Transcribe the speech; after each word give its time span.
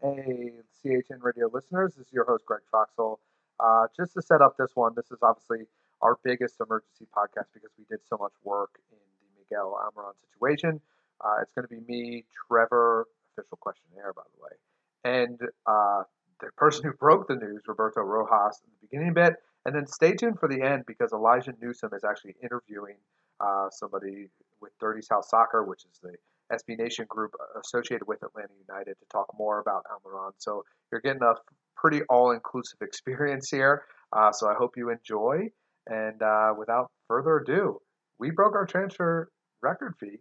Hey, 0.00 0.52
CHN 0.78 1.18
radio 1.22 1.50
listeners, 1.52 1.94
this 1.96 2.06
is 2.06 2.12
your 2.12 2.24
host, 2.24 2.44
Greg 2.46 2.60
Foxall. 2.70 3.18
Uh, 3.58 3.88
just 3.96 4.14
to 4.14 4.22
set 4.22 4.40
up 4.40 4.56
this 4.56 4.70
one, 4.76 4.92
this 4.94 5.10
is 5.10 5.18
obviously 5.22 5.66
our 6.02 6.20
biggest 6.22 6.54
emergency 6.60 7.04
podcast 7.12 7.46
because 7.52 7.70
we 7.76 7.84
did 7.90 7.98
so 8.08 8.16
much 8.16 8.30
work 8.44 8.78
in 8.92 8.98
the 9.18 9.42
Miguel 9.42 9.76
Almiron 9.76 10.12
situation. 10.30 10.80
Uh, 11.20 11.42
it's 11.42 11.52
going 11.52 11.66
to 11.66 11.74
be 11.74 11.80
me, 11.92 12.24
Trevor, 12.46 13.08
official 13.36 13.58
questionnaire, 13.60 14.12
by 14.12 14.22
the 14.36 14.40
way, 14.40 15.26
and 15.26 15.40
uh, 15.66 16.04
the 16.40 16.46
person 16.56 16.84
who 16.84 16.92
broke 16.92 17.26
the 17.26 17.34
news, 17.34 17.62
Roberto 17.66 18.00
Rojas, 18.02 18.62
in 18.64 18.70
the 18.70 18.86
beginning 18.86 19.14
bit. 19.14 19.34
And 19.66 19.74
then 19.74 19.88
stay 19.88 20.12
tuned 20.12 20.38
for 20.38 20.48
the 20.48 20.62
end 20.62 20.84
because 20.86 21.12
Elijah 21.12 21.54
Newsom 21.60 21.90
is 21.92 22.04
actually 22.04 22.36
interviewing 22.40 22.98
uh, 23.40 23.68
somebody 23.70 24.28
with 24.60 24.70
Dirty 24.78 25.02
South 25.02 25.24
Soccer, 25.24 25.64
which 25.64 25.84
is 25.84 25.98
the 26.00 26.14
SB 26.52 26.78
Nation 26.78 27.06
group 27.08 27.32
associated 27.62 28.06
with 28.06 28.22
Atlanta 28.22 28.52
United, 28.68 28.96
to 28.98 29.06
talk 29.10 29.26
more 29.38 29.60
about 29.60 29.84
Almiron. 29.84 30.32
So 30.38 30.64
you're 30.90 31.00
getting 31.00 31.22
a 31.22 31.34
pretty 31.76 32.02
all 32.08 32.32
inclusive 32.32 32.78
experience 32.82 33.50
here. 33.50 33.84
Uh, 34.12 34.32
so 34.32 34.48
I 34.48 34.54
hope 34.54 34.76
you 34.76 34.90
enjoy. 34.90 35.50
And 35.86 36.22
uh, 36.22 36.54
without 36.58 36.90
further 37.08 37.38
ado, 37.38 37.80
we 38.18 38.30
broke 38.30 38.54
our 38.54 38.66
transfer 38.66 39.30
record 39.62 39.94
fee 39.98 40.18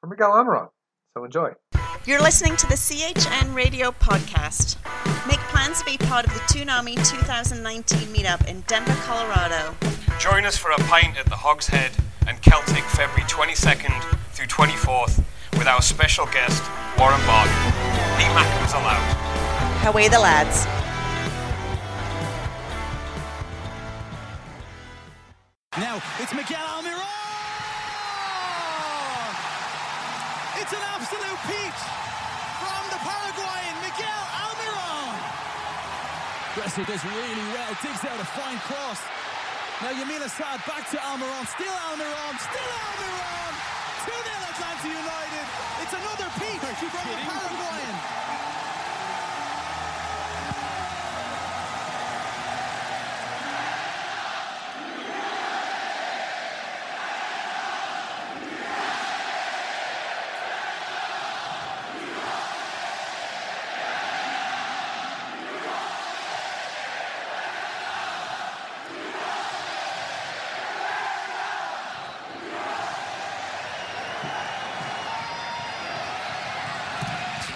for 0.00 0.08
Miguel 0.08 0.32
Almiron. 0.32 0.68
So 1.16 1.24
enjoy. 1.24 1.52
You're 2.06 2.22
listening 2.22 2.56
to 2.56 2.66
the 2.66 2.76
CHN 2.76 3.54
Radio 3.54 3.90
Podcast. 3.90 4.76
Make 5.26 5.38
plans 5.50 5.80
to 5.80 5.84
be 5.84 5.98
part 5.98 6.26
of 6.26 6.32
the 6.32 6.40
Toon 6.48 6.70
Army 6.70 6.94
2019 6.96 7.98
meetup 8.08 8.48
in 8.48 8.62
Denver, 8.62 8.96
Colorado. 9.02 9.74
Join 10.18 10.44
us 10.44 10.56
for 10.56 10.70
a 10.70 10.78
pint 10.78 11.18
at 11.18 11.26
the 11.26 11.36
Hogs 11.36 11.66
Head 11.66 11.90
and 12.26 12.40
Celtic 12.40 12.84
February 12.84 13.22
22nd 13.24 14.02
through 14.32 14.46
24th 14.46 15.22
with 15.60 15.68
our 15.68 15.82
special 15.82 16.24
guest, 16.32 16.64
Warren 16.96 17.20
Barton. 17.28 17.52
Lee 18.16 18.32
Mackham's 18.32 18.72
allowed. 18.72 19.84
Away 19.92 20.08
the 20.08 20.18
lads. 20.18 20.64
Now 25.76 26.00
it's 26.16 26.32
Miguel 26.32 26.64
Almiron! 26.64 27.04
It's 30.64 30.72
an 30.72 30.84
absolute 30.96 31.40
peach 31.44 31.80
from 32.56 32.82
the 32.88 33.00
Paraguayan 33.04 33.76
Miguel 33.84 34.24
Almiron. 34.40 35.12
Gressel 36.56 36.88
does 36.88 37.04
really 37.04 37.46
well, 37.52 37.76
digs 37.84 38.00
out 38.08 38.16
a 38.16 38.24
fine 38.24 38.56
cross. 38.64 39.00
Now 39.82 39.92
Yamil 39.92 40.24
Asad 40.24 40.64
back 40.64 40.88
to 40.88 40.96
Almiron, 40.96 41.44
still 41.52 41.76
Almiron, 41.92 42.38
still 42.40 42.72
Almiron. 42.80 43.69
2 44.06 44.10
0 44.10 44.16
Atlanta 44.48 44.88
United. 44.88 45.46
It's 45.82 45.92
another 45.92 46.28
peach 46.40 46.60
from 46.88 47.04
the 47.04 47.16
Paraguayan. 47.28 48.29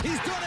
He's 0.04 0.18
done 0.18 0.42
it. 0.42 0.43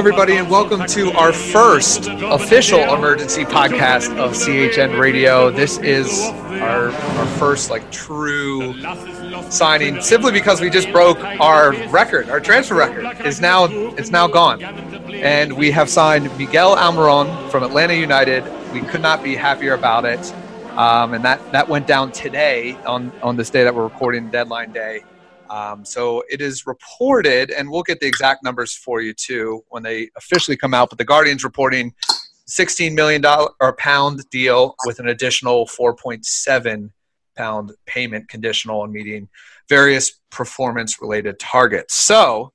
Everybody, 0.00 0.38
and 0.38 0.48
welcome 0.48 0.86
to 0.86 1.12
our 1.12 1.30
first 1.30 2.06
official 2.06 2.80
emergency 2.94 3.44
podcast 3.44 4.16
of 4.16 4.32
CHN 4.32 4.98
Radio. 4.98 5.50
This 5.50 5.76
is 5.76 6.22
our, 6.62 6.88
our 6.90 7.26
first 7.36 7.68
like 7.68 7.92
true 7.92 8.80
signing, 9.50 10.00
simply 10.00 10.32
because 10.32 10.58
we 10.58 10.70
just 10.70 10.90
broke 10.90 11.18
our 11.38 11.74
record. 11.88 12.30
Our 12.30 12.40
transfer 12.40 12.76
record 12.76 13.26
is 13.26 13.42
now 13.42 13.66
it's 13.98 14.08
now 14.08 14.26
gone, 14.26 14.62
and 14.62 15.52
we 15.52 15.70
have 15.70 15.90
signed 15.90 16.34
Miguel 16.38 16.76
Almiron 16.76 17.50
from 17.50 17.62
Atlanta 17.62 17.92
United. 17.92 18.42
We 18.72 18.80
could 18.80 19.02
not 19.02 19.22
be 19.22 19.36
happier 19.36 19.74
about 19.74 20.06
it, 20.06 20.32
um, 20.78 21.12
and 21.12 21.22
that 21.26 21.52
that 21.52 21.68
went 21.68 21.86
down 21.86 22.10
today 22.10 22.72
on 22.86 23.12
on 23.22 23.36
this 23.36 23.50
day 23.50 23.64
that 23.64 23.74
we're 23.74 23.84
recording, 23.84 24.30
deadline 24.30 24.72
day. 24.72 25.04
Um, 25.50 25.84
so 25.84 26.22
it 26.30 26.40
is 26.40 26.66
reported, 26.66 27.50
and 27.50 27.68
we'll 27.68 27.82
get 27.82 27.98
the 27.98 28.06
exact 28.06 28.44
numbers 28.44 28.72
for 28.72 29.00
you 29.00 29.12
too 29.12 29.64
when 29.68 29.82
they 29.82 30.08
officially 30.16 30.56
come 30.56 30.72
out. 30.72 30.90
But 30.90 30.98
the 30.98 31.04
Guardian's 31.04 31.42
reporting 31.42 31.92
16 32.46 32.94
million 32.94 33.20
dollar 33.20 33.50
or 33.60 33.74
pound 33.76 34.28
deal 34.30 34.76
with 34.86 35.00
an 35.00 35.08
additional 35.08 35.66
4.7 35.66 36.90
pound 37.36 37.72
payment 37.86 38.28
conditional 38.28 38.82
on 38.82 38.92
meeting 38.92 39.28
various 39.68 40.20
performance 40.30 41.00
related 41.00 41.38
targets. 41.38 41.94
So 41.94 42.52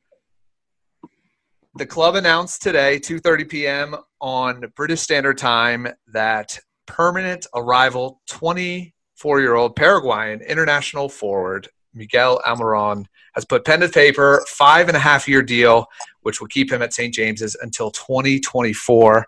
the 1.75 1.85
club 1.85 2.15
announced 2.15 2.61
today, 2.61 2.99
2:30 2.99 3.49
p.m. 3.49 3.95
on 4.21 4.63
British 4.77 5.01
Standard 5.01 5.37
Time, 5.37 5.87
that 6.13 6.57
permanent 6.85 7.45
arrival 7.53 8.21
24 8.29 9.41
year 9.41 9.55
old 9.55 9.75
Paraguayan 9.75 10.39
international 10.41 11.09
forward 11.09 11.67
Miguel 11.95 12.41
Almiron 12.45 13.05
has 13.33 13.45
put 13.45 13.65
pen 13.65 13.79
to 13.81 13.89
paper, 13.89 14.43
five 14.47 14.87
and 14.87 14.95
a 14.95 14.99
half 14.99 15.27
year 15.27 15.41
deal, 15.41 15.87
which 16.21 16.39
will 16.39 16.47
keep 16.47 16.71
him 16.71 16.81
at 16.81 16.93
St. 16.93 17.13
James's 17.13 17.55
until 17.61 17.91
2024. 17.91 19.25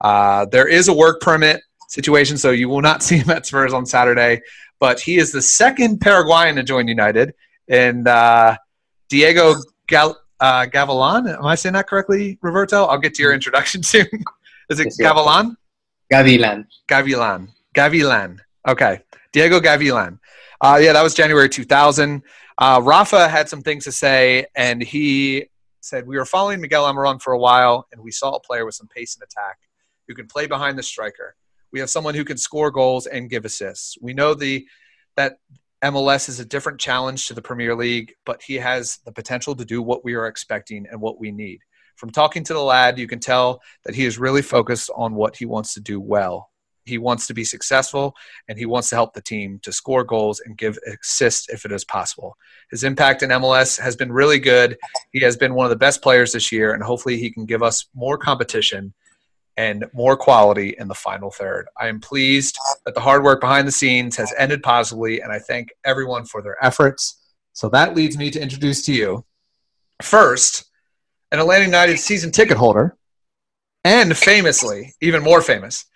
Uh, 0.00 0.46
there 0.46 0.66
is 0.68 0.88
a 0.88 0.92
work 0.92 1.20
permit 1.20 1.60
situation, 1.88 2.36
so 2.38 2.50
you 2.50 2.68
will 2.68 2.80
not 2.80 3.02
see 3.06 3.16
him 3.18 3.30
at 3.30 3.46
Spurs 3.46 3.72
on 3.72 3.84
Saturday. 3.86 4.40
But 4.78 5.00
he 5.00 5.16
is 5.18 5.30
the 5.32 5.42
second 5.42 6.00
Paraguayan 6.00 6.56
to 6.56 6.62
join 6.62 6.88
United, 6.88 7.34
and 7.68 8.08
uh, 8.08 8.56
Diego 9.08 9.56
Gal- 9.88 10.18
uh, 10.40 10.64
Gavilan. 10.66 11.36
Am 11.36 11.44
I 11.44 11.54
saying 11.54 11.74
that 11.74 11.86
correctly, 11.86 12.38
Roberto? 12.40 12.84
I'll 12.86 12.98
get 12.98 13.14
to 13.14 13.22
your 13.22 13.34
introduction 13.34 13.82
soon. 13.92 14.06
is 14.70 14.80
it 14.80 14.86
Yes. 14.86 15.00
Gavilan? 15.00 15.54
Gavilan. 16.10 16.64
Gavilan. 16.88 17.48
Gavilan. 17.74 18.38
Okay. 18.66 19.00
Diego 19.32 19.60
Gavilan. 19.60 20.18
Uh, 20.62 20.78
yeah, 20.80 20.92
that 20.92 21.02
was 21.02 21.14
January 21.14 21.48
2000. 21.48 22.22
Uh, 22.58 22.80
Rafa 22.84 23.28
had 23.28 23.48
some 23.48 23.62
things 23.62 23.84
to 23.84 23.92
say, 23.92 24.44
and 24.54 24.82
he 24.82 25.46
said, 25.80 26.06
We 26.06 26.18
were 26.18 26.26
following 26.26 26.60
Miguel 26.60 26.84
Almiron 26.84 27.20
for 27.20 27.32
a 27.32 27.38
while, 27.38 27.86
and 27.92 28.02
we 28.02 28.10
saw 28.10 28.32
a 28.34 28.40
player 28.40 28.66
with 28.66 28.74
some 28.74 28.88
pace 28.88 29.16
and 29.16 29.22
attack 29.22 29.58
who 30.06 30.14
can 30.14 30.26
play 30.26 30.46
behind 30.46 30.78
the 30.78 30.82
striker. 30.82 31.34
We 31.72 31.80
have 31.80 31.88
someone 31.88 32.14
who 32.14 32.24
can 32.24 32.36
score 32.36 32.70
goals 32.70 33.06
and 33.06 33.30
give 33.30 33.46
assists. 33.46 33.96
We 34.02 34.12
know 34.12 34.34
the 34.34 34.66
that 35.16 35.38
MLS 35.82 36.28
is 36.28 36.40
a 36.40 36.44
different 36.44 36.78
challenge 36.78 37.26
to 37.28 37.34
the 37.34 37.40
Premier 37.40 37.74
League, 37.74 38.14
but 38.26 38.42
he 38.42 38.56
has 38.56 38.98
the 39.06 39.12
potential 39.12 39.54
to 39.56 39.64
do 39.64 39.80
what 39.80 40.04
we 40.04 40.14
are 40.14 40.26
expecting 40.26 40.86
and 40.90 41.00
what 41.00 41.18
we 41.18 41.32
need. 41.32 41.60
From 41.96 42.10
talking 42.10 42.44
to 42.44 42.52
the 42.52 42.62
lad, 42.62 42.98
you 42.98 43.06
can 43.06 43.18
tell 43.18 43.62
that 43.84 43.94
he 43.94 44.04
is 44.04 44.18
really 44.18 44.42
focused 44.42 44.90
on 44.94 45.14
what 45.14 45.36
he 45.36 45.46
wants 45.46 45.74
to 45.74 45.80
do 45.80 45.98
well. 46.00 46.49
He 46.90 46.98
wants 46.98 47.26
to 47.28 47.34
be 47.34 47.44
successful 47.44 48.14
and 48.48 48.58
he 48.58 48.66
wants 48.66 48.90
to 48.90 48.96
help 48.96 49.14
the 49.14 49.22
team 49.22 49.60
to 49.62 49.72
score 49.72 50.02
goals 50.02 50.40
and 50.40 50.58
give 50.58 50.76
assists 51.00 51.48
if 51.48 51.64
it 51.64 51.70
is 51.70 51.84
possible. 51.84 52.36
His 52.70 52.84
impact 52.84 53.22
in 53.22 53.30
MLS 53.30 53.80
has 53.80 53.94
been 53.94 54.12
really 54.12 54.40
good. 54.40 54.76
He 55.12 55.20
has 55.20 55.36
been 55.36 55.54
one 55.54 55.66
of 55.66 55.70
the 55.70 55.76
best 55.76 56.02
players 56.02 56.32
this 56.32 56.50
year, 56.50 56.74
and 56.74 56.82
hopefully 56.82 57.16
he 57.16 57.30
can 57.30 57.46
give 57.46 57.62
us 57.62 57.86
more 57.94 58.18
competition 58.18 58.92
and 59.56 59.84
more 59.92 60.16
quality 60.16 60.74
in 60.78 60.88
the 60.88 60.94
final 60.94 61.30
third. 61.30 61.66
I 61.80 61.86
am 61.86 62.00
pleased 62.00 62.58
that 62.84 62.94
the 62.94 63.00
hard 63.00 63.22
work 63.22 63.40
behind 63.40 63.68
the 63.68 63.72
scenes 63.72 64.16
has 64.16 64.34
ended 64.36 64.62
positively, 64.62 65.20
and 65.20 65.32
I 65.32 65.38
thank 65.38 65.68
everyone 65.84 66.24
for 66.24 66.42
their 66.42 66.62
efforts. 66.64 67.20
So 67.52 67.68
that 67.68 67.94
leads 67.94 68.16
me 68.16 68.30
to 68.30 68.40
introduce 68.40 68.84
to 68.86 68.92
you 68.92 69.24
first 70.02 70.64
an 71.30 71.38
Atlanta 71.38 71.64
United 71.64 71.98
season 71.98 72.32
ticket 72.32 72.56
holder, 72.56 72.96
and 73.84 74.16
famously, 74.16 74.94
even 75.00 75.22
more 75.22 75.40
famous, 75.40 75.86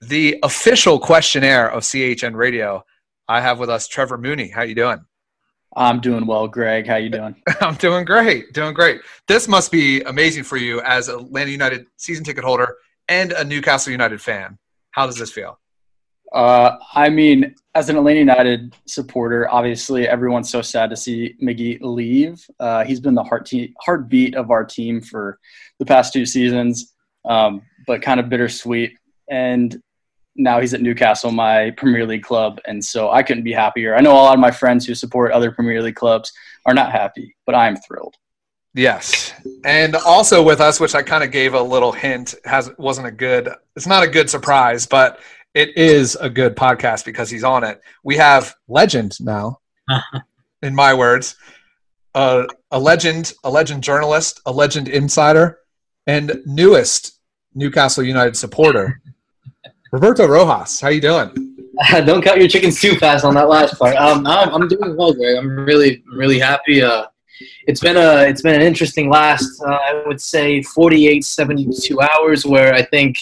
the 0.00 0.38
official 0.42 0.98
questionnaire 0.98 1.70
of 1.70 1.82
CHN 1.82 2.34
Radio. 2.34 2.84
I 3.28 3.40
have 3.40 3.58
with 3.58 3.70
us 3.70 3.86
Trevor 3.86 4.18
Mooney. 4.18 4.48
How 4.48 4.62
you 4.62 4.74
doing? 4.74 5.04
I'm 5.76 6.00
doing 6.00 6.26
well, 6.26 6.48
Greg. 6.48 6.86
How 6.86 6.96
you 6.96 7.10
doing? 7.10 7.36
I'm 7.60 7.74
doing 7.76 8.04
great. 8.04 8.52
Doing 8.52 8.74
great. 8.74 9.02
This 9.28 9.46
must 9.46 9.70
be 9.70 10.02
amazing 10.02 10.44
for 10.44 10.56
you 10.56 10.80
as 10.80 11.08
a 11.08 11.18
Atlanta 11.18 11.50
United 11.50 11.86
season 11.96 12.24
ticket 12.24 12.42
holder 12.42 12.76
and 13.08 13.32
a 13.32 13.44
Newcastle 13.44 13.92
United 13.92 14.20
fan. 14.20 14.58
How 14.90 15.06
does 15.06 15.16
this 15.16 15.30
feel? 15.30 15.60
Uh, 16.32 16.76
I 16.94 17.08
mean, 17.08 17.54
as 17.74 17.88
an 17.88 17.96
Atlanta 17.96 18.20
United 18.20 18.76
supporter, 18.86 19.48
obviously 19.50 20.08
everyone's 20.08 20.50
so 20.50 20.62
sad 20.62 20.90
to 20.90 20.96
see 20.96 21.34
Miggy 21.42 21.78
leave. 21.80 22.44
Uh, 22.58 22.84
he's 22.84 23.00
been 23.00 23.14
the 23.14 23.24
heart 23.24 23.46
te- 23.46 23.74
heartbeat 23.80 24.34
of 24.36 24.50
our 24.50 24.64
team 24.64 25.00
for 25.00 25.38
the 25.78 25.84
past 25.86 26.12
two 26.12 26.24
seasons, 26.24 26.94
um, 27.28 27.62
but 27.86 28.02
kind 28.02 28.20
of 28.20 28.28
bittersweet. 28.28 28.92
And 29.28 29.80
now 30.36 30.60
he's 30.60 30.74
at 30.74 30.80
Newcastle, 30.80 31.30
my 31.30 31.70
Premier 31.76 32.06
League 32.06 32.22
club, 32.22 32.60
and 32.66 32.84
so 32.84 33.10
I 33.10 33.22
couldn't 33.22 33.44
be 33.44 33.52
happier. 33.52 33.94
I 33.94 34.00
know 34.00 34.12
a 34.12 34.14
lot 34.14 34.34
of 34.34 34.40
my 34.40 34.50
friends 34.50 34.86
who 34.86 34.94
support 34.94 35.32
other 35.32 35.50
Premier 35.50 35.82
League 35.82 35.96
clubs 35.96 36.32
are 36.66 36.74
not 36.74 36.92
happy, 36.92 37.36
but 37.46 37.54
I 37.54 37.66
am 37.66 37.76
thrilled. 37.76 38.14
Yes, 38.74 39.32
and 39.64 39.96
also 39.96 40.42
with 40.42 40.60
us, 40.60 40.78
which 40.78 40.94
I 40.94 41.02
kind 41.02 41.24
of 41.24 41.32
gave 41.32 41.54
a 41.54 41.62
little 41.62 41.90
hint, 41.90 42.36
has 42.44 42.70
wasn't 42.78 43.08
a 43.08 43.10
good. 43.10 43.48
It's 43.74 43.86
not 43.86 44.04
a 44.04 44.08
good 44.08 44.30
surprise, 44.30 44.86
but 44.86 45.18
it 45.54 45.76
is 45.76 46.16
a 46.16 46.30
good 46.30 46.56
podcast 46.56 47.04
because 47.04 47.28
he's 47.28 47.42
on 47.42 47.64
it. 47.64 47.80
We 48.04 48.16
have 48.16 48.54
legend 48.68 49.16
now, 49.20 49.60
in 50.62 50.74
my 50.74 50.94
words, 50.94 51.34
uh, 52.14 52.44
a 52.70 52.78
legend, 52.78 53.32
a 53.42 53.50
legend 53.50 53.82
journalist, 53.82 54.40
a 54.46 54.52
legend 54.52 54.88
insider, 54.88 55.58
and 56.06 56.40
newest 56.46 57.18
Newcastle 57.54 58.04
United 58.04 58.36
supporter. 58.36 59.00
Roberto 59.92 60.26
Rojas, 60.26 60.80
how 60.80 60.88
you 60.88 61.00
doing? 61.00 61.56
Don't 62.04 62.22
count 62.22 62.38
your 62.38 62.48
chickens 62.48 62.80
too 62.80 62.94
fast 62.96 63.24
on 63.24 63.34
that 63.34 63.48
last 63.48 63.76
part. 63.76 63.96
Um, 63.96 64.24
I'm, 64.26 64.54
I'm 64.54 64.68
doing 64.68 64.96
well, 64.96 65.12
Greg. 65.12 65.36
I'm 65.36 65.48
really, 65.48 66.02
really 66.12 66.38
happy. 66.38 66.80
Uh, 66.80 67.06
it's 67.66 67.80
been 67.80 67.96
a, 67.96 68.22
it's 68.22 68.42
been 68.42 68.54
an 68.54 68.62
interesting 68.62 69.10
last, 69.10 69.60
uh, 69.66 69.70
I 69.72 70.02
would 70.06 70.20
say, 70.20 70.62
48, 70.62 71.24
72 71.24 72.00
hours. 72.00 72.46
Where 72.46 72.72
I 72.72 72.82
think 72.82 73.16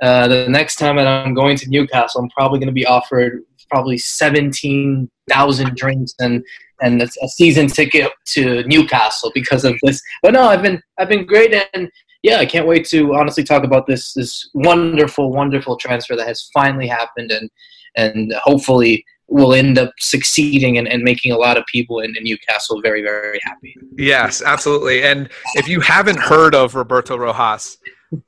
uh, 0.00 0.28
the 0.28 0.48
next 0.48 0.76
time 0.76 0.96
that 0.96 1.06
I'm 1.06 1.34
going 1.34 1.58
to 1.58 1.68
Newcastle, 1.68 2.22
I'm 2.22 2.30
probably 2.30 2.58
going 2.58 2.68
to 2.68 2.72
be 2.72 2.86
offered 2.86 3.42
probably 3.70 3.98
17,000 3.98 5.76
drinks 5.76 6.14
and 6.20 6.42
and 6.80 7.02
a 7.02 7.28
season 7.28 7.66
ticket 7.66 8.10
to 8.26 8.62
Newcastle 8.64 9.30
because 9.34 9.64
of 9.64 9.74
this. 9.82 10.00
But 10.22 10.32
no, 10.32 10.44
I've 10.44 10.62
been 10.62 10.80
I've 10.98 11.08
been 11.08 11.26
great 11.26 11.54
and 11.74 11.90
yeah, 12.24 12.38
I 12.38 12.46
can't 12.46 12.66
wait 12.66 12.86
to 12.86 13.14
honestly 13.14 13.44
talk 13.44 13.64
about 13.64 13.86
this 13.86 14.14
this 14.14 14.48
wonderful, 14.54 15.30
wonderful 15.30 15.76
transfer 15.76 16.16
that 16.16 16.26
has 16.26 16.48
finally 16.54 16.86
happened, 16.86 17.30
and 17.30 17.50
and 17.96 18.32
hopefully 18.42 19.04
will 19.28 19.52
end 19.52 19.78
up 19.78 19.92
succeeding 19.98 20.78
and, 20.78 20.88
and 20.88 21.02
making 21.02 21.32
a 21.32 21.36
lot 21.36 21.58
of 21.58 21.64
people 21.66 22.00
in, 22.00 22.14
in, 22.16 22.24
Newcastle 22.24 22.80
very, 22.82 23.02
very 23.02 23.40
happy. 23.42 23.74
Yes, 23.96 24.42
absolutely. 24.42 25.02
And 25.02 25.30
if 25.54 25.66
you 25.66 25.80
haven't 25.80 26.18
heard 26.18 26.54
of 26.54 26.74
Roberto 26.74 27.16
Rojas, 27.16 27.78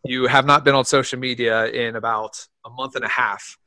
you 0.06 0.26
have 0.26 0.46
not 0.46 0.64
been 0.64 0.75
on 0.75 0.87
social 0.87 1.19
media 1.19 1.66
in 1.66 1.96
about 1.96 2.42
a 2.64 2.70
month 2.70 2.96
and 2.96 3.04
a 3.04 3.08
half. 3.08 3.58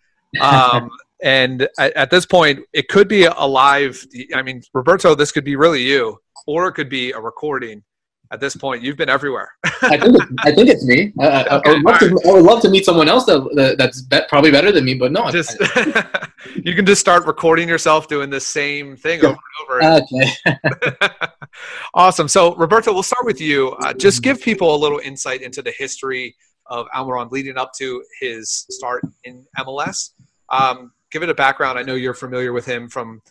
Um, 0.41 0.89
and 1.23 1.67
at, 1.77 1.93
at, 1.93 2.09
this 2.09 2.25
point, 2.25 2.61
it 2.73 2.87
could 2.87 3.07
be 3.07 3.25
a 3.25 3.45
live. 3.45 4.03
I 4.33 4.41
mean, 4.41 4.63
Roberto, 4.73 5.13
this 5.13 5.31
could 5.31 5.45
be 5.45 5.55
really 5.55 5.83
you, 5.83 6.17
or 6.47 6.67
it 6.67 6.73
could 6.73 6.89
be 6.89 7.11
a 7.11 7.19
recording 7.19 7.83
at 8.31 8.39
this 8.39 8.55
point, 8.55 8.83
you've 8.83 8.97
been 8.97 9.09
everywhere. 9.09 9.49
I 9.81 9.97
think 9.97 10.15
it's, 10.15 10.33
I 10.39 10.51
think 10.51 10.69
it's 10.69 10.85
me. 10.85 11.11
I, 11.19 11.45
okay, 11.45 11.71
I, 11.71 11.73
would 11.73 11.83
love 11.83 11.99
to, 11.99 12.21
I, 12.27 12.31
would 12.33 12.43
love 12.43 12.61
to, 12.61 12.69
meet 12.69 12.85
someone 12.85 13.09
else 13.09 13.25
that, 13.25 13.75
that's 13.77 14.03
be, 14.03 14.19
probably 14.29 14.51
better 14.51 14.71
than 14.71 14.85
me, 14.85 14.93
but 14.93 15.11
no. 15.11 15.31
Just, 15.31 15.57
you 16.63 16.75
can 16.75 16.85
just 16.85 17.01
start 17.01 17.25
recording 17.25 17.67
yourself 17.67 18.07
doing 18.07 18.29
the 18.29 18.39
same 18.39 18.95
thing 18.95 19.25
over 19.25 19.37
and 19.81 19.83
over. 19.83 20.03
Okay. 20.03 21.09
awesome. 21.95 22.27
So, 22.27 22.53
Roberto, 22.55 22.93
we'll 22.93 23.03
start 23.03 23.25
with 23.25 23.41
you. 23.41 23.69
Uh, 23.81 23.93
just 23.93 24.21
give 24.21 24.39
people 24.39 24.75
a 24.75 24.77
little 24.77 24.99
insight 24.99 25.41
into 25.41 25.63
the 25.63 25.71
history 25.71 26.35
of 26.67 26.87
Almiron 26.95 27.31
leading 27.31 27.57
up 27.57 27.73
to 27.79 28.03
his 28.19 28.65
start 28.69 29.03
in 29.23 29.43
MLS. 29.57 30.11
Um, 30.49 30.91
give 31.11 31.23
it 31.23 31.29
a 31.29 31.33
background. 31.33 31.79
I 31.79 31.81
know 31.81 31.95
you're 31.95 32.13
familiar 32.13 32.53
with 32.53 32.65
him 32.65 32.89
from 32.89 33.21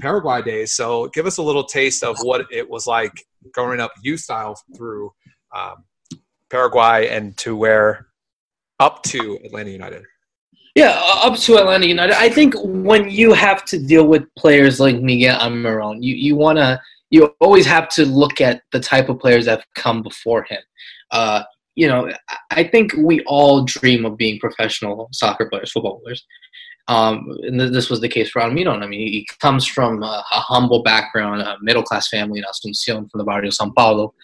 Paraguay 0.00 0.42
days. 0.42 0.72
So, 0.72 1.08
give 1.08 1.26
us 1.26 1.38
a 1.38 1.42
little 1.42 1.64
taste 1.64 2.02
of 2.02 2.16
what 2.22 2.46
it 2.50 2.68
was 2.68 2.86
like 2.86 3.12
growing 3.52 3.80
up 3.80 3.92
youth 4.02 4.20
style 4.20 4.60
through 4.76 5.12
um, 5.54 5.84
Paraguay 6.50 7.08
and 7.08 7.36
to 7.38 7.56
where 7.56 8.08
up 8.80 9.02
to 9.04 9.38
Atlanta 9.44 9.70
United? 9.70 10.04
Yeah, 10.74 11.00
up 11.04 11.36
to 11.38 11.58
Atlanta 11.58 11.86
United. 11.86 12.16
I 12.16 12.28
think 12.28 12.54
when 12.56 13.10
you 13.10 13.32
have 13.32 13.64
to 13.66 13.78
deal 13.78 14.06
with 14.06 14.22
players 14.36 14.78
like 14.78 15.00
Miguel 15.00 15.38
Almiron, 15.40 15.98
you, 16.00 16.14
you 16.14 16.36
want 16.36 16.58
to 16.58 16.80
you 17.10 17.34
always 17.40 17.66
have 17.66 17.88
to 17.88 18.04
look 18.04 18.40
at 18.40 18.62
the 18.70 18.80
type 18.80 19.08
of 19.08 19.18
players 19.18 19.46
that 19.46 19.58
have 19.58 19.66
come 19.74 20.02
before 20.02 20.44
him. 20.44 20.60
Uh, 21.10 21.42
you 21.74 21.88
know, 21.88 22.12
I 22.50 22.64
think 22.64 22.92
we 22.98 23.22
all 23.24 23.64
dream 23.64 24.04
of 24.04 24.16
being 24.16 24.38
professional 24.38 25.08
soccer 25.12 25.48
players, 25.48 25.72
football 25.72 26.00
players. 26.00 26.24
Um, 26.88 27.36
and 27.42 27.60
this 27.60 27.90
was 27.90 28.00
the 28.00 28.08
case 28.08 28.30
for 28.30 28.40
Almiron. 28.40 28.82
I 28.82 28.86
mean, 28.86 29.00
he 29.00 29.26
comes 29.40 29.66
from 29.66 30.02
a, 30.02 30.24
a 30.32 30.40
humble 30.40 30.82
background, 30.82 31.42
a 31.42 31.56
middle 31.60 31.82
class 31.82 32.08
family 32.08 32.38
in 32.38 32.44
Asuncion 32.44 33.10
from 33.10 33.18
the 33.18 33.24
barrio 33.24 33.50
São 33.50 33.74
Paulo. 33.74 34.14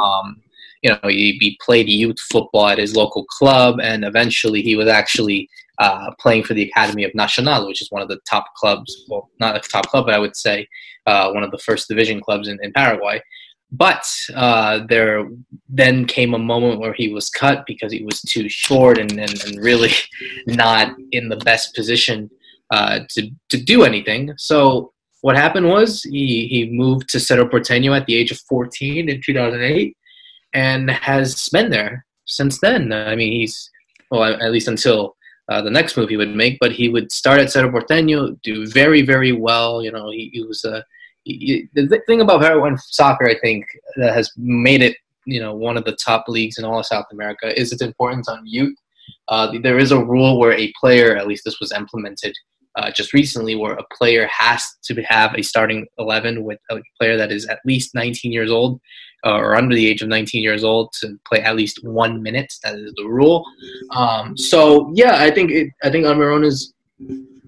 Um, 0.00 0.42
you 0.82 0.90
know, 0.90 1.08
he, 1.08 1.38
he, 1.40 1.58
played 1.64 1.88
youth 1.88 2.18
football 2.30 2.68
at 2.68 2.78
his 2.78 2.94
local 2.94 3.24
club, 3.24 3.80
and 3.80 4.04
eventually 4.04 4.62
he 4.62 4.76
was 4.76 4.88
actually 4.88 5.48
uh, 5.78 6.10
playing 6.20 6.44
for 6.44 6.54
the 6.54 6.62
Academy 6.62 7.04
of 7.04 7.14
Nacional, 7.14 7.66
which 7.66 7.82
is 7.82 7.90
one 7.90 8.02
of 8.02 8.08
the 8.08 8.20
top 8.28 8.46
clubs. 8.56 9.04
Well, 9.08 9.30
not 9.40 9.56
a 9.56 9.60
top 9.60 9.86
club, 9.86 10.06
but 10.06 10.14
I 10.14 10.18
would 10.18 10.36
say 10.36 10.66
uh, 11.06 11.30
one 11.30 11.42
of 11.42 11.50
the 11.50 11.58
first 11.58 11.88
division 11.88 12.20
clubs 12.20 12.48
in, 12.48 12.58
in 12.62 12.72
Paraguay. 12.72 13.20
But 13.70 14.10
uh, 14.34 14.86
there 14.88 15.28
then 15.68 16.06
came 16.06 16.32
a 16.32 16.38
moment 16.38 16.80
where 16.80 16.94
he 16.94 17.12
was 17.12 17.28
cut 17.28 17.64
because 17.66 17.92
he 17.92 18.02
was 18.02 18.20
too 18.22 18.48
short 18.48 18.96
and, 18.98 19.12
and, 19.12 19.44
and 19.44 19.62
really 19.62 19.92
not 20.46 20.96
in 21.12 21.28
the 21.28 21.36
best 21.36 21.74
position 21.74 22.30
uh, 22.70 23.00
to, 23.10 23.30
to 23.50 23.62
do 23.62 23.84
anything. 23.84 24.32
So 24.38 24.92
what 25.20 25.36
happened 25.36 25.68
was 25.68 26.02
he, 26.02 26.46
he 26.48 26.70
moved 26.70 27.08
to 27.10 27.20
Cerro 27.20 27.46
Porteño 27.46 27.96
at 27.96 28.06
the 28.06 28.14
age 28.14 28.30
of 28.30 28.40
14 28.40 29.08
in 29.08 29.20
2008 29.22 29.96
and 30.54 30.90
has 30.90 31.48
been 31.50 31.70
there 31.70 32.06
since 32.24 32.60
then. 32.60 32.92
I 32.92 33.16
mean, 33.16 33.32
he's, 33.32 33.70
well, 34.10 34.24
at 34.24 34.52
least 34.52 34.68
until 34.68 35.16
uh, 35.48 35.60
the 35.62 35.70
next 35.70 35.96
move 35.96 36.08
he 36.08 36.16
would 36.16 36.34
make, 36.34 36.58
but 36.60 36.72
he 36.72 36.88
would 36.88 37.10
start 37.10 37.40
at 37.40 37.50
Cerro 37.50 37.70
Porteño, 37.70 38.40
do 38.42 38.66
very, 38.66 39.02
very 39.02 39.32
well. 39.32 39.82
You 39.82 39.92
know, 39.92 40.10
he, 40.10 40.30
he 40.32 40.42
was 40.42 40.64
a 40.64 40.84
the 41.74 42.02
thing 42.06 42.20
about 42.20 42.40
Paraguayan 42.40 42.78
soccer, 42.78 43.28
I 43.28 43.38
think, 43.38 43.66
that 43.96 44.14
has 44.14 44.32
made 44.36 44.82
it 44.82 44.96
you 45.26 45.40
know 45.40 45.54
one 45.54 45.76
of 45.76 45.84
the 45.84 45.96
top 45.96 46.24
leagues 46.26 46.58
in 46.58 46.64
all 46.64 46.78
of 46.78 46.86
South 46.86 47.06
America 47.12 47.58
is 47.58 47.72
its 47.72 47.82
importance 47.82 48.28
on 48.28 48.46
youth. 48.46 48.76
Uh, 49.28 49.52
there 49.62 49.78
is 49.78 49.92
a 49.92 50.04
rule 50.04 50.38
where 50.38 50.52
a 50.52 50.72
player, 50.80 51.16
at 51.16 51.26
least 51.26 51.44
this 51.44 51.60
was 51.60 51.72
implemented 51.72 52.34
uh, 52.76 52.90
just 52.90 53.12
recently, 53.12 53.54
where 53.54 53.74
a 53.74 53.84
player 53.96 54.26
has 54.26 54.64
to 54.84 55.02
have 55.02 55.34
a 55.34 55.42
starting 55.42 55.86
11 55.98 56.44
with 56.44 56.58
a 56.70 56.76
player 56.98 57.16
that 57.16 57.30
is 57.30 57.46
at 57.46 57.60
least 57.66 57.94
19 57.94 58.32
years 58.32 58.50
old 58.50 58.80
uh, 59.26 59.36
or 59.36 59.56
under 59.56 59.74
the 59.74 59.86
age 59.86 60.00
of 60.00 60.08
19 60.08 60.42
years 60.42 60.64
old 60.64 60.92
to 61.00 61.18
play 61.26 61.40
at 61.40 61.56
least 61.56 61.84
one 61.84 62.22
minute. 62.22 62.52
That 62.62 62.76
is 62.76 62.92
the 62.96 63.04
rule. 63.04 63.44
Um, 63.90 64.36
so 64.36 64.90
yeah, 64.94 65.16
I 65.16 65.30
think 65.30 65.50
it, 65.50 65.70
I 65.82 65.90
think 65.90 66.06
Almiron 66.06 66.44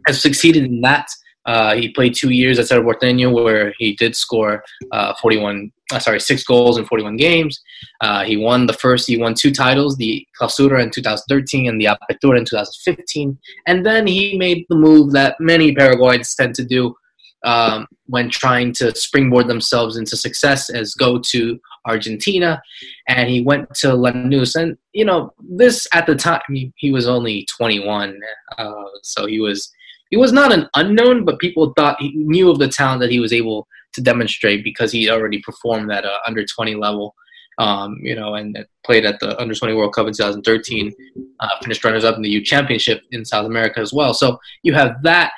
has 0.07 0.23
succeeded 0.23 0.65
in 0.65 0.81
that. 0.83 1.09
Uh, 1.51 1.75
he 1.75 1.89
played 1.89 2.15
two 2.15 2.31
years 2.31 2.61
at 2.61 2.69
Cerro 2.69 2.85
Porteño 2.85 3.33
where 3.33 3.75
he 3.77 3.97
did 3.97 4.15
score 4.15 4.63
uh, 4.93 5.15
41, 5.21 5.73
uh, 5.93 5.99
sorry, 5.99 6.21
six 6.21 6.45
goals 6.45 6.79
in 6.79 6.85
41 6.85 7.17
games. 7.17 7.61
Uh, 8.01 8.23
he 8.23 8.37
won 8.37 8.67
the 8.67 8.73
first, 8.73 9.09
he 9.09 9.17
won 9.17 9.35
two 9.35 9.51
titles, 9.51 9.97
the 9.97 10.25
Clausura 10.41 10.81
in 10.81 10.93
2013 10.93 11.69
and 11.69 11.81
the 11.81 11.87
Apertura 11.87 12.39
in 12.39 12.45
2015. 12.45 13.37
And 13.67 13.85
then 13.85 14.07
he 14.07 14.39
made 14.39 14.65
the 14.69 14.77
move 14.77 15.11
that 15.11 15.41
many 15.41 15.75
Paraguayans 15.75 16.37
tend 16.37 16.55
to 16.55 16.65
do 16.65 16.95
um, 17.43 17.89
when 18.07 18.31
trying 18.31 18.73
to 18.75 18.95
springboard 18.95 19.49
themselves 19.49 19.97
into 19.97 20.17
success 20.17 20.71
as 20.71 20.95
go 20.95 21.19
to 21.31 21.59
Argentina. 21.85 22.63
And 23.09 23.29
he 23.29 23.43
went 23.43 23.75
to 23.77 23.89
Lanús. 23.89 24.55
And, 24.55 24.79
you 24.93 25.05
know, 25.05 25.33
this 25.41 25.89
at 25.93 26.07
the 26.07 26.15
time, 26.15 26.43
he, 26.53 26.73
he 26.77 26.93
was 26.93 27.09
only 27.09 27.45
21. 27.57 28.21
Uh, 28.57 28.73
so 29.03 29.27
he 29.27 29.41
was 29.41 29.73
he 30.11 30.17
was 30.17 30.33
not 30.33 30.53
an 30.53 30.69
unknown, 30.75 31.25
but 31.25 31.39
people 31.39 31.73
thought 31.77 32.01
he 32.01 32.13
knew 32.15 32.51
of 32.51 32.59
the 32.59 32.69
talent 32.69 33.01
that 33.01 33.11
he 33.11 33.21
was 33.21 33.33
able 33.33 33.67
to 33.95 34.01
demonstrate 34.01 34.63
because 34.63 34.93
he 34.93 35.09
already 35.11 35.41
performed 35.41 35.91
at 35.91 36.05
a 36.05 36.19
under 36.27 36.45
20 36.45 36.75
level. 36.75 37.15
um, 37.59 37.99
you 38.01 38.15
know, 38.17 38.37
and 38.37 38.65
played 38.85 39.05
at 39.05 39.21
the 39.21 39.39
Under 39.41 39.55
20 39.55 39.75
World 39.75 39.93
Cup 39.93 40.07
in 40.07 40.15
2013, 40.15 40.93
uh, 41.41 41.49
finished 41.63 41.85
runners 41.85 42.05
up 42.05 42.17
in 42.17 42.23
the 42.23 42.31
U 42.31 42.43
Championship 42.43 43.03
in 43.13 43.25
South 43.25 43.45
America 43.45 43.81
as 43.81 43.93
well. 43.93 44.15
So 44.15 44.39
you 44.63 44.73
have 44.73 45.03
that, 45.03 45.33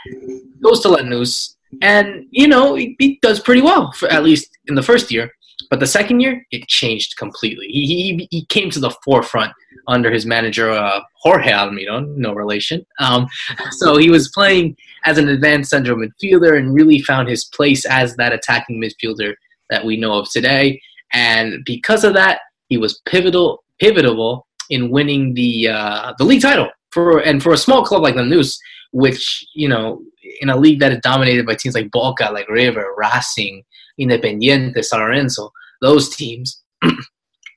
goes 0.63 0.81
to 0.81 0.89
let 0.89 1.05
Lanús, 1.05 1.57
and, 1.81 2.27
you 2.31 2.47
know, 2.47 2.77
he, 2.77 2.95
he 3.01 3.19
does 3.23 3.41
pretty 3.41 3.63
well, 3.63 3.91
for 3.93 4.09
at 4.09 4.23
least 4.23 4.57
in 4.69 4.77
the 4.77 4.83
first 4.83 5.11
year. 5.11 5.33
But 5.71 5.81
the 5.81 5.87
second 5.87 6.21
year, 6.21 6.45
it 6.51 6.69
changed 6.69 7.17
completely. 7.17 7.67
He, 7.67 7.87
he, 7.87 8.29
he 8.31 8.45
came 8.47 8.71
to 8.71 8.81
the 8.81 8.91
forefront 9.05 9.53
under 9.89 10.11
his 10.11 10.27
manager, 10.27 10.71
uh, 10.71 11.01
Jorge 11.17 11.51
Almiron, 11.51 12.17
no 12.17 12.33
relation. 12.33 12.85
Um, 12.99 13.27
so 13.73 13.97
he 13.97 14.11
was 14.11 14.29
playing 14.31 14.77
as 15.05 15.19
an 15.19 15.29
advanced 15.29 15.71
central 15.71 15.99
midfielder 15.99 16.57
and 16.57 16.75
really 16.75 17.01
found 17.01 17.29
his 17.29 17.45
place 17.47 17.85
as 17.85 18.17
that 18.17 18.33
attacking 18.33 18.81
midfielder 18.81 19.35
that 19.71 19.85
we 19.85 19.97
know 19.97 20.19
of 20.19 20.31
today. 20.31 20.81
And 21.13 21.65
because 21.65 22.05
of 22.05 22.15
that, 22.15 22.41
he 22.69 22.79
was 22.79 23.01
pivotal, 23.07 23.65
pivotal 23.81 24.47
in 24.71 24.91
winning 24.91 25.35
the 25.35 25.69
uh, 25.69 26.15
the 26.19 26.25
league 26.25 26.43
title 26.43 26.71
for 26.91 27.19
and 27.19 27.43
for 27.43 27.53
a 27.53 27.59
small 27.59 27.85
club 27.85 28.03
like 28.03 28.15
Lanús, 28.15 28.57
which 28.93 29.45
you 29.55 29.69
know 29.69 30.03
in 30.41 30.49
a 30.49 30.57
league 30.57 30.81
that 30.81 30.93
is 30.93 30.99
dominated 31.03 31.47
by 31.47 31.55
teams 31.55 31.75
like 31.75 31.91
Boca, 31.91 32.31
like 32.33 32.49
River, 32.49 32.87
Racing, 32.97 33.65
Independiente, 34.01 34.85
San 34.85 35.01
Lorenzo, 35.01 35.51
those 35.81 36.15
teams. 36.15 36.63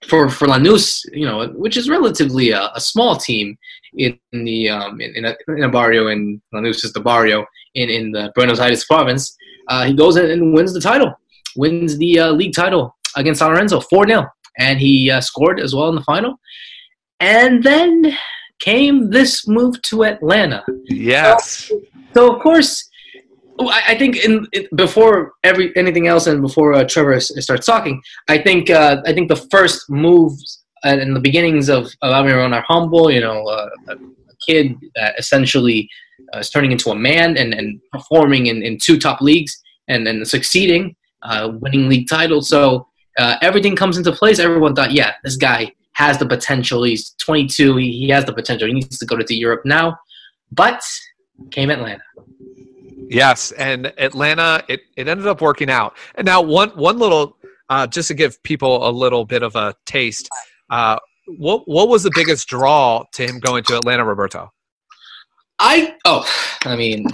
for 0.08 0.30
for 0.30 0.48
Lanús, 0.48 1.02
you 1.14 1.26
know, 1.26 1.48
which 1.56 1.78
is 1.78 1.90
relatively 1.90 2.52
a, 2.52 2.70
a 2.76 2.82
small 2.82 3.16
team 3.16 3.58
in 3.98 4.20
the 4.32 4.70
um, 4.70 5.02
in, 5.02 5.16
in, 5.16 5.26
a, 5.26 5.36
in 5.48 5.64
a 5.64 5.70
barrio 5.70 6.08
in 6.08 6.42
Lanús 6.54 6.84
is 6.84 6.94
the 6.94 7.00
barrio 7.00 7.46
in 7.74 7.90
in 7.90 8.12
the 8.12 8.32
Buenos 8.36 8.60
Aires 8.60 8.86
province. 8.86 9.36
Uh, 9.68 9.86
he 9.86 9.94
goes 9.94 10.16
in 10.16 10.30
and 10.30 10.54
wins 10.54 10.74
the 10.74 10.82
title, 10.82 11.12
wins 11.56 11.98
the 11.98 12.20
uh, 12.20 12.32
league 12.32 12.54
title 12.54 12.96
against 13.16 13.40
San 13.40 13.50
Lorenzo, 13.50 13.80
four 13.80 14.06
0 14.06 14.28
and 14.58 14.80
he 14.80 15.10
uh, 15.12 15.22
scored 15.22 15.60
as 15.60 15.76
well 15.76 15.90
in 15.90 15.96
the 15.96 16.04
final. 16.04 16.40
And 17.20 17.64
then 17.64 18.18
came 18.60 19.10
this 19.10 19.48
move 19.48 19.82
to 19.84 20.04
Atlanta. 20.04 20.64
Yes. 20.86 21.68
So, 21.68 21.82
so 22.14 22.36
of 22.36 22.42
course, 22.42 22.90
I, 23.60 23.96
think 23.98 24.18
in, 24.18 24.48
before 24.76 25.34
every 25.44 25.76
anything 25.78 26.08
else 26.08 26.28
and 26.28 26.42
before 26.42 26.74
uh, 26.74 26.84
Trevor 26.84 27.20
starts 27.20 27.66
talking, 27.66 28.02
I 28.28 28.38
think 28.38 28.70
uh, 28.70 29.02
I 29.06 29.14
think 29.14 29.30
the 29.30 29.36
first 29.36 29.90
moves 29.90 30.64
and 30.84 31.16
the 31.16 31.20
beginnings 31.20 31.70
of, 31.70 31.88
Almiron 32.04 32.54
are 32.54 32.64
humble. 32.68 33.10
You 33.10 33.22
know, 33.22 33.46
uh, 33.46 33.70
a, 33.90 33.96
kid 34.48 34.76
essentially 35.18 35.90
uh, 36.34 36.40
is 36.40 36.52
turning 36.52 36.72
into 36.72 36.92
a 36.92 36.96
man 36.96 37.36
and, 37.36 37.54
and 37.54 37.82
performing 37.92 38.46
in, 38.46 38.62
in 38.62 38.78
two 38.78 39.00
top 39.00 39.20
leagues 39.20 39.60
and 39.88 40.06
then 40.06 40.24
succeeding, 40.24 40.96
uh, 41.24 41.52
winning 41.54 41.90
league 41.90 42.08
titles. 42.08 42.48
So 42.48 42.88
uh, 43.18 43.38
everything 43.42 43.76
comes 43.76 43.98
into 43.98 44.12
place. 44.12 44.40
Everyone 44.40 44.76
thought, 44.76 44.92
yeah, 44.92 45.14
this 45.24 45.36
guy 45.36 45.74
has 45.94 46.18
the 46.18 46.28
potential. 46.28 46.84
He's 46.84 47.12
22. 47.20 47.78
He, 47.78 47.92
he 47.92 48.10
has 48.10 48.26
the 48.26 48.34
potential. 48.34 48.68
He 48.68 48.74
needs 48.74 49.00
to 49.00 49.06
go 49.06 49.18
to 49.18 49.34
Europe 49.34 49.62
now. 49.66 49.98
But 50.52 50.84
came 51.52 51.70
Atlanta. 51.70 52.04
Yes, 53.10 53.52
and 53.54 53.94
Atlanta, 53.98 54.64
it, 54.68 54.82
it 54.96 55.08
ended 55.08 55.28
up 55.28 55.42
working 55.42 55.70
out. 55.70 55.98
And 56.16 56.26
now 56.26 56.42
one 56.42 56.70
one 56.70 56.98
little, 56.98 57.38
uh, 57.70 57.88
just 57.88 58.08
to 58.10 58.14
give 58.14 58.42
people 58.44 58.88
a 58.88 58.92
little 58.92 59.26
bit 59.26 59.44
of 59.44 59.56
a 59.56 59.76
taste, 59.86 60.30
uh, 60.70 60.98
what 61.38 61.68
what 61.68 61.90
was 61.90 62.04
the 62.04 62.12
biggest 62.16 62.48
draw 62.48 63.04
to 63.14 63.24
him 63.24 63.40
going 63.40 63.64
to 63.66 63.78
Atlanta, 63.78 64.04
Roberto? 64.04 64.52
I 65.60 65.96
oh, 66.06 66.28
I 66.66 66.76
mean, 66.76 67.06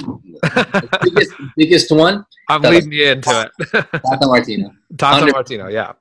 biggest, 1.03 1.31
biggest 1.57 1.91
one. 1.91 2.25
I'm 2.49 2.61
leading 2.61 2.91
you 2.91 3.11
into 3.11 3.29
it. 3.29 3.71
Tata 3.71 4.27
Martino. 4.27 4.71
Tata 4.97 5.21
Under- 5.21 5.31
Martino, 5.33 5.67
yeah. 5.67 5.93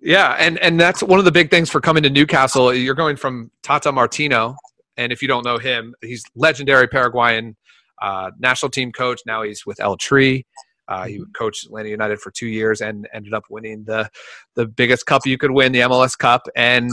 Yeah, 0.00 0.36
and 0.38 0.58
and 0.58 0.78
that's 0.78 1.02
one 1.02 1.18
of 1.18 1.24
the 1.24 1.32
big 1.32 1.50
things 1.50 1.70
for 1.70 1.80
coming 1.80 2.02
to 2.02 2.10
Newcastle. 2.10 2.74
You're 2.74 2.94
going 2.94 3.16
from 3.16 3.50
Tata 3.62 3.90
Martino, 3.90 4.56
and 4.96 5.12
if 5.12 5.22
you 5.22 5.28
don't 5.28 5.44
know 5.44 5.58
him, 5.58 5.94
he's 6.02 6.24
legendary 6.34 6.88
Paraguayan 6.88 7.56
uh, 8.00 8.30
national 8.38 8.70
team 8.70 8.92
coach. 8.92 9.20
Now 9.26 9.42
he's 9.42 9.66
with 9.66 9.80
El 9.80 9.96
Tri. 9.96 10.44
Uh, 10.88 11.04
he 11.06 11.14
mm-hmm. 11.14 11.30
coached 11.36 11.64
Atlanta 11.64 11.88
United 11.88 12.20
for 12.20 12.30
two 12.30 12.48
years 12.48 12.80
and 12.80 13.08
ended 13.14 13.32
up 13.34 13.44
winning 13.48 13.84
the 13.84 14.10
the 14.56 14.66
biggest 14.66 15.06
cup 15.06 15.26
you 15.26 15.38
could 15.38 15.50
win, 15.50 15.72
the 15.72 15.80
MLS 15.80 16.18
Cup. 16.18 16.42
And 16.56 16.90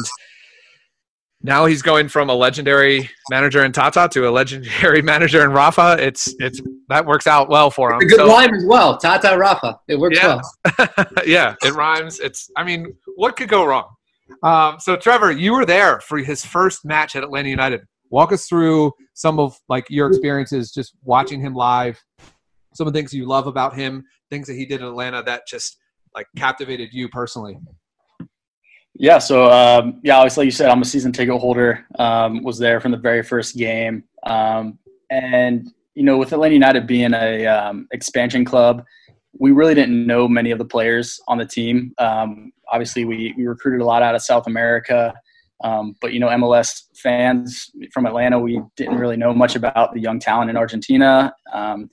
now 1.42 1.66
he's 1.66 1.82
going 1.82 2.10
from 2.10 2.30
a 2.30 2.34
legendary 2.34 3.10
manager 3.30 3.64
in 3.64 3.72
Tata 3.72 4.10
to 4.12 4.28
a 4.28 4.32
legendary 4.32 5.02
manager 5.14 5.44
in 5.44 5.52
Rafa. 5.52 5.98
It's 6.00 6.34
it's 6.40 6.62
that 6.90 7.06
works 7.06 7.28
out 7.28 7.50
well 7.50 7.72
for 7.72 7.92
him. 7.92 8.00
a 8.02 8.06
good 8.06 8.18
so, 8.18 8.28
rhyme 8.28 8.54
as 8.54 8.66
well, 8.66 8.98
Tata 8.98 9.38
Rafa. 9.38 9.80
It 9.88 9.98
works 9.98 10.18
yeah. 10.18 10.42
well. 10.78 11.08
yeah, 11.26 11.56
it 11.64 11.74
rhymes. 11.74 12.20
It's 12.20 12.50
I 12.58 12.64
mean, 12.64 12.94
what 13.16 13.36
could 13.38 13.50
go 13.50 13.66
wrong? 13.66 13.90
Um, 14.44 14.80
so 14.80 14.96
Trevor, 14.96 15.32
you 15.32 15.54
were 15.54 15.66
there 15.66 16.00
for 16.02 16.20
his 16.20 16.46
first 16.46 16.86
match 16.86 17.16
at 17.16 17.24
Atlanta 17.24 17.50
United. 17.50 17.82
Walk 18.10 18.32
us 18.32 18.48
through 18.48 18.92
some 19.14 19.40
of 19.40 19.58
like 19.68 19.86
your 19.90 20.08
experiences 20.08 20.72
just 20.72 20.94
watching 21.04 21.40
him 21.40 21.54
live, 21.54 22.02
some 22.74 22.88
of 22.88 22.94
the 22.94 23.00
things 23.00 23.14
you 23.14 23.26
love 23.26 23.48
about 23.48 23.76
him, 23.76 24.04
things 24.30 24.48
that 24.48 24.56
he 24.56 24.66
did 24.66 24.82
in 24.82 24.88
Atlanta 24.88 25.24
that 25.24 25.48
just 25.48 25.78
like 26.16 26.28
captivated 26.38 26.90
you 26.94 27.10
personally. 27.10 27.58
Yeah, 28.96 29.20
so 29.20 29.50
um, 29.50 30.02
yeah, 30.04 30.18
obviously, 30.18 30.46
you 30.46 30.52
said, 30.52 30.70
I'm 30.70 30.82
a 30.82 30.86
season 30.86 31.14
ticket 31.14 31.40
holder. 31.40 31.86
Um, 31.98 32.44
was 32.44 32.58
there 32.58 32.82
from 32.82 32.92
the 32.92 32.98
very 32.98 33.24
first 33.24 33.56
game, 33.56 34.04
um, 34.24 34.78
and 35.10 35.72
you 35.96 36.04
know, 36.04 36.18
with 36.18 36.34
Atlanta 36.34 36.54
United 36.54 36.88
being 36.88 37.14
a 37.14 37.46
um, 37.46 37.88
expansion 37.92 38.44
club, 38.44 38.84
we 39.40 39.52
really 39.52 39.76
didn't 39.76 40.06
know 40.06 40.28
many 40.28 40.52
of 40.52 40.58
the 40.58 40.66
players 40.66 41.20
on 41.28 41.38
the 41.38 41.46
team. 41.46 41.94
Um, 41.98 42.52
obviously, 42.72 43.06
we, 43.06 43.34
we 43.38 43.48
recruited 43.48 43.82
a 43.82 43.86
lot 43.86 44.02
out 44.02 44.16
of 44.16 44.22
South 44.22 44.48
America. 44.48 45.14
Um, 45.62 45.96
but 46.02 46.14
you 46.14 46.20
know, 46.20 46.28
MLS 46.28 46.84
fans 46.96 47.70
from 47.92 48.06
Atlanta, 48.06 48.40
we 48.40 48.62
didn't 48.76 48.98
really 48.98 49.18
know 49.18 49.34
much 49.34 49.56
about 49.56 49.94
the 49.94 50.00
young 50.00 50.20
talent 50.20 50.50
in 50.50 50.58
Argentina. 50.58 51.34
Um, 51.54 51.90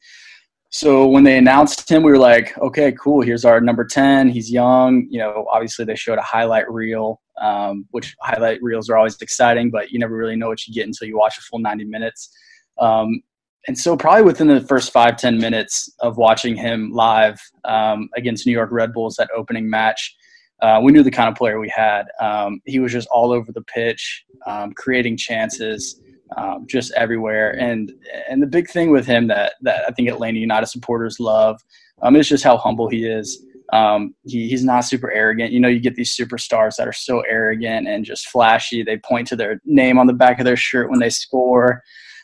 so 0.71 1.07
when 1.07 1.25
they 1.25 1.39
announced 1.39 1.89
him, 1.89 2.03
we 2.03 2.11
were 2.11 2.19
like, 2.19 2.57
okay, 2.59 2.93
cool. 2.93 3.23
Here's 3.23 3.45
our 3.45 3.61
number 3.61 3.85
ten. 3.85 4.29
He's 4.29 4.51
young. 4.51 5.07
You 5.11 5.21
know, 5.21 5.47
obviously 5.51 5.85
they 5.85 5.97
showed 5.97 6.19
a 6.19 6.23
highlight 6.23 6.71
reel, 6.71 7.21
um, 7.41 7.87
which 7.91 8.15
highlight 8.21 8.63
reels 8.63 8.91
are 8.91 8.97
always 8.97 9.21
exciting, 9.21 9.71
but 9.71 9.91
you 9.91 9.99
never 9.99 10.17
really 10.17 10.37
know 10.37 10.49
what 10.49 10.67
you 10.67 10.75
get 10.75 10.87
until 10.87 11.09
you 11.09 11.17
watch 11.17 11.39
a 11.39 11.41
full 11.41 11.61
90 11.61 11.85
minutes. 11.85 12.31
Um, 12.79 13.23
and 13.67 13.77
so 13.77 13.97
probably 13.97 14.23
within 14.23 14.47
the 14.47 14.61
first 14.61 14.93
five 14.93 15.17
ten 15.17 15.39
minutes 15.39 15.93
of 16.01 16.17
watching 16.17 16.57
him 16.57 16.93
live 16.93 17.41
um, 17.65 18.09
against 18.17 18.47
New 18.47 18.53
York 18.53 18.71
Red 18.71 18.93
Bulls 18.93 19.17
that 19.17 19.29
opening 19.35 19.69
match 19.69 20.15
uh, 20.63 20.81
we 20.83 20.93
knew 20.93 21.03
the 21.03 21.11
kind 21.11 21.29
of 21.29 21.35
player 21.35 21.59
we 21.61 21.69
had. 21.69 22.07
Um, 22.21 22.61
he 22.65 22.79
was 22.79 22.93
just 22.93 23.09
all 23.09 23.33
over 23.33 23.53
the 23.53 23.63
pitch, 23.63 24.25
um, 24.47 24.73
creating 24.73 25.17
chances, 25.17 26.01
um, 26.37 26.67
just 26.67 26.93
everywhere. 26.93 27.53
And 27.59 27.93
and 28.29 28.43
the 28.43 28.47
big 28.47 28.71
thing 28.71 28.91
with 28.91 29.07
him 29.07 29.27
that 29.29 29.55
that 29.63 29.85
I 29.87 29.93
think 29.93 30.09
Atlanta 30.09 30.39
United 30.39 30.67
supporters 30.67 31.21
love 31.21 31.61
um, 32.03 32.17
is 32.17 32.29
just 32.29 32.45
how 32.45 32.57
humble 32.57 32.89
he 32.89 33.07
is. 33.07 33.45
Um, 33.73 34.15
he, 34.25 34.49
he's 34.49 34.65
not 34.65 34.85
super 34.85 35.11
arrogant. 35.11 35.53
You 35.53 35.61
know, 35.61 35.69
you 35.69 35.81
get 35.81 35.97
these 35.97 36.17
superstars 36.17 36.77
that 36.77 36.87
are 36.87 36.93
so 36.93 37.21
arrogant 37.21 37.89
and 37.89 38.05
just 38.05 38.29
flashy. 38.29 38.83
They 38.83 38.97
point 38.99 39.27
to 39.29 39.37
their 39.37 39.61
name 39.65 39.99
on 39.99 40.07
the 40.07 40.13
back 40.13 40.39
of 40.39 40.45
their 40.45 40.57
shirt 40.57 40.89
when 40.89 41.01
they 41.01 41.11
score. 41.11 41.83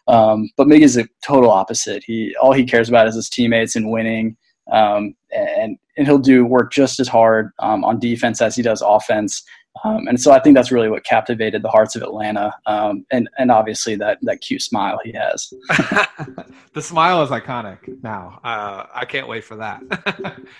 Um, 0.09 0.51
but 0.57 0.69
Mig 0.69 0.83
is 0.83 0.97
a 0.97 1.09
total 1.25 1.51
opposite. 1.51 2.03
He 2.05 2.35
all 2.41 2.53
he 2.53 2.65
cares 2.65 2.89
about 2.89 3.09
is 3.09 3.15
his 3.15 3.29
teammates 3.29 3.77
and 3.77 3.91
winning 3.91 4.37
um, 4.73 5.15
and 5.31 5.79
and 5.97 6.07
he'll 6.07 6.19
do 6.19 6.45
work 6.45 6.73
just 6.73 6.99
as 6.99 7.07
hard 7.07 7.51
um, 7.59 7.85
on 7.85 8.01
defense 8.01 8.41
as 8.41 8.57
he 8.57 8.63
does 8.63 8.83
offense. 8.83 9.45
Um, 9.85 10.07
and 10.07 10.21
so 10.21 10.33
I 10.33 10.39
think 10.39 10.55
that's 10.55 10.71
really 10.71 10.91
what 10.91 11.05
captivated 11.05 11.63
the 11.63 11.69
hearts 11.69 11.97
of 11.97 12.03
Atlanta, 12.03 12.53
um, 12.67 13.07
and 13.11 13.29
and 13.39 13.51
obviously 13.51 13.95
that 13.97 14.19
that 14.23 14.41
cute 14.41 14.63
smile 14.63 14.99
he 15.05 15.13
has. 15.13 15.53
the 16.75 16.83
smile 16.83 17.23
is 17.23 17.31
iconic. 17.31 17.79
Now 18.03 18.41
uh, 18.45 18.87
I 18.93 19.05
can't 19.05 19.29
wait 19.29 19.45
for 19.45 19.57
that. 19.57 19.83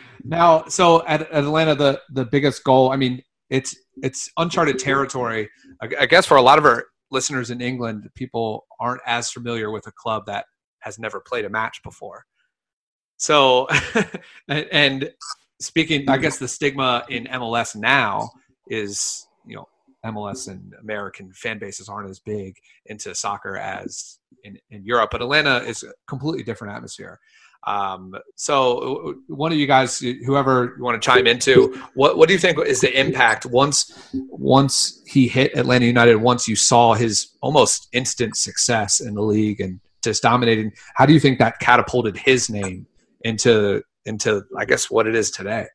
now, 0.25 0.65
so 0.67 1.05
at, 1.07 1.23
at, 1.23 1.45
Atlanta, 1.45 1.75
the 1.75 2.01
the 2.11 2.25
biggest 2.25 2.65
goal. 2.65 2.91
I 2.91 2.97
mean, 2.97 3.23
it's 3.51 3.77
it's 4.03 4.31
uncharted 4.39 4.79
territory. 4.79 5.51
I, 5.83 5.89
I 6.01 6.07
guess 6.07 6.25
for 6.25 6.37
a 6.37 6.43
lot 6.43 6.59
of 6.59 6.65
our 6.65 6.87
listeners 7.11 7.51
in 7.51 7.61
England, 7.61 8.09
people 8.15 8.67
aren't 8.81 9.03
as 9.07 9.31
familiar 9.31 9.71
with 9.71 9.87
a 9.87 9.93
club 9.93 10.25
that 10.27 10.47
has 10.81 10.99
never 10.99 11.21
played 11.21 11.45
a 11.45 11.51
match 11.51 11.83
before. 11.83 12.25
So, 13.23 13.69
and 14.49 15.09
speaking, 15.61 16.11
I 16.11 16.19
guess 16.19 16.39
the 16.39 16.49
stigma 16.49 17.05
in 17.09 17.27
MLS 17.27 17.77
now 17.77 18.33
is, 18.67 19.29
you 19.47 19.55
know, 19.55 19.69
MLS 20.05 20.49
and 20.49 20.75
American 20.81 21.33
fan 21.33 21.61
bases 21.61 21.89
aren't 21.89 22.11
as 22.11 22.19
big 22.19 22.57
into 22.87 23.15
soccer 23.15 23.57
as 23.57 24.19
in, 24.43 24.59
in 24.71 24.85
Europe, 24.85 25.11
but 25.13 25.23
Atlanta 25.23 25.59
is 25.59 25.85
a 25.85 25.93
completely 26.09 26.43
different 26.43 26.75
atmosphere. 26.75 27.21
Um, 27.65 28.13
so, 28.35 29.15
one 29.29 29.53
of 29.53 29.59
you 29.59 29.69
guys, 29.69 30.01
whoever 30.01 30.75
you 30.77 30.83
want 30.83 31.01
to 31.01 31.07
chime 31.07 31.29
into, 31.29 31.81
what 31.95 32.19
what 32.19 32.27
do 32.27 32.35
you 32.35 32.41
think 32.41 32.59
is 32.67 32.81
the 32.81 32.99
impact 32.99 33.47
once 33.47 34.11
once 34.31 35.01
he 35.07 35.29
hit 35.29 35.57
Atlanta 35.57 35.87
United? 35.87 36.17
Once 36.17 36.49
you 36.49 36.57
saw 36.57 36.95
his 36.95 37.37
almost 37.41 37.87
instant 37.93 38.37
success 38.37 38.99
in 38.99 39.15
the 39.15 39.23
league 39.23 39.61
and 39.61 39.79
just 40.03 40.25
dominating, 40.25 40.73
how 40.97 41.07
do 41.07 41.13
you 41.13 41.21
think 41.21 41.39
that 41.39 41.61
catapulted 41.61 42.17
his 42.17 42.51
name 42.51 42.89
into 43.25 43.83
into 44.05 44.43
I 44.57 44.65
guess 44.65 44.91
what 44.91 45.07
it 45.07 45.15
is 45.15 45.31
today. 45.31 45.67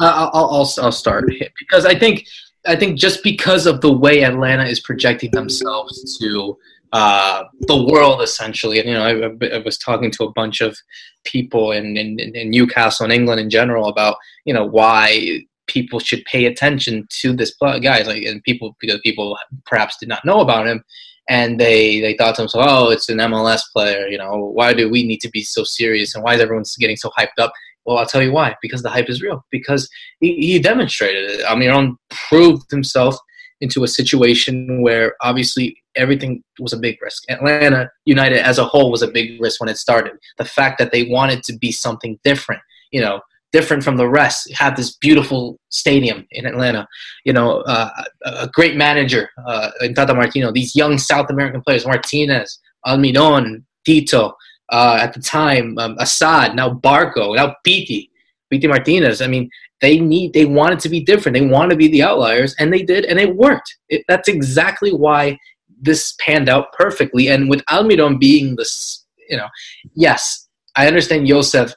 I'll, 0.00 0.30
I'll, 0.32 0.72
I'll 0.80 0.92
start 0.92 1.30
because 1.58 1.84
I 1.84 1.98
think 1.98 2.26
I 2.66 2.76
think 2.76 2.98
just 2.98 3.22
because 3.22 3.66
of 3.66 3.80
the 3.80 3.92
way 3.92 4.24
Atlanta 4.24 4.64
is 4.64 4.80
projecting 4.80 5.30
themselves 5.32 6.18
to 6.18 6.56
uh, 6.92 7.44
the 7.60 7.84
world, 7.84 8.20
essentially, 8.20 8.80
and 8.80 8.88
you 8.88 8.94
know, 8.94 9.04
I, 9.04 9.56
I, 9.56 9.58
was 9.58 9.78
talking 9.78 10.10
to 10.12 10.24
a 10.24 10.32
bunch 10.32 10.60
of 10.60 10.76
people 11.24 11.70
in, 11.70 11.96
in, 11.96 12.18
in 12.18 12.50
Newcastle 12.50 13.04
and 13.04 13.12
England 13.12 13.40
in 13.40 13.48
general 13.48 13.88
about 13.88 14.16
you 14.44 14.52
know 14.52 14.64
why 14.64 15.44
people 15.68 16.00
should 16.00 16.24
pay 16.24 16.46
attention 16.46 17.06
to 17.20 17.32
this 17.32 17.54
guy, 17.60 18.02
like, 18.02 18.24
and 18.24 18.42
people 18.42 18.76
because 18.80 19.00
people 19.04 19.38
perhaps 19.66 19.98
did 19.98 20.08
not 20.08 20.24
know 20.24 20.40
about 20.40 20.66
him, 20.66 20.82
and 21.28 21.60
they 21.60 22.00
they 22.00 22.14
thought 22.14 22.34
to 22.36 22.42
themselves, 22.42 22.66
oh, 22.68 22.90
it's 22.90 23.08
an 23.08 23.18
MLS 23.18 23.60
player, 23.72 24.06
you 24.08 24.18
know, 24.18 24.50
why 24.54 24.72
do 24.72 24.90
we 24.90 25.06
need 25.06 25.20
to 25.20 25.30
be 25.30 25.42
so 25.42 25.64
serious, 25.64 26.14
and 26.14 26.24
why 26.24 26.34
is 26.34 26.40
everyone 26.40 26.64
getting 26.78 26.96
so 26.96 27.10
hyped 27.18 27.38
up? 27.38 27.52
Well, 27.84 27.98
I'll 27.98 28.06
tell 28.06 28.22
you 28.22 28.32
why. 28.32 28.56
Because 28.60 28.82
the 28.82 28.90
hype 28.90 29.08
is 29.08 29.22
real. 29.22 29.44
Because 29.50 29.88
he, 30.20 30.34
he 30.36 30.58
demonstrated 30.58 31.30
it. 31.30 31.44
Almiron 31.46 31.96
proved 32.10 32.70
himself 32.70 33.16
into 33.60 33.84
a 33.84 33.88
situation 33.88 34.82
where 34.82 35.14
obviously 35.20 35.76
everything 35.96 36.42
was 36.58 36.72
a 36.72 36.78
big 36.78 36.96
risk. 37.02 37.24
Atlanta 37.30 37.90
United 38.04 38.38
as 38.38 38.58
a 38.58 38.64
whole 38.64 38.90
was 38.90 39.02
a 39.02 39.10
big 39.10 39.40
risk 39.40 39.60
when 39.60 39.68
it 39.68 39.76
started. 39.76 40.12
The 40.38 40.44
fact 40.44 40.78
that 40.78 40.92
they 40.92 41.04
wanted 41.04 41.42
to 41.44 41.58
be 41.58 41.72
something 41.72 42.18
different, 42.24 42.62
you 42.90 43.00
know, 43.00 43.20
different 43.52 43.82
from 43.82 43.96
the 43.96 44.08
rest, 44.08 44.52
have 44.52 44.76
this 44.76 44.96
beautiful 44.96 45.58
stadium 45.70 46.26
in 46.30 46.46
Atlanta, 46.46 46.86
you 47.24 47.32
know, 47.32 47.60
uh, 47.62 47.90
a 48.24 48.48
great 48.48 48.76
manager 48.76 49.30
uh, 49.46 49.70
in 49.80 49.94
Tata 49.94 50.14
Martino, 50.14 50.52
these 50.52 50.76
young 50.76 50.98
South 50.98 51.30
American 51.30 51.60
players, 51.62 51.86
Martinez, 51.86 52.60
Almiron, 52.86 53.62
Tito, 53.84 54.34
uh, 54.70 54.98
at 55.00 55.12
the 55.12 55.20
time, 55.20 55.76
um, 55.78 55.96
Asad, 55.98 56.54
now 56.54 56.70
Barco, 56.72 57.34
now 57.34 57.56
Pity, 57.64 58.10
Pity 58.50 58.66
Martinez. 58.68 59.20
I 59.20 59.26
mean, 59.26 59.50
they 59.80 59.98
need, 59.98 60.32
they 60.32 60.44
wanted 60.44 60.78
to 60.80 60.88
be 60.88 61.00
different. 61.00 61.36
They 61.36 61.46
wanted 61.46 61.70
to 61.70 61.76
be 61.76 61.88
the 61.88 62.02
outliers, 62.02 62.54
and 62.58 62.72
they 62.72 62.82
did, 62.82 63.04
and 63.06 63.18
it 63.18 63.34
worked. 63.34 63.76
It, 63.88 64.04
that's 64.06 64.28
exactly 64.28 64.92
why 64.92 65.38
this 65.80 66.14
panned 66.20 66.48
out 66.48 66.72
perfectly. 66.72 67.28
And 67.28 67.48
with 67.48 67.64
Almiron 67.66 68.20
being 68.20 68.56
this, 68.56 69.04
you 69.28 69.36
know, 69.36 69.48
yes, 69.94 70.48
I 70.76 70.86
understand 70.86 71.26
Josef 71.26 71.74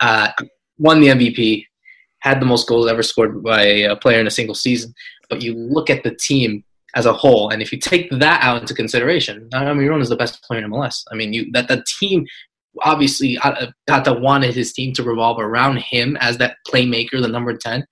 uh, 0.00 0.28
won 0.78 1.00
the 1.00 1.08
MVP, 1.08 1.66
had 2.20 2.40
the 2.40 2.46
most 2.46 2.68
goals 2.68 2.88
ever 2.88 3.02
scored 3.02 3.42
by 3.42 3.62
a 3.62 3.96
player 3.96 4.20
in 4.20 4.26
a 4.26 4.30
single 4.30 4.54
season. 4.54 4.94
But 5.28 5.42
you 5.42 5.54
look 5.54 5.90
at 5.90 6.02
the 6.02 6.14
team 6.14 6.64
as 6.94 7.06
a 7.06 7.12
whole. 7.12 7.50
And 7.50 7.62
if 7.62 7.72
you 7.72 7.78
take 7.78 8.10
that 8.10 8.42
out 8.42 8.60
into 8.60 8.74
consideration, 8.74 9.48
Almiron 9.52 10.00
is 10.00 10.08
the 10.08 10.16
best 10.16 10.42
player 10.42 10.64
in 10.64 10.70
MLS. 10.70 11.04
I 11.12 11.14
mean, 11.14 11.32
you 11.32 11.50
that 11.52 11.68
the 11.68 11.84
team 11.98 12.26
obviously 12.82 13.38
uh, 13.38 13.66
Tata 13.86 14.12
wanted 14.12 14.54
his 14.54 14.72
team 14.72 14.92
to 14.94 15.02
revolve 15.02 15.38
around 15.38 15.78
him 15.78 16.16
as 16.20 16.38
that 16.38 16.56
playmaker, 16.66 17.20
the 17.20 17.28
number 17.28 17.56
ten, 17.56 17.86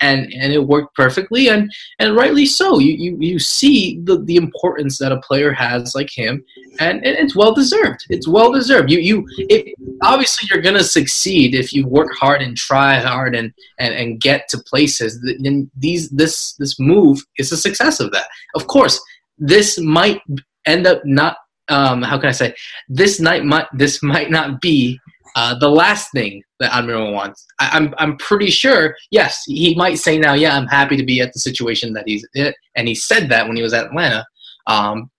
and 0.00 0.32
and 0.32 0.52
it 0.52 0.64
worked 0.64 0.94
perfectly 0.94 1.48
and 1.48 1.70
and 1.98 2.16
rightly 2.16 2.46
so. 2.46 2.78
You 2.78 2.92
you, 2.94 3.16
you 3.20 3.38
see 3.38 4.00
the, 4.04 4.18
the 4.18 4.36
importance 4.36 4.98
that 4.98 5.12
a 5.12 5.20
player 5.20 5.52
has 5.52 5.94
like 5.94 6.10
him, 6.10 6.44
and, 6.80 7.04
it's 7.04 7.34
well 7.34 7.54
deserved. 7.54 8.04
It's 8.08 8.28
well 8.28 8.52
deserved. 8.52 8.90
You 8.90 8.98
you 8.98 9.26
it, 9.38 9.74
obviously 10.02 10.48
you're 10.50 10.62
gonna 10.62 10.84
succeed 10.84 11.54
if 11.54 11.72
you 11.72 11.86
work 11.86 12.12
hard 12.18 12.42
and 12.42 12.56
try 12.56 12.96
hard 12.96 13.34
and 13.34 13.52
and, 13.78 13.94
and 13.94 14.20
get 14.20 14.48
to 14.50 14.58
places. 14.58 15.20
Then 15.40 15.70
these 15.76 16.08
this 16.10 16.54
this 16.54 16.78
move 16.78 17.24
is 17.38 17.52
a 17.52 17.56
success 17.56 18.00
of 18.00 18.12
that. 18.12 18.28
Of 18.54 18.66
course, 18.66 19.00
this 19.38 19.78
might 19.78 20.20
end 20.66 20.86
up 20.86 21.04
not. 21.04 21.38
Um, 21.70 22.00
how 22.00 22.18
can 22.18 22.30
I 22.30 22.32
say? 22.32 22.54
This 22.88 23.20
night 23.20 23.44
might 23.44 23.66
this 23.74 24.02
might 24.02 24.30
not 24.30 24.60
be 24.62 24.98
uh, 25.38 25.56
the 25.60 25.68
last 25.68 26.10
thing 26.10 26.42
that 26.58 26.72
Almiron 26.72 27.12
wants, 27.14 27.46
I, 27.60 27.76
am 27.76 27.88
I'm, 27.88 27.94
I'm 27.98 28.16
pretty 28.16 28.50
sure. 28.50 28.96
Yes, 29.12 29.44
he 29.46 29.72
might 29.76 30.00
say 30.00 30.18
now, 30.18 30.34
yeah, 30.34 30.56
I'm 30.56 30.66
happy 30.66 30.96
to 30.96 31.04
be 31.04 31.20
at 31.20 31.32
the 31.32 31.38
situation 31.38 31.92
that 31.92 32.08
he's 32.08 32.26
in, 32.34 32.52
and 32.74 32.88
he 32.88 32.96
said 32.96 33.28
that 33.28 33.46
when 33.46 33.56
he 33.56 33.62
was 33.62 33.72
at 33.72 33.86
Atlanta. 33.86 34.26
Um, 34.66 35.10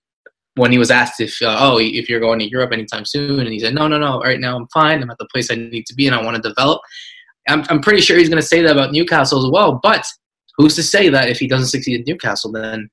when 0.55 0.73
he 0.73 0.77
was 0.77 0.91
asked 0.91 1.21
if, 1.21 1.41
uh, 1.41 1.55
oh, 1.57 1.77
if 1.79 2.09
you're 2.09 2.19
going 2.19 2.39
to 2.39 2.49
Europe 2.49 2.73
anytime 2.73 3.05
soon, 3.05 3.39
and 3.39 3.47
he 3.47 3.61
said, 3.61 3.73
no, 3.73 3.87
no, 3.87 3.97
no, 3.97 4.19
right 4.19 4.41
now 4.41 4.57
I'm 4.57 4.67
fine. 4.73 5.01
I'm 5.01 5.09
at 5.09 5.17
the 5.17 5.27
place 5.31 5.49
I 5.49 5.55
need 5.55 5.85
to 5.85 5.95
be, 5.95 6.05
and 6.05 6.13
I 6.13 6.21
want 6.21 6.35
to 6.35 6.49
develop. 6.49 6.81
I'm, 7.47 7.63
I'm 7.69 7.79
pretty 7.79 8.01
sure 8.01 8.17
he's 8.17 8.27
going 8.27 8.41
to 8.41 8.47
say 8.47 8.61
that 8.61 8.71
about 8.71 8.91
Newcastle 8.91 9.45
as 9.45 9.49
well. 9.49 9.79
But 9.81 10.05
who's 10.57 10.75
to 10.75 10.83
say 10.83 11.07
that 11.07 11.29
if 11.29 11.39
he 11.39 11.47
doesn't 11.47 11.67
succeed 11.67 12.01
at 12.01 12.07
Newcastle, 12.07 12.51
then 12.51 12.89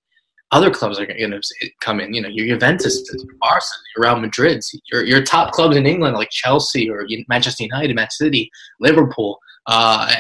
other 0.53 0.71
clubs 0.71 0.99
are 0.99 1.07
going 1.07 1.31
to 1.31 1.71
come 1.81 2.01
in. 2.01 2.15
You 2.15 2.23
know, 2.23 2.29
your 2.29 2.47
Juventus, 2.47 3.03
Barca, 3.41 3.67
your 3.97 4.05
Real 4.05 4.21
Madrid, 4.21 4.63
your 4.93 5.05
your 5.05 5.23
top 5.23 5.53
clubs 5.53 5.77
in 5.77 5.87
England 5.87 6.15
like 6.15 6.31
Chelsea 6.31 6.89
or 6.89 7.07
Manchester 7.29 7.65
United, 7.65 7.95
Manchester 7.97 8.27
City, 8.27 8.51
Liverpool, 8.81 9.39
uh, 9.67 10.13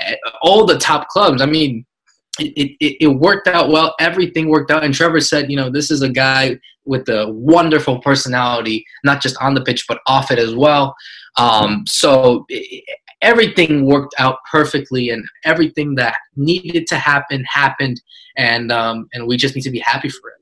all 0.42 0.66
the 0.66 0.78
top 0.78 1.08
clubs. 1.08 1.40
I 1.40 1.46
mean, 1.46 1.86
it, 2.38 2.76
it, 2.80 3.04
it 3.04 3.08
worked 3.08 3.48
out 3.48 3.70
well. 3.70 3.94
Everything 4.00 4.48
worked 4.48 4.70
out. 4.70 4.84
And 4.84 4.92
Trevor 4.92 5.20
said, 5.20 5.50
you 5.50 5.56
know, 5.56 5.70
this 5.70 5.90
is 5.90 6.02
a 6.02 6.08
guy 6.08 6.58
with 6.84 7.08
a 7.08 7.30
wonderful 7.30 8.00
personality, 8.00 8.84
not 9.04 9.20
just 9.20 9.36
on 9.40 9.54
the 9.54 9.62
pitch 9.62 9.86
but 9.88 10.00
off 10.06 10.30
it 10.30 10.38
as 10.38 10.54
well. 10.54 10.94
Um, 11.36 11.84
so 11.86 12.46
everything 13.22 13.86
worked 13.86 14.14
out 14.18 14.38
perfectly 14.50 15.10
and 15.10 15.24
everything 15.44 15.94
that 15.94 16.16
needed 16.36 16.86
to 16.86 16.96
happen 16.96 17.44
happened 17.44 18.00
and 18.36 18.70
um, 18.70 19.08
and 19.12 19.26
we 19.26 19.36
just 19.36 19.54
need 19.54 19.62
to 19.62 19.70
be 19.70 19.80
happy 19.80 20.08
for 20.08 20.30
it 20.30 20.36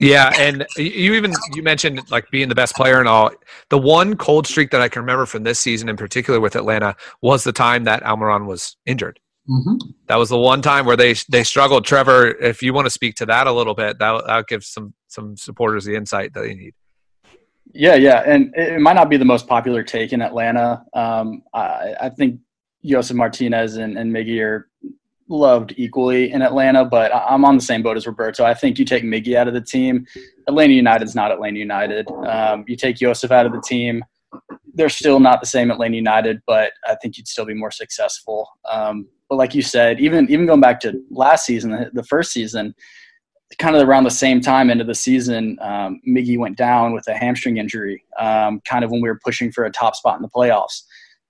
yeah, 0.00 0.30
and 0.38 0.64
you 0.76 1.14
even 1.14 1.32
you 1.54 1.62
mentioned 1.62 2.08
like 2.10 2.30
being 2.30 2.48
the 2.48 2.54
best 2.54 2.76
player 2.76 3.00
and 3.00 3.08
all. 3.08 3.30
The 3.68 3.78
one 3.78 4.16
cold 4.16 4.46
streak 4.46 4.70
that 4.70 4.80
I 4.80 4.88
can 4.88 5.02
remember 5.02 5.26
from 5.26 5.42
this 5.42 5.58
season, 5.58 5.88
in 5.88 5.96
particular 5.96 6.38
with 6.38 6.54
Atlanta, 6.54 6.94
was 7.20 7.42
the 7.42 7.52
time 7.52 7.84
that 7.84 8.04
Almiron 8.04 8.46
was 8.46 8.76
injured. 8.86 9.18
Mm-hmm. 9.50 9.90
That 10.06 10.16
was 10.16 10.28
the 10.28 10.38
one 10.38 10.62
time 10.62 10.86
where 10.86 10.96
they 10.96 11.14
they 11.28 11.42
struggled. 11.42 11.84
Trevor, 11.84 12.28
if 12.28 12.62
you 12.62 12.72
want 12.72 12.86
to 12.86 12.90
speak 12.90 13.16
to 13.16 13.26
that 13.26 13.48
a 13.48 13.52
little 13.52 13.74
bit, 13.74 13.98
that 13.98 14.24
that 14.26 14.46
gives 14.46 14.68
some 14.68 14.94
some 15.08 15.36
supporters 15.36 15.84
the 15.84 15.96
insight 15.96 16.32
that 16.34 16.42
they 16.42 16.54
need. 16.54 16.74
Yeah, 17.72 17.94
yeah, 17.94 18.22
and 18.26 18.54
it 18.56 18.80
might 18.80 18.94
not 18.94 19.10
be 19.10 19.16
the 19.16 19.24
most 19.24 19.46
popular 19.46 19.82
take 19.82 20.12
in 20.12 20.22
Atlanta. 20.22 20.84
Um, 20.94 21.42
I, 21.52 21.94
I, 22.00 22.08
think 22.08 22.40
Josef 22.84 23.16
Martinez 23.16 23.76
and, 23.76 23.98
and 23.98 24.12
Miggy 24.12 24.42
are 24.42 24.68
loved 25.28 25.74
equally 25.76 26.32
in 26.32 26.40
Atlanta, 26.40 26.84
but 26.84 27.14
I'm 27.14 27.44
on 27.44 27.56
the 27.56 27.62
same 27.62 27.82
boat 27.82 27.96
as 27.96 28.06
Roberto. 28.06 28.44
I 28.44 28.54
think 28.54 28.78
you 28.78 28.84
take 28.84 29.04
Miggy 29.04 29.34
out 29.34 29.48
of 29.48 29.54
the 29.54 29.60
team, 29.60 30.06
Atlanta 30.46 30.72
United's 30.72 31.14
not 31.14 31.30
Atlanta 31.30 31.58
United. 31.58 32.08
Um, 32.26 32.64
you 32.66 32.76
take 32.76 32.96
Josef 32.96 33.30
out 33.30 33.44
of 33.44 33.52
the 33.52 33.60
team, 33.60 34.02
they're 34.74 34.88
still 34.88 35.20
not 35.20 35.40
the 35.40 35.46
same 35.46 35.70
Atlanta 35.70 35.96
United, 35.96 36.40
but 36.46 36.72
I 36.86 36.94
think 36.96 37.18
you'd 37.18 37.28
still 37.28 37.44
be 37.44 37.54
more 37.54 37.70
successful. 37.70 38.48
Um, 38.70 39.08
but 39.28 39.36
like 39.36 39.54
you 39.54 39.60
said, 39.60 40.00
even 40.00 40.30
even 40.30 40.46
going 40.46 40.60
back 40.60 40.80
to 40.80 41.02
last 41.10 41.44
season, 41.44 41.90
the 41.92 42.04
first 42.04 42.32
season, 42.32 42.74
kind 43.56 43.74
of 43.74 43.88
around 43.88 44.04
the 44.04 44.10
same 44.10 44.40
time 44.40 44.70
into 44.70 44.84
the 44.84 44.94
season, 44.94 45.58
um, 45.60 46.00
Miggy 46.06 46.38
went 46.38 46.56
down 46.56 46.92
with 46.92 47.06
a 47.08 47.14
hamstring 47.14 47.56
injury, 47.56 48.04
um, 48.18 48.60
kind 48.60 48.84
of 48.84 48.90
when 48.90 49.00
we 49.00 49.08
were 49.08 49.18
pushing 49.24 49.50
for 49.50 49.64
a 49.64 49.70
top 49.70 49.96
spot 49.96 50.16
in 50.16 50.22
the 50.22 50.28
playoffs. 50.28 50.82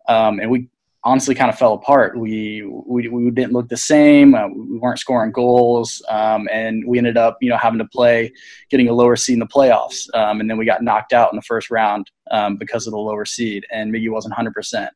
Um, 0.09 0.41
and 0.41 0.51
we 0.51 0.69
honestly 1.05 1.35
kind 1.35 1.51
of 1.51 1.57
fell 1.57 1.75
apart. 1.75 2.19
We, 2.19 2.65
we, 2.65 3.09
we 3.09 3.31
didn't 3.31 3.53
look 3.53 3.69
the 3.69 3.77
same. 3.77 4.35
Uh, 4.35 4.49
we 4.49 4.79
weren't 4.79 4.99
scoring 4.99 5.31
goals. 5.31 6.03
Um, 6.09 6.49
and 6.51 6.85
we 6.87 6.99
ended 6.99 7.17
up, 7.17 7.39
you 7.41 7.51
know, 7.51 7.57
having 7.57 7.79
to 7.79 7.87
play, 7.87 8.33
getting 8.69 8.89
a 8.89 8.93
lower 8.93 9.15
seed 9.15 9.35
in 9.35 9.39
the 9.39 9.47
playoffs. 9.47 10.13
Um, 10.15 10.41
and 10.41 10.51
then 10.51 10.59
we 10.59 10.67
got 10.67 10.83
knocked 10.83 11.13
out 11.13 11.33
in 11.33 11.37
the 11.37 11.43
first 11.43 11.71
round 11.71 12.11
um, 12.31 12.57
because 12.57 12.87
of 12.87 12.91
the 12.91 12.99
lower 12.99 13.25
seed. 13.25 13.65
And 13.71 13.93
Miggy 13.93 14.11
wasn't 14.11 14.35
100%. 14.35 14.89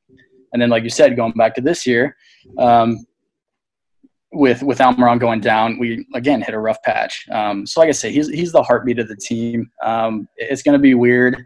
And 0.53 0.61
then, 0.61 0.69
like 0.69 0.83
you 0.83 0.91
said, 0.91 1.17
going 1.17 1.33
back 1.33 1.55
to 1.55 1.61
this 1.61 1.87
year, 1.87 2.17
with 4.33 4.63
with 4.63 4.79
Almiron 4.79 5.21
going 5.21 5.41
down, 5.41 5.79
we 5.79 6.07
again 6.15 6.43
hit 6.43 6.55
a 6.55 6.59
rough 6.59 6.83
patch. 6.83 7.27
Um, 7.31 7.67
so, 7.67 7.81
like 7.81 7.89
I 7.89 7.93
say, 7.93 8.13
he's 8.13 8.29
he's 8.29 8.53
the 8.53 8.63
heartbeat 8.63 8.99
of 8.99 9.09
the 9.09 9.17
team. 9.17 9.71
Um, 9.83 10.29
it's 10.37 10.63
going 10.63 10.75
to 10.75 10.83
be 10.83 10.95
weird 10.95 11.37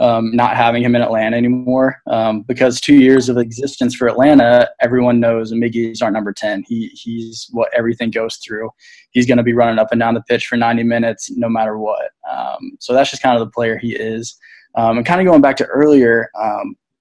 um, 0.00 0.34
not 0.34 0.56
having 0.56 0.82
him 0.82 0.96
in 0.96 1.02
Atlanta 1.02 1.36
anymore 1.36 2.00
um, 2.06 2.40
because 2.40 2.80
two 2.80 2.94
years 2.94 3.28
of 3.28 3.36
existence 3.36 3.94
for 3.94 4.08
Atlanta, 4.08 4.68
everyone 4.80 5.20
knows 5.20 5.52
Miggy's 5.52 6.00
our 6.00 6.10
number 6.10 6.32
ten. 6.32 6.64
He 6.66 6.88
he's 6.94 7.48
what 7.52 7.68
everything 7.76 8.10
goes 8.10 8.36
through. 8.36 8.70
He's 9.10 9.26
going 9.26 9.36
to 9.36 9.44
be 9.44 9.52
running 9.52 9.78
up 9.78 9.88
and 9.92 10.00
down 10.00 10.14
the 10.14 10.22
pitch 10.22 10.46
for 10.46 10.56
ninety 10.56 10.82
minutes, 10.82 11.30
no 11.30 11.50
matter 11.50 11.78
what. 11.78 12.12
Um, 12.28 12.72
so 12.80 12.94
that's 12.94 13.10
just 13.10 13.22
kind 13.22 13.36
of 13.36 13.46
the 13.46 13.52
player 13.52 13.76
he 13.76 13.94
is. 13.94 14.36
Um, 14.74 14.96
and 14.96 15.06
kind 15.06 15.20
of 15.20 15.26
going 15.26 15.42
back 15.42 15.56
to 15.56 15.66
earlier, 15.66 16.30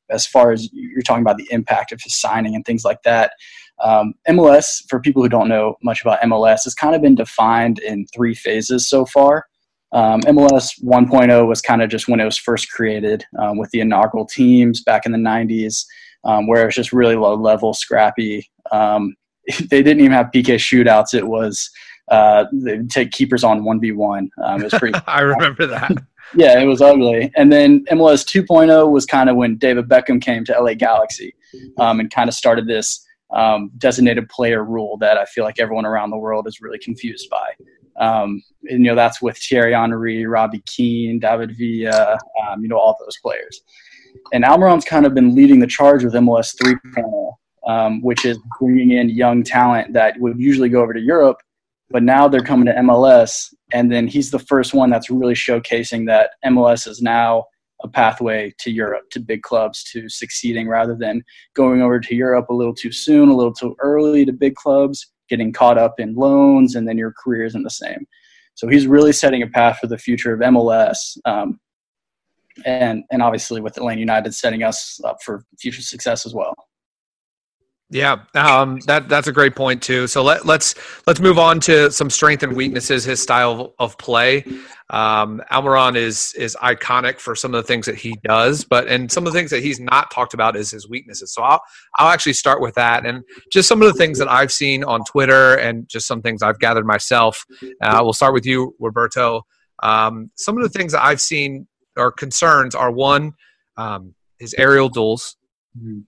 as 0.09 0.25
far 0.25 0.51
as 0.51 0.67
you're 0.73 1.01
talking 1.01 1.21
about 1.21 1.37
the 1.37 1.47
impact 1.51 1.91
of 1.91 2.01
his 2.01 2.15
signing 2.15 2.55
and 2.55 2.65
things 2.65 2.83
like 2.83 3.03
that. 3.03 3.31
Um, 3.81 4.13
MLS, 4.27 4.83
for 4.89 4.99
people 4.99 5.21
who 5.21 5.29
don't 5.29 5.47
know 5.47 5.75
much 5.83 6.01
about 6.01 6.21
MLS, 6.21 6.63
has 6.63 6.75
kind 6.75 6.95
of 6.95 7.01
been 7.01 7.15
defined 7.15 7.79
in 7.79 8.05
three 8.07 8.35
phases 8.35 8.87
so 8.87 9.05
far. 9.05 9.45
Um, 9.91 10.21
MLS 10.21 10.81
1.0 10.83 11.47
was 11.47 11.61
kind 11.61 11.81
of 11.81 11.89
just 11.89 12.07
when 12.07 12.19
it 12.19 12.25
was 12.25 12.37
first 12.37 12.71
created 12.71 13.25
um, 13.39 13.57
with 13.57 13.71
the 13.71 13.79
inaugural 13.79 14.25
teams 14.25 14.83
back 14.83 15.05
in 15.05 15.11
the 15.11 15.17
90s, 15.17 15.85
um, 16.25 16.47
where 16.47 16.61
it 16.61 16.65
was 16.65 16.75
just 16.75 16.93
really 16.93 17.15
low 17.15 17.33
level, 17.35 17.73
scrappy. 17.73 18.49
Um, 18.71 19.15
they 19.69 19.81
didn't 19.81 20.01
even 20.01 20.11
have 20.11 20.27
PK 20.27 20.55
shootouts. 20.55 21.13
It 21.13 21.27
was 21.27 21.69
uh, 22.09 22.45
they 22.51 22.79
take 22.83 23.11
keepers 23.11 23.43
on 23.43 23.61
1v1. 23.61 24.29
Um, 24.43 24.61
it 24.61 24.65
was 24.65 24.73
pretty. 24.73 24.99
I 25.07 25.21
remember 25.21 25.65
that. 25.67 25.91
yeah, 26.35 26.59
it 26.59 26.65
was 26.65 26.81
ugly. 26.81 27.31
And 27.35 27.51
then 27.51 27.85
MLS 27.85 28.25
2.0 28.25 28.91
was 28.91 29.05
kind 29.05 29.29
of 29.29 29.35
when 29.35 29.57
David 29.57 29.87
Beckham 29.87 30.21
came 30.21 30.43
to 30.45 30.59
LA 30.59 30.73
Galaxy 30.73 31.35
um, 31.77 31.99
and 31.99 32.11
kind 32.11 32.27
of 32.27 32.35
started 32.35 32.67
this 32.67 33.05
um, 33.31 33.71
designated 33.77 34.27
player 34.29 34.63
rule 34.63 34.97
that 34.97 35.17
I 35.17 35.25
feel 35.25 35.43
like 35.43 35.59
everyone 35.59 35.85
around 35.85 36.09
the 36.09 36.17
world 36.17 36.47
is 36.47 36.61
really 36.61 36.79
confused 36.79 37.29
by. 37.29 37.53
Um, 37.99 38.41
and, 38.69 38.83
you 38.83 38.91
know, 38.91 38.95
that's 38.95 39.21
with 39.21 39.37
Thierry 39.37 39.73
Henry, 39.73 40.25
Robbie 40.25 40.63
Keane, 40.65 41.19
David 41.19 41.55
Villa, 41.57 42.17
um, 42.41 42.61
you 42.61 42.69
know, 42.69 42.77
all 42.77 42.97
those 42.99 43.17
players. 43.21 43.61
And 44.33 44.43
Almiron's 44.45 44.85
kind 44.85 45.05
of 45.05 45.13
been 45.13 45.35
leading 45.35 45.59
the 45.59 45.67
charge 45.67 46.03
with 46.03 46.13
MLS 46.13 46.55
3.0, 46.55 47.33
um, 47.67 48.01
which 48.01 48.25
is 48.25 48.39
bringing 48.59 48.91
in 48.91 49.09
young 49.09 49.43
talent 49.43 49.93
that 49.93 50.19
would 50.19 50.39
usually 50.39 50.69
go 50.69 50.81
over 50.81 50.93
to 50.93 50.99
Europe, 50.99 51.37
but 51.89 52.03
now 52.03 52.27
they're 52.27 52.41
coming 52.41 52.65
to 52.65 52.73
MLS. 52.73 53.53
And 53.73 53.91
then 53.91 54.07
he's 54.07 54.31
the 54.31 54.39
first 54.39 54.73
one 54.73 54.89
that's 54.89 55.09
really 55.09 55.35
showcasing 55.35 56.07
that 56.07 56.31
MLS 56.45 56.87
is 56.87 57.01
now 57.01 57.45
a 57.81 57.87
pathway 57.87 58.53
to 58.59 58.71
Europe, 58.71 59.09
to 59.11 59.19
big 59.19 59.41
clubs, 59.41 59.83
to 59.85 60.09
succeeding 60.09 60.67
rather 60.67 60.95
than 60.95 61.23
going 61.53 61.81
over 61.81 61.99
to 61.99 62.15
Europe 62.15 62.49
a 62.49 62.53
little 62.53 62.73
too 62.73 62.91
soon, 62.91 63.29
a 63.29 63.35
little 63.35 63.53
too 63.53 63.75
early 63.79 64.25
to 64.25 64.33
big 64.33 64.55
clubs, 64.55 65.11
getting 65.29 65.53
caught 65.53 65.77
up 65.77 65.99
in 65.99 66.15
loans, 66.15 66.75
and 66.75 66.87
then 66.87 66.97
your 66.97 67.13
career 67.13 67.45
isn't 67.45 67.63
the 67.63 67.69
same. 67.69 68.05
So 68.55 68.67
he's 68.67 68.87
really 68.87 69.13
setting 69.13 69.41
a 69.41 69.47
path 69.47 69.79
for 69.79 69.87
the 69.87 69.97
future 69.97 70.33
of 70.33 70.41
MLS. 70.41 71.17
Um, 71.25 71.59
and, 72.65 73.03
and 73.11 73.21
obviously 73.21 73.61
with 73.61 73.77
Atlanta 73.77 73.99
United 73.99 74.33
setting 74.33 74.63
us 74.63 74.99
up 75.05 75.17
for 75.23 75.45
future 75.57 75.81
success 75.81 76.25
as 76.25 76.33
well. 76.33 76.53
Yeah, 77.91 78.17
um, 78.36 78.80
that 78.86 79.10
that's 79.10 79.28
a 79.28 79.32
great 79.32 79.56
point 79.56 79.82
too. 79.82 80.06
So 80.06 80.21
let 80.21 80.45
let's 80.45 80.75
let's 81.08 81.19
move 81.19 81.39
on 81.39 81.60
to 81.62 81.89
some 81.89 82.12
strength 82.12 82.43
and 82.43 82.56
weaknesses. 82.56 83.04
His 83.04 83.19
style 83.19 83.73
of 83.80 83.97
play. 83.97 84.43
Um, 84.91 85.41
Almiron 85.52 85.95
is 85.95 86.34
is 86.38 86.56
iconic 86.62 87.19
for 87.19 87.34
some 87.34 87.56
of 87.56 87.63
the 87.63 87.67
things 87.67 87.88
that 87.88 87.95
he 87.95 88.15
does, 88.23 88.63
but 88.63 88.88
and 88.88 89.12
some 89.12 89.25
of 89.25 89.34
the 89.34 89.39
things 89.39 89.49
that 89.49 89.63
he's 89.63 89.80
not 89.80 90.12
talked 90.12 90.36
about 90.36 90.56
is 90.56 90.69
his 90.69 90.88
weaknesses. 90.88 91.34
So 91.34 91.41
I'll 91.41 91.62
I'll 91.97 92.10
actually 92.10 92.34
start 92.34 92.62
with 92.62 92.75
that 92.75 93.08
and 93.08 93.23
just 93.52 93.67
some 93.67 93.82
of 93.82 93.88
the 93.88 93.97
things 93.97 94.19
that 94.19 94.30
I've 94.30 94.52
seen 94.52 94.84
on 94.84 95.04
Twitter 95.06 95.56
and 95.56 95.89
just 95.89 96.06
some 96.06 96.21
things 96.21 96.43
I've 96.43 96.60
gathered 96.60 96.86
myself. 96.86 97.43
Uh, 97.82 98.02
we'll 98.04 98.13
start 98.13 98.36
with 98.36 98.45
you, 98.45 98.75
Roberto. 98.80 99.41
Um, 99.82 100.30
some 100.36 100.58
of 100.58 100.62
the 100.62 100.69
things 100.69 100.91
that 100.91 101.04
I've 101.04 101.21
seen 101.21 101.67
or 101.97 102.12
concerns 102.12 102.75
are 102.75 102.91
one, 102.91 103.34
um, 103.78 104.13
his 104.38 104.54
aerial 104.60 104.89
duels. 104.89 105.38
Mm-hmm 105.75 106.02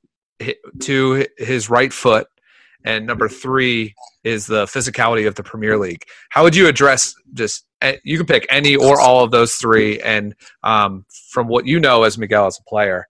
to 0.82 1.28
his 1.38 1.70
right 1.70 1.92
foot, 1.92 2.28
and 2.84 3.06
number 3.06 3.30
three 3.30 3.94
is 4.24 4.46
the 4.46 4.66
physicality 4.66 5.28
of 5.28 5.36
the 5.36 5.44
Premier 5.44 5.78
League. 5.78 6.04
How 6.30 6.44
would 6.44 6.56
you 6.56 6.68
address 6.68 7.14
just? 7.34 7.66
You 8.04 8.18
can 8.18 8.28
pick 8.28 8.46
any 8.50 8.76
or 8.76 9.00
all 9.00 9.24
of 9.24 9.32
those 9.32 9.56
three, 9.56 10.00
and 10.02 10.36
um, 10.64 11.06
from 11.32 11.48
what 11.48 11.66
you 11.66 11.80
know 11.80 12.04
as 12.04 12.18
Miguel 12.18 12.46
as 12.46 12.60
a 12.60 12.70
player, 12.70 13.08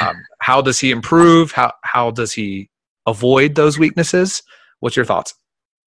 um, 0.00 0.16
how 0.40 0.60
does 0.60 0.78
he 0.78 0.90
improve? 0.90 1.52
How 1.52 1.72
how 1.82 2.10
does 2.10 2.32
he 2.32 2.70
avoid 3.06 3.54
those 3.54 3.78
weaknesses? 3.78 4.42
What's 4.80 4.96
your 4.96 5.04
thoughts? 5.04 5.34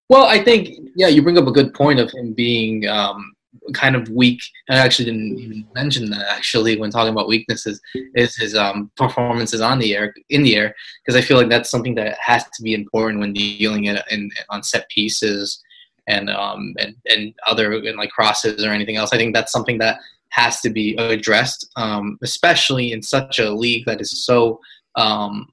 Well, 0.09 0.25
I 0.25 0.43
think 0.43 0.69
yeah, 0.95 1.07
you 1.07 1.21
bring 1.21 1.37
up 1.37 1.47
a 1.47 1.51
good 1.51 1.73
point 1.73 1.99
of 1.99 2.11
him 2.11 2.33
being 2.33 2.87
um, 2.87 3.34
kind 3.73 3.95
of 3.95 4.09
weak. 4.09 4.41
I 4.69 4.77
actually 4.77 5.05
didn't 5.05 5.39
even 5.39 5.67
mention 5.73 6.09
that 6.11 6.25
actually 6.29 6.77
when 6.77 6.91
talking 6.91 7.11
about 7.11 7.27
weaknesses 7.27 7.81
is 8.15 8.35
his 8.35 8.55
um, 8.55 8.91
performances 8.95 9.61
on 9.61 9.79
the 9.79 9.95
air 9.95 10.13
in 10.29 10.43
the 10.43 10.55
air 10.55 10.75
because 11.03 11.15
I 11.17 11.25
feel 11.25 11.37
like 11.37 11.49
that's 11.49 11.69
something 11.69 11.95
that 11.95 12.17
has 12.19 12.43
to 12.43 12.63
be 12.63 12.73
important 12.73 13.19
when 13.19 13.33
dealing 13.33 13.85
in, 13.85 13.99
in 14.09 14.29
on 14.49 14.63
set 14.63 14.87
pieces 14.89 15.61
and 16.07 16.29
um 16.29 16.75
and, 16.77 16.95
and 17.09 17.33
other 17.47 17.73
and 17.73 17.97
like 17.97 18.11
crosses 18.11 18.63
or 18.63 18.69
anything 18.69 18.97
else. 18.97 19.11
I 19.13 19.17
think 19.17 19.33
that's 19.33 19.51
something 19.51 19.79
that 19.79 19.99
has 20.29 20.59
to 20.61 20.69
be 20.69 20.95
addressed, 20.97 21.69
um, 21.77 22.17
especially 22.21 22.91
in 22.91 23.01
such 23.01 23.39
a 23.39 23.51
league 23.51 23.85
that 23.85 24.01
is 24.01 24.25
so 24.25 24.59
um, 24.95 25.47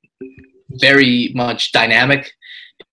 very 0.81 1.31
much 1.35 1.73
dynamic 1.73 2.33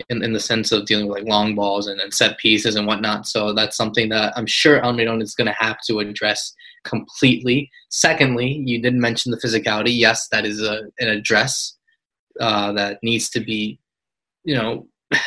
in, 0.10 0.24
in 0.24 0.34
the 0.34 0.40
sense 0.40 0.72
of 0.72 0.86
dealing 0.86 1.08
with 1.08 1.20
like 1.20 1.28
long 1.28 1.56
balls 1.56 1.88
and, 1.88 2.00
and 2.00 2.14
set 2.14 2.38
pieces 2.38 2.76
and 2.76 2.88
whatnot. 2.88 3.28
So 3.28 3.54
that's 3.54 3.78
something 3.78 4.10
that 4.10 4.34
I'm 4.36 4.46
sure 4.46 4.82
Almiron 4.82 5.22
is 5.22 5.36
going 5.36 5.48
to 5.48 5.56
have 5.60 5.78
to 5.88 6.00
address 6.00 6.54
completely. 6.84 7.70
Secondly, 7.90 8.62
you 8.66 8.82
did 8.82 8.96
mention 8.96 9.32
the 9.32 9.38
physicality. 9.38 9.98
Yes, 9.98 10.28
that 10.30 10.46
is 10.46 10.62
a, 10.62 10.84
an 11.00 11.10
address 11.10 11.78
uh, 12.40 12.72
that 12.74 13.00
needs 13.04 13.30
to 13.32 13.40
be, 13.40 13.80
you 14.44 14.56
know, 14.56 14.88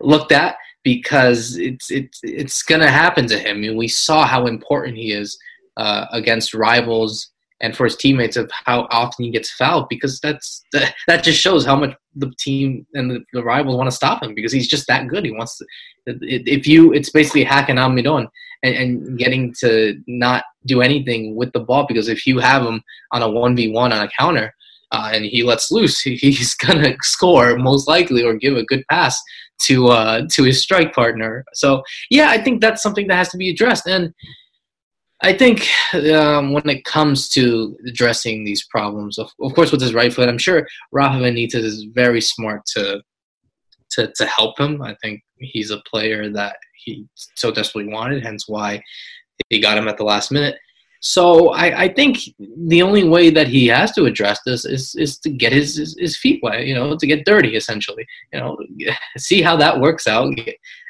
looked 0.00 0.32
at 0.32 0.56
because 0.84 1.56
it's 1.56 1.90
it's 1.90 2.20
it's 2.22 2.62
going 2.62 2.80
to 2.80 2.90
happen 2.90 3.26
to 3.28 3.38
him. 3.38 3.56
I 3.56 3.60
mean, 3.60 3.76
we 3.76 3.88
saw 3.88 4.26
how 4.26 4.46
important 4.46 4.96
he 4.96 5.12
is 5.12 5.38
uh, 5.76 6.06
against 6.12 6.54
rivals 6.54 7.30
and 7.60 7.76
for 7.76 7.84
his 7.84 7.96
teammates 7.96 8.36
of 8.36 8.50
how 8.64 8.88
often 8.90 9.24
he 9.24 9.30
gets 9.30 9.50
fouled 9.50 9.88
because 9.88 10.20
that's 10.20 10.62
that, 10.72 10.94
that 11.06 11.24
just 11.24 11.40
shows 11.40 11.64
how 11.64 11.76
much 11.76 11.96
the 12.16 12.32
team 12.38 12.86
and 12.94 13.10
the, 13.10 13.20
the 13.32 13.42
rivals 13.42 13.76
want 13.76 13.88
to 13.88 13.96
stop 13.96 14.22
him 14.22 14.34
because 14.34 14.52
he's 14.52 14.68
just 14.68 14.86
that 14.86 15.08
good. 15.08 15.24
He 15.24 15.32
wants 15.32 15.58
to. 15.58 15.66
If 16.06 16.66
you, 16.66 16.92
it's 16.92 17.10
basically 17.10 17.44
hacking 17.44 17.76
Almiron 17.76 18.28
and, 18.62 18.74
and 18.74 19.18
getting 19.18 19.54
to 19.60 20.00
not 20.06 20.44
do 20.66 20.82
anything 20.82 21.36
with 21.36 21.52
the 21.52 21.60
ball 21.60 21.86
because 21.86 22.08
if 22.08 22.26
you 22.26 22.38
have 22.38 22.62
him 22.62 22.82
on 23.12 23.22
a 23.22 23.30
one 23.30 23.56
v 23.56 23.72
one 23.72 23.92
on 23.92 24.04
a 24.04 24.10
counter. 24.18 24.54
Uh, 24.94 25.10
and 25.14 25.24
he 25.24 25.42
lets 25.42 25.70
loose, 25.70 26.00
he's 26.02 26.54
gonna 26.54 26.94
score 27.00 27.56
most 27.56 27.88
likely 27.88 28.22
or 28.22 28.34
give 28.34 28.58
a 28.58 28.64
good 28.64 28.84
pass 28.90 29.18
to 29.58 29.88
uh, 29.88 30.26
to 30.30 30.42
his 30.42 30.60
strike 30.60 30.94
partner. 30.94 31.44
So 31.54 31.82
yeah, 32.10 32.28
I 32.28 32.42
think 32.42 32.60
that's 32.60 32.82
something 32.82 33.06
that 33.06 33.16
has 33.16 33.30
to 33.30 33.38
be 33.38 33.48
addressed. 33.48 33.86
And 33.86 34.12
I 35.24 35.32
think 35.32 35.68
um, 36.12 36.52
when 36.52 36.68
it 36.68 36.84
comes 36.84 37.28
to 37.30 37.76
addressing 37.86 38.44
these 38.44 38.66
problems, 38.66 39.18
of, 39.18 39.30
of 39.40 39.54
course, 39.54 39.70
with 39.70 39.80
his 39.80 39.94
right 39.94 40.12
foot, 40.12 40.28
I'm 40.28 40.38
sure 40.38 40.66
Rafa 40.90 41.18
Benitez 41.18 41.54
is 41.54 41.84
very 41.84 42.20
smart 42.20 42.66
to 42.74 43.02
to 43.92 44.12
to 44.16 44.26
help 44.26 44.58
him. 44.58 44.82
I 44.82 44.96
think 45.02 45.22
he's 45.38 45.70
a 45.70 45.82
player 45.88 46.30
that 46.30 46.56
he 46.84 47.06
so 47.36 47.52
desperately 47.52 47.92
wanted, 47.92 48.24
hence 48.24 48.48
why 48.48 48.82
he 49.48 49.60
got 49.60 49.78
him 49.78 49.88
at 49.88 49.96
the 49.96 50.04
last 50.04 50.32
minute. 50.32 50.56
So 51.00 51.50
I, 51.50 51.82
I 51.82 51.88
think 51.92 52.18
the 52.38 52.80
only 52.80 53.02
way 53.02 53.28
that 53.30 53.48
he 53.48 53.66
has 53.66 53.90
to 53.92 54.04
address 54.04 54.40
this 54.46 54.64
is 54.64 54.94
is 54.94 55.18
to 55.20 55.30
get 55.30 55.52
his, 55.52 55.76
his, 55.76 55.96
his 55.98 56.16
feet 56.16 56.40
wet, 56.42 56.64
you 56.64 56.74
know, 56.74 56.96
to 56.96 57.06
get 57.06 57.24
dirty 57.24 57.56
essentially. 57.56 58.06
You 58.32 58.40
know, 58.40 58.56
see 59.16 59.42
how 59.42 59.56
that 59.56 59.80
works 59.80 60.06
out 60.06 60.32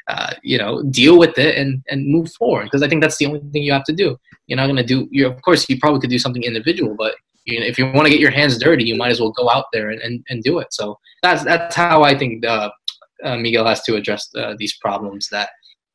uh, 0.07 0.33
you 0.43 0.57
know, 0.57 0.83
deal 0.83 1.17
with 1.17 1.37
it 1.37 1.57
and, 1.57 1.83
and 1.89 2.07
move 2.07 2.31
forward. 2.33 2.65
Because 2.65 2.83
I 2.83 2.89
think 2.89 3.01
that's 3.01 3.17
the 3.17 3.25
only 3.25 3.39
thing 3.51 3.63
you 3.63 3.73
have 3.73 3.85
to 3.85 3.93
do. 3.93 4.17
You're 4.47 4.57
not 4.57 4.67
going 4.67 4.77
to 4.77 4.83
do, 4.83 5.07
you 5.11 5.27
of 5.27 5.41
course, 5.41 5.69
you 5.69 5.79
probably 5.79 6.01
could 6.01 6.09
do 6.09 6.19
something 6.19 6.43
individual, 6.43 6.95
but 6.97 7.15
you 7.45 7.59
know, 7.59 7.65
if 7.65 7.77
you 7.77 7.85
want 7.91 8.05
to 8.05 8.09
get 8.09 8.19
your 8.19 8.31
hands 8.31 8.57
dirty, 8.57 8.83
you 8.83 8.95
might 8.95 9.11
as 9.11 9.19
well 9.19 9.31
go 9.31 9.49
out 9.49 9.65
there 9.73 9.89
and, 9.89 10.01
and, 10.01 10.23
and 10.29 10.43
do 10.43 10.59
it. 10.59 10.73
So 10.73 10.97
that's, 11.21 11.43
that's 11.43 11.75
how 11.75 12.03
I 12.03 12.17
think 12.17 12.45
uh, 12.45 12.69
uh, 13.23 13.37
Miguel 13.37 13.65
has 13.65 13.81
to 13.83 13.95
address 13.95 14.29
uh, 14.35 14.55
these 14.57 14.77
problems 14.77 15.27
that, 15.29 15.49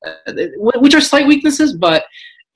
uh, 0.07 0.33
which 0.57 0.95
are 0.95 1.01
slight 1.01 1.27
weaknesses, 1.27 1.75
but, 1.75 2.05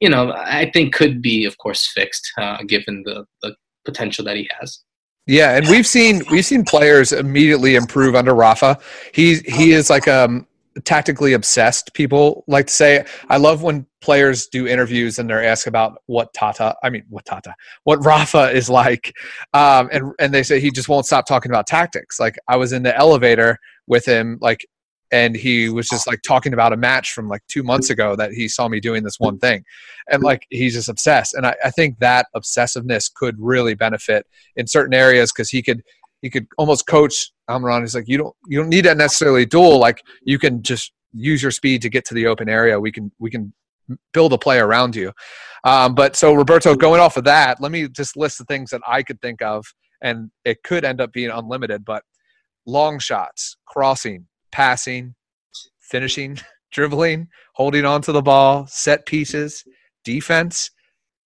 you 0.01 0.09
know, 0.09 0.33
I 0.37 0.71
think 0.73 0.95
could 0.95 1.23
be, 1.23 1.45
of 1.45 1.57
course, 1.59 1.87
fixed 1.87 2.33
uh, 2.39 2.59
given 2.65 3.03
the, 3.05 3.25
the 3.43 3.55
potential 3.85 4.25
that 4.25 4.37
he 4.37 4.49
has. 4.59 4.81
Yeah, 5.27 5.57
and 5.57 5.69
we've 5.69 5.87
seen 5.87 6.23
we've 6.33 6.45
seen 6.45 6.65
players 6.65 7.13
immediately 7.13 7.77
improve 7.77 8.17
under 8.17 8.35
Rafa. 8.35 8.81
He 9.15 9.37
he 9.37 9.71
is 9.71 9.89
like 9.89 10.09
um 10.09 10.49
tactically 10.85 11.33
obsessed 11.33 11.93
people 11.95 12.45
like 12.47 12.67
to 12.67 12.73
say 12.73 13.05
i 13.29 13.37
love 13.37 13.63
when 13.63 13.87
players 14.01 14.47
do 14.47 14.67
interviews 14.67 15.19
and 15.19 15.29
they're 15.29 15.45
asked 15.45 15.67
about 15.67 15.99
what 16.07 16.33
tata 16.33 16.75
i 16.83 16.91
mean 16.91 17.05
what 17.09 17.25
tata 17.25 17.55
what 17.85 18.05
rafa 18.05 18.51
is 18.51 18.71
like 18.71 19.15
um, 19.55 19.89
and 19.93 20.13
and 20.19 20.33
they 20.33 20.43
say 20.43 20.61
he 20.61 20.71
just 20.71 20.89
won't 20.89 21.07
stop 21.07 21.27
talking 21.27 21.51
about 21.51 21.67
tactics. 21.67 22.19
Like 22.19 22.39
i 22.49 22.57
was 22.57 22.73
in 22.73 22.83
the 22.83 22.97
elevator 22.97 23.59
with 23.87 24.07
him 24.07 24.39
like 24.41 24.67
and 25.13 25.37
he 25.37 25.69
was 25.69 25.89
just 25.89 26.07
like 26.07 26.23
talking 26.23 26.55
about 26.55 26.73
a 26.73 26.77
match 26.77 27.13
from 27.13 27.29
like 27.29 27.43
two 27.47 27.63
months 27.63 27.91
ago 27.91 28.17
that 28.17 28.33
he 28.33 28.49
saw 28.49 28.67
me 28.67 28.81
doing 28.81 29.03
this 29.05 29.21
one 29.21 29.39
thing. 29.39 29.63
And 30.11 30.23
like 30.23 30.47
he's 30.49 30.73
just 30.73 30.89
obsessed. 30.89 31.35
And 31.35 31.47
i, 31.47 31.55
I 31.63 31.71
think 31.71 31.99
that 31.99 32.27
obsessiveness 32.35 33.13
could 33.13 33.37
really 33.39 33.75
benefit 33.75 34.27
in 34.57 34.67
certain 34.67 34.95
areas 34.95 35.31
because 35.31 35.51
he 35.51 35.63
could 35.63 35.83
he 36.23 36.31
could 36.31 36.47
almost 36.57 36.87
coach 36.87 37.31
He's 37.83 37.95
like, 37.95 38.09
you 38.09 38.19
don't 38.19 38.35
you 38.47 38.59
don't 38.59 38.69
need 38.69 38.85
that 38.85 38.97
necessarily 38.97 39.47
duel. 39.47 39.79
Like 39.79 40.03
you 40.23 40.39
can 40.39 40.63
just 40.63 40.93
use 41.13 41.43
your 41.43 41.51
speed 41.51 41.83
to 41.83 41.89
get 41.89 42.05
to 42.07 42.15
the 42.15 42.27
open 42.27 42.49
area. 42.49 42.79
We 42.79 42.93
can 42.93 43.13
we 43.19 43.31
can 43.31 43.53
build 44.13 44.33
a 44.33 44.39
play 44.39 44.59
around 44.59 44.97
you. 44.97 45.13
Um, 45.65 45.95
but 45.95 46.17
so 46.17 46.35
Roberto, 46.35 46.75
going 46.75 47.01
off 47.01 47.17
of 47.17 47.25
that, 47.25 47.61
let 47.61 47.73
me 47.73 47.89
just 47.89 48.17
list 48.17 48.39
the 48.39 48.45
things 48.45 48.71
that 48.71 48.81
I 48.87 49.03
could 49.03 49.21
think 49.21 49.43
of, 49.43 49.65
and 50.01 50.31
it 50.45 50.63
could 50.63 50.85
end 50.85 51.01
up 51.01 51.13
being 51.13 51.31
unlimited. 51.31 51.85
But 51.85 52.03
long 52.67 52.99
shots, 52.99 53.57
crossing, 53.67 54.27
passing, 54.51 55.15
finishing, 55.81 56.39
dribbling, 56.73 57.29
holding 57.55 57.85
on 57.85 58.03
to 58.03 58.13
the 58.13 58.23
ball, 58.23 58.67
set 58.67 59.07
pieces, 59.07 59.65
defense. 60.05 60.71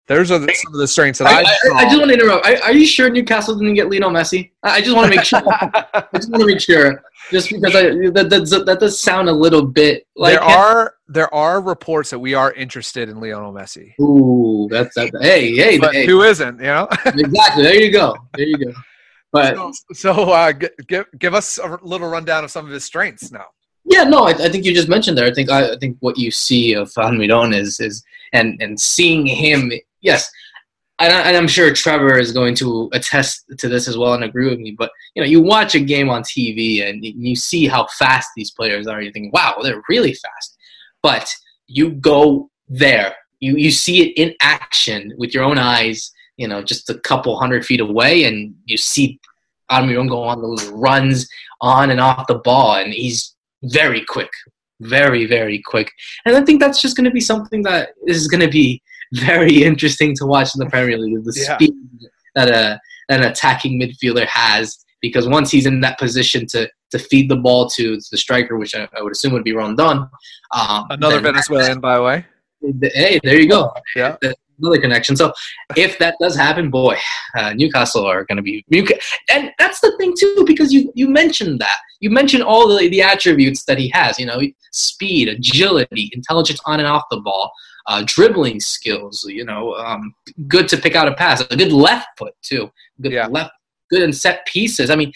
There's 0.08 0.30
a, 0.30 0.38
some 0.38 0.72
of 0.72 0.78
the 0.78 0.86
strengths 0.86 1.18
that 1.18 1.26
I. 1.26 1.40
I, 1.40 1.42
I, 1.42 1.78
I 1.78 1.84
just 1.84 1.98
want 1.98 2.10
to 2.10 2.14
interrupt. 2.14 2.46
Are, 2.46 2.56
are, 2.64 2.72
you 2.72 2.86
sure 2.86 3.10
Newcastle 3.10 3.56
didn't 3.56 3.74
get 3.74 3.90
Lionel 3.90 4.10
Messi? 4.10 4.52
I 4.62 4.80
just 4.80 4.94
want 4.94 5.10
to 5.10 5.16
make 5.16 5.24
sure. 5.24 5.42
I 5.48 6.04
just 6.14 6.30
want 6.30 6.42
to 6.42 6.46
make 6.46 6.60
sure, 6.60 7.02
just 7.32 7.50
because 7.50 7.74
I, 7.74 7.82
that, 8.10 8.28
that 8.30 8.62
that 8.66 8.78
does 8.78 9.00
sound 9.00 9.28
a 9.28 9.32
little 9.32 9.62
bit 9.66 10.06
like. 10.14 10.34
There 10.34 10.42
are 10.42 10.94
there 11.08 11.34
are 11.34 11.60
reports 11.60 12.10
that 12.10 12.20
we 12.20 12.34
are 12.34 12.52
interested 12.52 13.08
in 13.08 13.20
Lionel 13.20 13.52
Messi. 13.52 13.98
Ooh, 14.00 14.68
that's 14.70 14.94
that. 14.94 15.10
Hey, 15.20 15.56
hey, 15.56 15.78
but 15.78 15.92
hey. 15.92 16.06
who 16.06 16.22
isn't? 16.22 16.60
You 16.60 16.66
know. 16.66 16.88
exactly. 17.06 17.64
There 17.64 17.74
you 17.74 17.90
go. 17.90 18.16
There 18.34 18.46
you 18.46 18.58
go. 18.58 18.72
But 19.32 19.56
So, 19.56 19.72
so 19.92 20.12
uh, 20.30 20.52
g- 20.52 20.68
give 20.86 21.06
give 21.18 21.34
us 21.34 21.58
a 21.58 21.78
little 21.82 22.08
rundown 22.08 22.44
of 22.44 22.52
some 22.52 22.64
of 22.64 22.70
his 22.70 22.84
strengths 22.84 23.32
now. 23.32 23.46
Yeah, 23.88 24.02
no, 24.02 24.24
I, 24.24 24.30
I 24.30 24.48
think 24.48 24.64
you 24.64 24.74
just 24.74 24.88
mentioned 24.88 25.16
there. 25.16 25.26
I 25.26 25.32
think 25.32 25.50
I, 25.50 25.72
I 25.72 25.76
think 25.78 25.96
what 26.00 26.18
you 26.18 26.30
see 26.30 26.74
of 26.74 26.90
Almiron 26.94 27.54
is 27.54 27.80
is 27.80 28.04
and 28.32 28.60
and 28.60 28.78
seeing 28.78 29.26
him, 29.26 29.70
yes, 30.00 30.30
and, 30.98 31.12
I, 31.12 31.36
I'm 31.36 31.48
sure 31.48 31.72
Trevor 31.72 32.18
is 32.18 32.32
going 32.32 32.54
to 32.56 32.88
attest 32.92 33.44
to 33.58 33.68
this 33.68 33.86
as 33.86 33.98
well 33.98 34.14
and 34.14 34.24
agree 34.24 34.48
with 34.48 34.58
me. 34.58 34.74
But 34.76 34.90
you 35.14 35.22
know, 35.22 35.28
you 35.28 35.40
watch 35.40 35.74
a 35.74 35.80
game 35.80 36.08
on 36.08 36.22
TV 36.22 36.88
and 36.88 37.04
you 37.04 37.36
see 37.36 37.66
how 37.66 37.86
fast 37.98 38.30
these 38.36 38.50
players 38.50 38.86
are. 38.86 39.02
You 39.02 39.12
think, 39.12 39.32
wow, 39.32 39.56
they're 39.62 39.82
really 39.88 40.14
fast. 40.14 40.56
But 41.02 41.30
you 41.66 41.90
go 41.90 42.50
there, 42.68 43.14
you 43.40 43.56
you 43.56 43.70
see 43.70 44.08
it 44.08 44.16
in 44.16 44.34
action 44.40 45.12
with 45.18 45.34
your 45.34 45.44
own 45.44 45.58
eyes. 45.58 46.10
You 46.36 46.48
know, 46.48 46.62
just 46.62 46.90
a 46.90 46.98
couple 46.98 47.38
hundred 47.38 47.64
feet 47.64 47.80
away, 47.80 48.24
and 48.24 48.54
you 48.64 48.76
see 48.76 49.20
Almiron 49.70 50.08
go 50.08 50.22
on 50.22 50.42
those 50.42 50.66
runs 50.68 51.28
on 51.60 51.90
and 51.90 52.00
off 52.00 52.26
the 52.26 52.36
ball, 52.36 52.76
and 52.76 52.92
he's 52.92 53.34
very 53.64 54.04
quick, 54.04 54.30
very 54.80 55.26
very 55.26 55.62
quick. 55.66 55.92
And 56.24 56.36
I 56.36 56.42
think 56.42 56.60
that's 56.60 56.80
just 56.80 56.96
going 56.96 57.04
to 57.04 57.10
be 57.10 57.20
something 57.20 57.62
that 57.62 57.90
is 58.06 58.28
going 58.28 58.42
to 58.42 58.48
be 58.50 58.82
very 59.12 59.62
interesting 59.62 60.14
to 60.16 60.26
watch 60.26 60.54
in 60.54 60.60
the 60.60 60.70
Premier 60.70 60.98
League. 60.98 61.24
The 61.24 61.32
Yeah. 61.36 61.54
speed 61.56 61.72
that 62.34 62.48
a 62.48 62.80
an 63.08 63.22
attacking 63.22 63.80
midfielder 63.80 64.26
has, 64.26 64.84
because 65.00 65.28
once 65.28 65.50
he's 65.50 65.66
in 65.66 65.80
that 65.80 65.98
position 65.98 66.46
to 66.48 66.68
to 66.90 66.98
feed 66.98 67.28
the 67.30 67.36
ball 67.36 67.68
to 67.70 67.98
the 68.10 68.16
striker, 68.16 68.56
which 68.56 68.74
I, 68.74 68.88
I 68.96 69.02
would 69.02 69.12
assume 69.12 69.32
would 69.32 69.44
be 69.44 69.52
Rondon. 69.52 70.08
Um, 70.52 70.86
Another 70.90 71.20
Venezuelan, 71.20 71.80
by 71.80 71.96
the 71.96 72.02
way. 72.02 72.26
Hey, 72.82 73.20
there 73.22 73.38
you 73.38 73.48
go. 73.48 73.72
Yeah. 73.94 74.16
Another 74.58 74.80
connection. 74.80 75.16
So 75.16 75.32
if 75.76 75.98
that 75.98 76.14
does 76.20 76.34
happen, 76.34 76.70
boy, 76.70 76.96
uh, 77.36 77.52
Newcastle 77.52 78.06
are 78.06 78.24
going 78.24 78.36
to 78.36 78.42
be. 78.42 78.64
And 79.30 79.52
that's 79.58 79.80
the 79.80 79.94
thing 79.98 80.14
too, 80.18 80.44
because 80.46 80.72
you 80.72 80.90
you 80.94 81.08
mentioned 81.08 81.60
that 81.60 81.78
you 82.00 82.10
mentioned 82.10 82.42
all 82.42 82.66
the 82.68 82.88
the 82.88 83.02
attributes 83.02 83.64
that 83.64 83.78
he 83.78 83.88
has. 83.90 84.18
You 84.18 84.26
know, 84.26 84.40
speed, 84.72 85.28
agility, 85.28 86.10
intelligence 86.14 86.60
on 86.64 86.80
and 86.80 86.88
off 86.88 87.02
the 87.10 87.20
ball, 87.20 87.52
uh, 87.86 88.02
dribbling 88.06 88.60
skills. 88.60 89.24
You 89.28 89.44
know, 89.44 89.74
um, 89.74 90.14
good 90.48 90.68
to 90.68 90.76
pick 90.76 90.94
out 90.94 91.08
a 91.08 91.14
pass, 91.14 91.40
a 91.40 91.56
good 91.56 91.72
left 91.72 92.08
foot 92.18 92.34
too, 92.42 92.70
good 93.00 93.12
Yeah. 93.12 93.26
left, 93.26 93.52
good 93.90 94.02
in 94.02 94.12
set 94.12 94.46
pieces. 94.46 94.90
I 94.90 94.96
mean, 94.96 95.12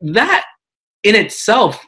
that 0.00 0.44
in 1.02 1.14
itself 1.14 1.84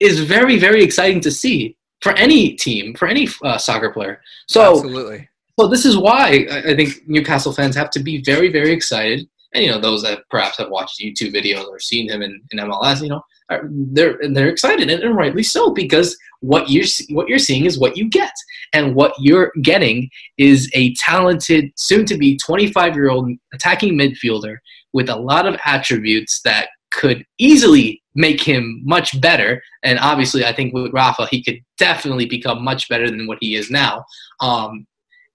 is 0.00 0.20
very 0.20 0.58
very 0.58 0.82
exciting 0.82 1.20
to 1.20 1.30
see 1.30 1.76
for 2.00 2.12
any 2.12 2.52
team, 2.54 2.94
for 2.94 3.08
any 3.08 3.28
uh, 3.42 3.58
soccer 3.58 3.90
player. 3.90 4.20
So. 4.48 4.76
Absolutely. 4.76 5.28
So 5.58 5.68
this 5.68 5.84
is 5.84 5.96
why 5.96 6.48
I 6.50 6.70
I 6.70 6.76
think 6.76 7.06
Newcastle 7.06 7.52
fans 7.52 7.76
have 7.76 7.88
to 7.90 8.02
be 8.02 8.20
very, 8.22 8.50
very 8.50 8.72
excited. 8.72 9.28
And 9.54 9.62
you 9.64 9.70
know, 9.70 9.80
those 9.80 10.02
that 10.02 10.24
perhaps 10.28 10.58
have 10.58 10.68
watched 10.68 11.00
YouTube 11.00 11.32
videos 11.32 11.66
or 11.68 11.78
seen 11.78 12.10
him 12.10 12.22
in, 12.22 12.42
in 12.50 12.58
MLS, 12.58 13.00
you 13.00 13.08
know, 13.08 13.22
are, 13.50 13.68
they're 13.70 14.18
they're 14.30 14.48
excited 14.48 14.90
and, 14.90 15.02
and 15.02 15.16
rightly 15.16 15.42
so 15.42 15.70
because 15.70 16.16
what 16.40 16.68
you're 16.68 16.84
what 17.10 17.28
you're 17.28 17.38
seeing 17.38 17.64
is 17.64 17.78
what 17.78 17.96
you 17.96 18.08
get, 18.08 18.32
and 18.72 18.94
what 18.94 19.14
you're 19.18 19.50
getting 19.62 20.10
is 20.36 20.70
a 20.74 20.94
talented, 20.94 21.70
soon-to-be 21.76 22.38
25-year-old 22.38 23.30
attacking 23.54 23.98
midfielder 23.98 24.56
with 24.92 25.08
a 25.08 25.16
lot 25.16 25.46
of 25.46 25.58
attributes 25.64 26.42
that 26.42 26.68
could 26.92 27.24
easily 27.38 28.02
make 28.14 28.42
him 28.42 28.82
much 28.84 29.20
better. 29.20 29.62
And 29.82 29.98
obviously, 29.98 30.44
I 30.44 30.52
think 30.52 30.74
with 30.74 30.92
Rafa, 30.92 31.26
he 31.30 31.42
could 31.42 31.60
definitely 31.78 32.26
become 32.26 32.62
much 32.62 32.88
better 32.88 33.10
than 33.10 33.26
what 33.26 33.38
he 33.40 33.56
is 33.56 33.70
now. 33.70 34.04
Um, 34.40 34.86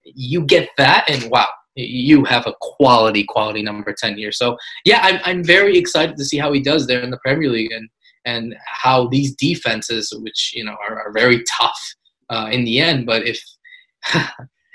you 0.04 0.44
get 0.46 0.70
that 0.78 1.10
and 1.10 1.30
wow 1.30 1.48
you 1.76 2.26
have 2.26 2.46
a 2.48 2.54
quality 2.62 3.24
quality 3.24 3.62
number 3.62 3.94
10 3.98 4.18
here 4.18 4.32
so 4.32 4.58
yeah 4.86 5.00
I'm, 5.04 5.20
I'm 5.24 5.44
very 5.44 5.78
excited 5.78 6.18
to 6.18 6.26
see 6.26 6.38
how 6.38 6.52
he 6.52 6.60
does 6.60 6.88
there 6.88 7.02
in 7.02 7.12
the 7.12 7.20
premier 7.24 7.50
league 7.50 7.72
and 7.72 7.88
and 8.30 8.44
how 8.84 8.98
these 9.16 9.32
defenses 9.48 10.04
which 10.26 10.42
you 10.58 10.64
know 10.66 10.76
are, 10.86 10.96
are 11.04 11.12
very 11.22 11.40
tough 11.60 11.82
uh, 12.34 12.48
in 12.56 12.62
the 12.68 12.76
end 12.90 13.00
but 13.12 13.22
if 13.32 13.40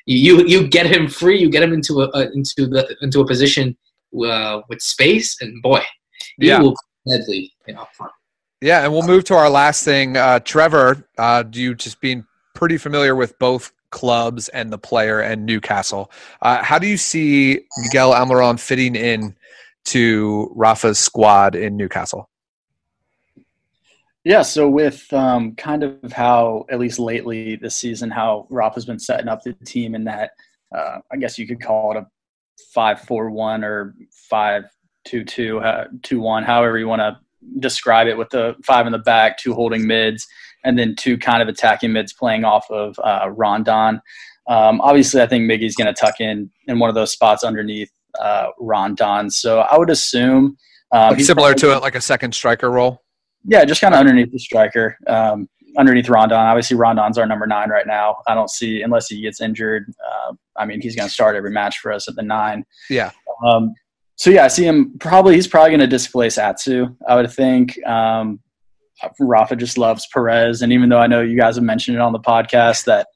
you 0.07 0.35
you 0.53 0.59
get 0.77 0.87
him 0.95 1.05
free 1.21 1.39
you 1.43 1.49
get 1.57 1.63
him 1.67 1.73
into 1.79 1.95
a, 2.05 2.07
a 2.19 2.23
into 2.39 2.61
the 2.75 2.83
into 3.05 3.19
a 3.21 3.27
position 3.33 3.67
uh, 4.35 4.57
with 4.69 4.81
space 4.95 5.31
and 5.43 5.51
boy 5.63 5.83
he 6.39 6.49
Yeah. 6.49 6.61
will 6.63 6.75
deadly 7.09 7.43
you 7.69 7.75
know 7.75 7.87
front. 7.97 8.13
Yeah, 8.61 8.83
and 8.85 8.93
we'll 8.93 9.07
move 9.07 9.25
to 9.25 9.35
our 9.35 9.51
last 9.51 9.85
thing. 9.85 10.17
Uh, 10.17 10.39
Trevor, 10.41 11.07
uh, 11.19 11.43
do 11.43 11.61
you 11.61 11.75
just 11.75 12.01
being 12.01 12.25
pretty 12.55 12.79
familiar 12.79 13.15
with 13.15 13.39
both 13.39 13.73
clubs 13.91 14.49
and 14.51 14.73
the 14.73 14.79
player 14.79 15.21
and 15.21 15.45
Newcastle? 15.45 16.11
Uh, 16.41 16.63
how 16.63 16.79
do 16.79 16.87
you 16.87 16.97
see 16.97 17.61
Miguel 17.83 18.13
Almiron 18.15 18.59
fitting 18.59 18.95
in 18.97 19.37
to 19.87 20.51
Rafa's 20.55 20.99
squad 20.99 21.55
in 21.55 21.77
Newcastle? 21.77 22.31
Yeah, 24.25 24.41
so 24.41 24.69
with 24.69 25.13
um, 25.13 25.55
kind 25.55 25.83
of 25.83 26.13
how, 26.13 26.65
at 26.71 26.79
least 26.79 26.99
lately 26.99 27.57
this 27.57 27.77
season, 27.77 28.11
how 28.11 28.47
Rafa's 28.49 28.87
been 28.87 28.99
setting 28.99 29.29
up 29.29 29.43
the 29.43 29.53
team 29.67 29.95
in 29.95 30.05
that, 30.05 30.31
uh, 30.75 30.99
I 31.13 31.17
guess 31.17 31.39
you 31.39 31.47
could 31.47 31.61
call 31.61 31.93
it 31.93 31.99
a 31.99 32.07
5 32.73 33.01
4 33.01 33.31
1 33.31 33.65
or 33.65 33.95
5 34.31 34.65
2 35.05 35.25
2, 35.25 35.61
uh, 35.61 35.85
2 36.03 36.21
1, 36.21 36.43
however 36.43 36.79
you 36.79 36.89
want 36.89 37.01
to 37.01 37.19
describe 37.59 38.07
it, 38.07 38.17
with 38.17 38.31
the 38.31 38.57
five 38.65 38.87
in 38.87 38.93
the 38.93 38.99
back, 38.99 39.37
two 39.37 39.53
holding 39.53 39.87
mids, 39.87 40.27
and 40.65 40.79
then 40.79 40.97
two 40.97 41.19
kind 41.19 41.43
of 41.43 41.49
attacking 41.49 41.93
mids 41.93 42.15
playing 42.15 42.45
off 42.45 42.65
of 42.71 42.99
uh, 43.05 43.29
Rondon. 43.31 44.01
Um, 44.49 44.81
obviously, 44.81 45.21
I 45.21 45.27
think 45.27 45.51
Miggy's 45.51 45.77
going 45.77 45.93
to 45.93 46.01
tuck 46.01 46.21
in 46.21 46.51
in 46.67 46.79
one 46.79 46.89
of 46.89 46.95
those 46.95 47.13
spots 47.13 47.45
underneath 47.45 47.91
uh, 48.19 48.47
Rondon. 48.59 49.31
So 49.31 49.61
I 49.61 49.77
would 49.77 49.91
assume. 49.91 50.57
Um, 50.93 51.11
Like 51.15 51.21
similar 51.21 51.49
probably- 51.49 51.61
to 51.61 51.77
it, 51.77 51.83
like 51.83 51.95
a 51.95 52.01
second 52.01 52.35
striker 52.35 52.71
role. 52.71 53.04
Yeah, 53.45 53.65
just 53.65 53.81
kind 53.81 53.95
of 53.95 54.01
underneath 54.01 54.33
the 54.33 54.39
striker, 54.39 54.97
um, 55.07 55.49
underneath 55.79 56.09
Rondon. 56.09 56.39
Obviously, 56.39 56.77
Rondon's 56.77 57.19
our 57.19 57.27
number 57.27 57.47
nine 57.47 57.69
right 57.69 57.87
now. 57.87 58.17
I 58.27 58.35
don't 58.35 58.51
see 58.51 58.83
unless 58.83 59.09
he 59.09 59.21
gets 59.23 59.41
injured. 59.41 59.93
Uh, 60.01 60.33
I 60.57 60.65
mean, 60.65 60.81
he's 60.81 60.97
going 60.97 61.09
to 61.09 61.13
start 61.13 61.37
every 61.37 61.51
match 61.51 61.79
for 61.79 61.93
us 61.93 62.09
at 62.09 62.17
the 62.17 62.23
nine. 62.23 62.65
Yeah. 62.89 63.11
Um, 63.45 63.75
so 64.17 64.31
yeah, 64.31 64.45
I 64.45 64.49
see 64.49 64.65
him 64.65 64.97
probably. 64.99 65.35
He's 65.35 65.49
probably 65.49 65.71
going 65.71 65.81
to 65.81 65.87
displace 65.87 66.39
Atsu. 66.39 66.87
I 67.09 67.17
would 67.17 67.31
think. 67.31 67.85
Um, 67.87 68.41
Rafa 69.19 69.57
just 69.57 69.77
loves 69.77 70.07
Perez, 70.13 70.63
and 70.63 70.73
even 70.73 70.89
though 70.89 71.01
I 71.01 71.07
know 71.07 71.21
you 71.21 71.37
guys 71.37 71.57
have 71.57 71.65
mentioned 71.65 71.97
it 71.97 72.01
on 72.01 72.13
the 72.13 72.21
podcast 72.21 72.85
that 72.85 73.09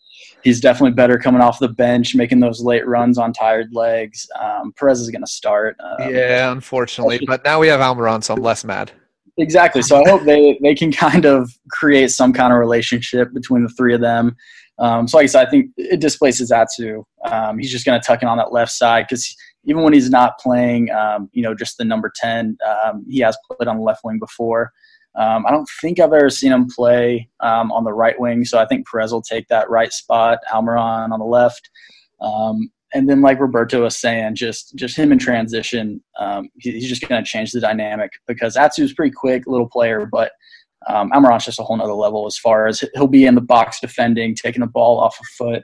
he's 0.42 0.60
definitely 0.60 0.94
better 0.94 1.18
coming 1.18 1.40
off 1.40 1.58
the 1.58 1.68
bench, 1.68 2.14
making 2.14 2.40
those 2.40 2.60
late 2.60 2.86
runs 2.86 3.16
on 3.16 3.32
tired 3.32 3.68
legs. 3.72 4.26
Um, 4.38 4.72
Perez 4.72 5.00
is 5.00 5.10
going 5.10 5.22
to 5.22 5.30
start. 5.30 5.76
Um, 5.80 6.12
yeah, 6.12 6.50
unfortunately, 6.50 7.20
but 7.26 7.44
now 7.44 7.60
we 7.60 7.68
have 7.68 7.80
Almiron, 7.80 8.22
so 8.22 8.34
I'm 8.34 8.42
less 8.42 8.64
mad. 8.64 8.92
Exactly. 9.38 9.82
So 9.82 10.02
I 10.04 10.08
hope 10.08 10.24
they, 10.24 10.58
they 10.62 10.74
can 10.74 10.90
kind 10.92 11.24
of 11.24 11.50
create 11.70 12.10
some 12.10 12.32
kind 12.32 12.52
of 12.52 12.58
relationship 12.58 13.32
between 13.32 13.62
the 13.62 13.68
three 13.70 13.94
of 13.94 14.00
them. 14.00 14.36
Um, 14.80 15.08
so 15.08 15.16
like 15.16 15.24
I 15.24 15.26
said, 15.26 15.46
I 15.46 15.50
think 15.50 15.70
it 15.76 16.00
displaces 16.00 16.52
Atsu. 16.52 17.04
Um, 17.24 17.58
he's 17.58 17.70
just 17.70 17.84
going 17.84 18.00
to 18.00 18.06
tuck 18.06 18.22
in 18.22 18.28
on 18.28 18.38
that 18.38 18.52
left 18.52 18.72
side 18.72 19.06
because 19.08 19.34
even 19.64 19.82
when 19.82 19.92
he's 19.92 20.10
not 20.10 20.38
playing, 20.38 20.90
um, 20.90 21.28
you 21.32 21.42
know, 21.42 21.54
just 21.54 21.78
the 21.78 21.84
number 21.84 22.12
10, 22.14 22.58
um, 22.66 23.04
he 23.08 23.20
has 23.20 23.36
played 23.46 23.68
on 23.68 23.78
the 23.78 23.82
left 23.82 24.04
wing 24.04 24.18
before. 24.18 24.72
Um, 25.16 25.46
I 25.46 25.50
don't 25.50 25.68
think 25.80 25.98
I've 25.98 26.12
ever 26.12 26.30
seen 26.30 26.52
him 26.52 26.68
play 26.68 27.28
um, 27.40 27.72
on 27.72 27.82
the 27.82 27.92
right 27.92 28.18
wing. 28.20 28.44
So 28.44 28.58
I 28.58 28.66
think 28.66 28.86
Perez 28.88 29.12
will 29.12 29.22
take 29.22 29.48
that 29.48 29.68
right 29.68 29.92
spot, 29.92 30.38
Almiron 30.52 31.10
on 31.10 31.18
the 31.18 31.24
left. 31.26 31.70
Um, 32.20 32.70
and 32.94 33.08
then 33.08 33.20
like 33.20 33.40
Roberto 33.40 33.82
was 33.82 33.96
saying, 33.96 34.34
just 34.34 34.74
just 34.74 34.96
him 34.96 35.12
in 35.12 35.18
transition, 35.18 36.02
um, 36.18 36.48
he, 36.58 36.72
he's 36.72 36.88
just 36.88 37.06
going 37.06 37.22
to 37.22 37.28
change 37.28 37.52
the 37.52 37.60
dynamic 37.60 38.12
because 38.26 38.56
Atsu's 38.56 38.94
pretty 38.94 39.12
quick, 39.14 39.44
little 39.46 39.68
player, 39.68 40.06
but 40.10 40.32
um, 40.88 41.12
Almiron's 41.12 41.44
just 41.44 41.60
a 41.60 41.62
whole 41.62 41.76
nother 41.76 41.92
level 41.92 42.26
as 42.26 42.38
far 42.38 42.66
as 42.66 42.82
he'll 42.94 43.06
be 43.08 43.26
in 43.26 43.34
the 43.34 43.40
box 43.40 43.80
defending, 43.80 44.34
taking 44.34 44.60
the 44.60 44.66
ball 44.66 44.98
off 45.00 45.18
a 45.20 45.24
foot, 45.36 45.62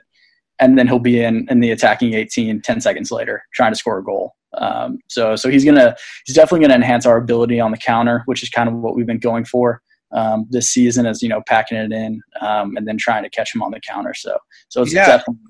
and 0.59 0.77
then 0.77 0.87
he'll 0.87 0.99
be 0.99 1.21
in 1.21 1.47
in 1.49 1.59
the 1.59 1.71
attacking 1.71 2.13
18 2.13 2.61
10 2.61 2.81
seconds 2.81 3.11
later 3.11 3.43
trying 3.53 3.71
to 3.71 3.77
score 3.77 3.97
a 3.99 4.03
goal. 4.03 4.33
Um, 4.57 4.99
so 5.07 5.35
so 5.35 5.49
he's 5.49 5.65
gonna 5.65 5.95
he's 6.25 6.35
definitely 6.35 6.61
gonna 6.61 6.75
enhance 6.75 7.05
our 7.05 7.17
ability 7.17 7.59
on 7.59 7.71
the 7.71 7.77
counter, 7.77 8.21
which 8.25 8.43
is 8.43 8.49
kind 8.49 8.69
of 8.69 8.75
what 8.75 8.95
we've 8.95 9.07
been 9.07 9.19
going 9.19 9.45
for. 9.45 9.81
Um, 10.11 10.45
this 10.49 10.69
season 10.69 11.05
is 11.05 11.21
you 11.21 11.29
know 11.29 11.41
packing 11.47 11.77
it 11.77 11.91
in 11.91 12.21
um, 12.41 12.77
and 12.77 12.87
then 12.87 12.97
trying 12.97 13.23
to 13.23 13.29
catch 13.29 13.53
him 13.53 13.61
on 13.63 13.71
the 13.71 13.79
counter. 13.79 14.13
So 14.13 14.37
so 14.69 14.81
it's 14.83 14.93
Yeah. 14.93 15.07
definitely. 15.07 15.41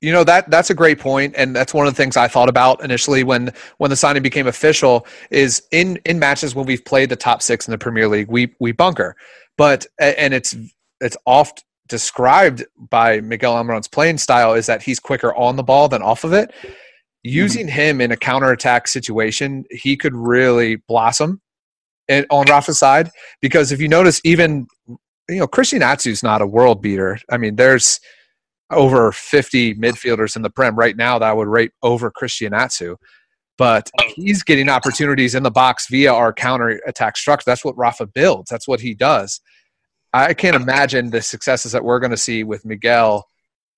You 0.00 0.12
know 0.12 0.24
that 0.24 0.50
that's 0.50 0.70
a 0.70 0.74
great 0.74 0.98
point, 0.98 1.34
and 1.36 1.54
that's 1.54 1.74
one 1.74 1.86
of 1.86 1.92
the 1.92 1.96
things 1.96 2.16
I 2.16 2.26
thought 2.26 2.48
about 2.48 2.82
initially 2.82 3.22
when 3.22 3.52
when 3.76 3.90
the 3.90 3.96
signing 3.96 4.22
became 4.22 4.46
official. 4.46 5.06
Is 5.30 5.62
in 5.72 5.98
in 6.06 6.18
matches 6.18 6.54
when 6.54 6.64
we've 6.64 6.84
played 6.84 7.10
the 7.10 7.16
top 7.16 7.42
six 7.42 7.68
in 7.68 7.72
the 7.72 7.78
Premier 7.78 8.08
League, 8.08 8.28
we 8.28 8.54
we 8.60 8.72
bunker, 8.72 9.14
but 9.58 9.86
and 9.98 10.32
it's 10.32 10.56
it's 11.00 11.18
oft 11.26 11.64
described 11.90 12.64
by 12.88 13.20
Miguel 13.20 13.54
Almiron's 13.54 13.88
playing 13.88 14.16
style 14.16 14.54
is 14.54 14.64
that 14.66 14.80
he's 14.82 14.98
quicker 14.98 15.34
on 15.34 15.56
the 15.56 15.62
ball 15.62 15.88
than 15.88 16.00
off 16.00 16.24
of 16.24 16.32
it. 16.32 16.54
Using 17.22 17.66
hmm. 17.66 17.72
him 17.72 18.00
in 18.00 18.12
a 18.12 18.16
counterattack 18.16 18.88
situation, 18.88 19.64
he 19.70 19.96
could 19.98 20.14
really 20.14 20.76
blossom 20.76 21.42
in, 22.08 22.24
on 22.30 22.46
Rafa's 22.46 22.78
side 22.78 23.10
because 23.42 23.72
if 23.72 23.80
you 23.82 23.88
notice, 23.88 24.22
even 24.24 24.66
you 25.28 25.40
know 25.40 25.46
Christian 25.46 25.82
Atsu's 25.82 26.22
not 26.22 26.40
a 26.40 26.46
world 26.46 26.80
beater. 26.80 27.18
I 27.28 27.36
mean, 27.36 27.56
there's 27.56 28.00
over 28.70 29.12
50 29.12 29.74
midfielders 29.76 30.36
in 30.36 30.42
the 30.42 30.50
Prem 30.50 30.76
right 30.76 30.96
now 30.96 31.18
that 31.18 31.28
I 31.28 31.32
would 31.32 31.48
rate 31.48 31.72
over 31.82 32.10
Christian 32.10 32.54
Atsu. 32.54 32.96
but 33.58 33.90
he's 34.16 34.42
getting 34.42 34.70
opportunities 34.70 35.34
in 35.34 35.42
the 35.42 35.50
box 35.50 35.86
via 35.90 36.10
our 36.12 36.32
counter 36.32 36.80
attack 36.86 37.16
structure. 37.18 37.44
That's 37.44 37.62
what 37.64 37.76
Rafa 37.76 38.06
builds. 38.06 38.48
That's 38.50 38.66
what 38.66 38.80
he 38.80 38.94
does. 38.94 39.40
I 40.14 40.32
can't 40.34 40.56
imagine 40.56 41.10
the 41.10 41.20
successes 41.22 41.72
that 41.72 41.84
we're 41.84 42.00
going 42.00 42.10
to 42.10 42.16
see 42.16 42.42
with 42.42 42.64
Miguel, 42.64 43.28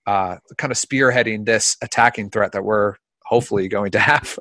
uh, 0.06 0.36
kind 0.56 0.70
of 0.70 0.76
spearheading 0.78 1.44
this 1.44 1.76
attacking 1.82 2.30
threat 2.30 2.52
that 2.52 2.64
we're 2.64 2.94
hopefully 3.24 3.66
going 3.68 3.90
to 3.92 3.98
have. 3.98 4.38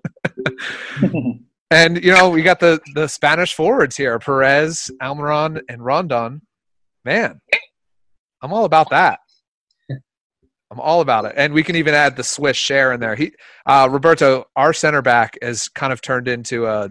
and 1.71 2.03
you 2.03 2.13
know, 2.13 2.29
we 2.29 2.43
got 2.43 2.59
the 2.59 2.79
the 2.93 3.07
Spanish 3.07 3.55
forwards 3.55 3.97
here: 3.97 4.19
Perez, 4.19 4.91
Almiron, 5.01 5.61
and 5.67 5.83
Rondon. 5.83 6.43
Man, 7.03 7.41
I'm 8.43 8.53
all 8.53 8.65
about 8.65 8.91
that. 8.91 9.19
I'm 10.71 10.79
all 10.79 11.01
about 11.01 11.25
it, 11.25 11.33
and 11.35 11.53
we 11.53 11.63
can 11.63 11.75
even 11.75 11.93
add 11.93 12.15
the 12.15 12.23
Swiss 12.23 12.55
share 12.55 12.93
in 12.93 13.01
there. 13.01 13.13
He, 13.13 13.33
uh, 13.65 13.89
Roberto, 13.91 14.45
our 14.55 14.71
center 14.71 15.01
back 15.01 15.37
has 15.41 15.67
kind 15.67 15.91
of 15.91 16.01
turned 16.01 16.29
into 16.29 16.65
a 16.65 16.89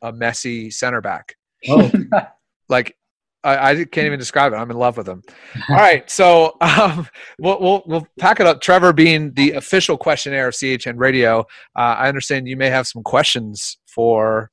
a 0.00 0.12
messy 0.12 0.70
center 0.70 1.00
back. 1.00 1.36
Oh. 1.68 1.90
like 2.68 2.96
I, 3.44 3.70
I, 3.70 3.74
can't 3.84 4.06
even 4.06 4.18
describe 4.18 4.52
it. 4.52 4.56
I'm 4.56 4.70
in 4.70 4.76
love 4.76 4.96
with 4.96 5.08
him. 5.08 5.22
All 5.68 5.76
right, 5.76 6.08
so 6.10 6.56
um, 6.60 7.08
we'll, 7.38 7.60
we'll, 7.60 7.82
we'll 7.86 8.06
pack 8.18 8.40
it 8.40 8.46
up. 8.46 8.60
Trevor, 8.60 8.92
being 8.92 9.32
the 9.32 9.52
official 9.52 9.96
questionnaire 9.98 10.48
of 10.48 10.54
CHN 10.54 10.94
Radio, 10.96 11.40
uh, 11.76 11.96
I 11.98 12.08
understand 12.08 12.46
you 12.48 12.56
may 12.56 12.70
have 12.70 12.86
some 12.86 13.02
questions 13.02 13.78
for 13.86 14.50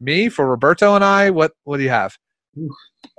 me, 0.00 0.28
for 0.28 0.46
Roberto, 0.48 0.94
and 0.94 1.04
I. 1.04 1.30
What 1.30 1.52
What 1.64 1.78
do 1.78 1.84
you 1.84 1.90
have? 1.90 2.16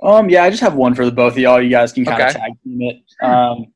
Um, 0.02 0.28
yeah, 0.28 0.44
I 0.44 0.50
just 0.50 0.62
have 0.62 0.74
one 0.74 0.94
for 0.94 1.04
the 1.04 1.12
both 1.12 1.32
of 1.32 1.38
y'all. 1.38 1.60
You 1.62 1.70
guys 1.70 1.92
can 1.92 2.04
kind 2.04 2.20
Okay. 2.20 2.28
of 2.30 2.36
tag 2.36 2.52
team 2.62 2.78
it. 2.82 3.24
Um, 3.24 3.66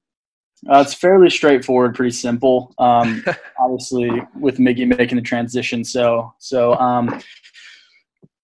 uh, 0.69 0.81
it's 0.81 0.95
fairly 0.95 1.31
straightforward, 1.31 1.95
pretty 1.95 2.13
simple. 2.13 2.75
Um, 2.79 3.25
obviously, 3.59 4.11
with 4.39 4.59
Miggy 4.59 4.87
making 4.87 5.17
the 5.17 5.23
transition, 5.23 5.85
so 5.85 6.35
so. 6.39 6.75
Um, 6.75 7.21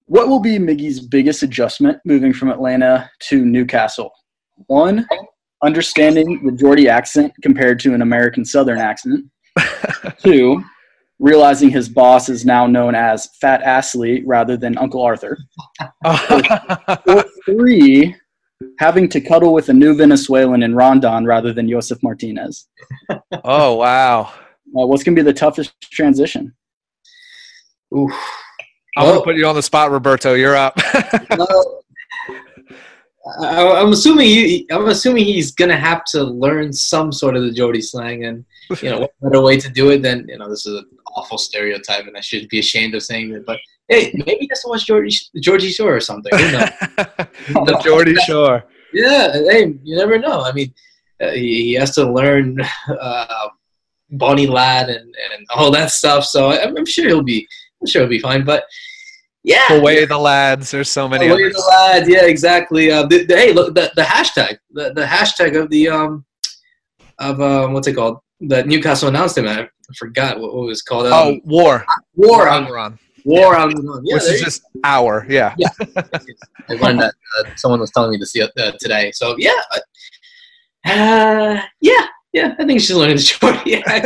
what 0.08 0.28
will 0.28 0.38
be 0.38 0.56
Miggy's 0.56 1.00
biggest 1.00 1.42
adjustment 1.42 1.98
moving 2.04 2.32
from 2.32 2.48
Atlanta 2.48 3.10
to 3.22 3.44
Newcastle? 3.44 4.12
One, 4.68 5.04
understanding 5.64 6.44
the 6.44 6.52
Geordie 6.52 6.88
accent 6.88 7.32
compared 7.42 7.80
to 7.80 7.92
an 7.92 8.02
American 8.02 8.44
Southern 8.44 8.78
accent. 8.78 9.24
Two, 10.22 10.62
realizing 11.18 11.70
his 11.70 11.88
boss 11.88 12.28
is 12.28 12.44
now 12.44 12.66
known 12.66 12.94
as 12.94 13.30
Fat 13.40 13.62
Ashley 13.62 14.24
rather 14.24 14.56
than 14.56 14.78
Uncle 14.78 15.02
Arthur. 15.02 15.36
Or 17.08 17.24
three, 17.44 18.14
having 18.78 19.08
to 19.10 19.20
cuddle 19.20 19.52
with 19.52 19.68
a 19.68 19.72
new 19.72 19.94
Venezuelan 19.94 20.62
in 20.62 20.74
Rondon 20.74 21.24
rather 21.24 21.52
than 21.52 21.68
Josef 21.68 22.02
Martinez. 22.02 22.68
oh 23.44 23.74
wow! 23.74 24.22
Uh, 24.22 24.86
what's 24.86 25.02
going 25.02 25.14
to 25.16 25.22
be 25.22 25.24
the 25.24 25.32
toughest 25.32 25.74
transition? 25.80 26.54
Oof. 27.96 28.12
I'm 28.96 29.06
gonna 29.06 29.22
put 29.22 29.36
you 29.36 29.46
on 29.46 29.54
the 29.54 29.62
spot, 29.62 29.90
Roberto. 29.90 30.34
You're 30.34 30.56
up. 30.56 30.78
Well, 31.36 31.82
I, 33.40 33.80
I'm 33.80 33.92
assuming 33.92 34.26
he, 34.26 34.66
I'm 34.70 34.86
assuming 34.86 35.24
he's 35.24 35.50
gonna 35.50 35.76
have 35.76 36.04
to 36.12 36.22
learn 36.22 36.72
some 36.72 37.10
sort 37.10 37.36
of 37.36 37.42
the 37.42 37.50
Geordie 37.50 37.82
slang, 37.82 38.24
and 38.24 38.44
you 38.80 38.88
know, 38.88 39.00
what 39.00 39.10
better 39.20 39.42
way 39.42 39.58
to 39.58 39.68
do 39.68 39.90
it 39.90 40.02
than 40.02 40.28
you 40.28 40.38
know, 40.38 40.48
this 40.48 40.64
is 40.64 40.78
an 40.78 40.86
awful 41.16 41.36
stereotype, 41.36 42.06
and 42.06 42.16
I 42.16 42.20
shouldn't 42.20 42.50
be 42.50 42.60
ashamed 42.60 42.94
of 42.94 43.02
saying 43.02 43.32
it, 43.32 43.44
but 43.44 43.58
hey, 43.88 44.12
maybe 44.14 44.38
he 44.40 44.46
doesn't 44.46 44.68
watch 44.68 44.86
Geordie 44.86 45.14
Geordie 45.40 45.70
Shore 45.70 45.96
or 45.96 46.00
something. 46.00 46.32
Who 46.36 46.52
knows? 46.52 46.70
the 47.48 47.80
Geordie 47.84 48.16
Shore. 48.26 48.64
yeah, 48.92 49.32
hey, 49.32 49.74
you 49.82 49.96
never 49.96 50.18
know. 50.18 50.42
I 50.42 50.52
mean, 50.52 50.72
uh, 51.20 51.30
he, 51.30 51.64
he 51.64 51.72
has 51.74 51.94
to 51.94 52.10
learn 52.10 52.58
uh, 52.88 53.48
Bonnie 54.10 54.46
Lad 54.46 54.88
and, 54.88 55.00
and 55.00 55.46
all 55.54 55.70
that 55.72 55.90
stuff, 55.90 56.24
so 56.24 56.50
I'm, 56.52 56.76
I'm 56.76 56.86
sure 56.86 57.06
he'll 57.06 57.22
be, 57.22 57.46
I'm 57.80 57.86
sure 57.86 58.02
he'll 58.02 58.08
be 58.10 58.18
fine. 58.20 58.44
But 58.44 58.64
yeah, 59.42 59.72
Away 59.74 60.04
the 60.04 60.18
lads. 60.18 60.70
There's 60.72 60.90
so 60.90 61.08
many. 61.08 61.26
Away 61.28 61.44
others. 61.44 61.54
the 61.54 61.66
lads, 61.70 62.08
yeah, 62.08 62.24
exactly. 62.26 62.90
Uh, 62.90 63.06
the, 63.06 63.24
the, 63.26 63.36
hey, 63.36 63.52
look, 63.52 63.74
the, 63.74 63.92
the 63.94 64.02
hashtag, 64.02 64.58
the, 64.72 64.92
the 64.92 65.04
hashtag 65.04 65.56
of 65.60 65.70
the 65.70 65.88
um 65.88 66.24
of 67.18 67.40
um 67.40 67.72
what's 67.72 67.86
it 67.86 67.94
called? 67.94 68.18
The 68.40 68.64
Newcastle 68.64 69.08
announced 69.08 69.38
him. 69.38 69.46
I 69.48 69.68
forgot 69.96 70.38
what, 70.40 70.52
what 70.54 70.64
it 70.64 70.66
was 70.66 70.82
called. 70.82 71.06
Um, 71.06 71.12
Oh, 71.12 71.40
war. 71.44 71.86
war 72.14 72.48
on 72.48 72.70
Run. 72.70 72.98
War 73.26 73.56
on. 73.56 73.72
on 73.74 74.02
yeah, 74.04 74.14
Which 74.14 74.22
there 74.22 74.34
is 74.34 74.40
you 74.40 74.44
just 74.44 74.62
our. 74.84 75.26
Yeah. 75.28 75.52
I 76.70 76.74
learned 76.74 77.00
that 77.00 77.12
uh, 77.38 77.42
someone 77.56 77.80
was 77.80 77.90
telling 77.90 78.12
me 78.12 78.18
to 78.18 78.26
see 78.26 78.40
it 78.40 78.52
uh, 78.56 78.70
today. 78.78 79.10
So 79.10 79.34
yeah, 79.36 79.60
uh, 79.74 80.88
uh, 80.88 81.60
yeah, 81.80 82.06
yeah. 82.32 82.54
I 82.56 82.64
think 82.64 82.80
she's 82.80 82.94
learning 82.94 83.16
the 83.16 83.22
short. 83.22 83.56
Yeah, 83.66 83.82
I, 83.86 84.04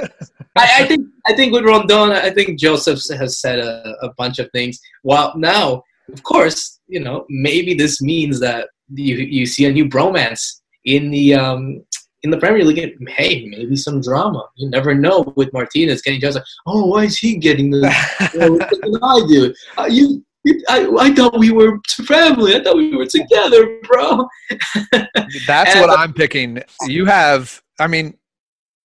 I 0.56 0.86
think 0.86 1.06
I 1.26 1.34
think 1.34 1.52
with 1.52 1.64
Rondon, 1.64 2.12
I 2.12 2.30
think 2.30 2.58
Josef 2.58 2.98
has 3.18 3.38
said 3.38 3.58
a, 3.58 3.94
a 4.00 4.10
bunch 4.16 4.38
of 4.38 4.50
things. 4.52 4.80
Well, 5.04 5.34
now, 5.36 5.82
of 6.10 6.22
course, 6.22 6.80
you 6.88 7.00
know 7.00 7.26
maybe 7.28 7.74
this 7.74 8.00
means 8.00 8.40
that 8.40 8.70
you 8.88 9.16
you 9.16 9.44
see 9.44 9.66
a 9.66 9.72
new 9.72 9.84
bromance 9.84 10.60
in 10.86 11.10
the 11.10 11.34
um 11.34 11.84
in 12.22 12.30
the 12.30 12.38
Premier 12.38 12.64
League. 12.64 12.96
Hey, 13.08 13.46
maybe 13.46 13.76
some 13.76 14.00
drama. 14.00 14.44
You 14.56 14.68
never 14.70 14.94
know 14.94 15.32
with 15.36 15.52
Martinez 15.52 16.02
getting 16.02 16.20
Joseph. 16.20 16.44
Oh, 16.66 16.86
why 16.86 17.04
is 17.04 17.18
he 17.18 17.36
getting 17.36 17.70
did 17.70 17.84
I 17.90 19.20
do? 19.28 19.54
Uh, 19.78 19.86
you 19.90 20.24
you- 20.44 20.62
I, 20.68 20.86
I 20.98 21.14
thought 21.14 21.38
we 21.38 21.50
were 21.50 21.78
family. 22.06 22.56
I 22.56 22.62
thought 22.62 22.76
we 22.76 22.96
were 22.96 23.06
together, 23.06 23.78
bro. 23.82 24.26
That's 25.46 25.74
And- 25.74 25.80
what 25.80 25.98
I'm 25.98 26.12
picking. 26.14 26.62
You 26.86 27.04
have, 27.06 27.62
I 27.78 27.86
mean, 27.86 28.16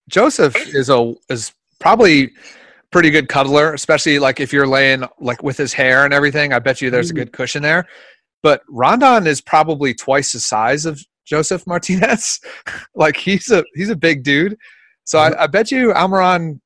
Josef 0.10 0.56
is 0.74 0.90
a 0.90 1.14
is 1.30 1.54
probably 1.80 2.32
pretty 2.92 3.10
good 3.10 3.28
cuddler, 3.28 3.74
especially 3.74 4.20
like 4.20 4.40
if 4.40 4.54
you're 4.54 4.68
laying 4.68 5.04
like 5.20 5.44
with 5.44 5.58
his 5.58 5.74
hair 5.74 6.06
and 6.06 6.14
everything. 6.14 6.54
I 6.54 6.60
bet 6.60 6.82
you 6.82 6.90
there's 6.90 7.10
a 7.10 7.14
good 7.14 7.32
cushion 7.34 7.62
there. 7.64 7.88
But 8.44 8.62
Rondon 8.70 9.26
is 9.26 9.42
probably 9.42 9.94
twice 9.94 10.34
the 10.34 10.40
size 10.40 10.86
of 10.86 11.02
Josef 11.26 11.66
Martinez. 11.68 12.40
like 12.96 13.18
he's 13.18 13.50
a 13.52 13.64
he's 13.74 13.90
a 13.90 13.96
big 13.96 14.24
dude. 14.24 14.58
So 15.04 15.20
I, 15.20 15.44
I 15.44 15.48
bet 15.48 15.72
you 15.72 15.92
Almiron 15.94 16.60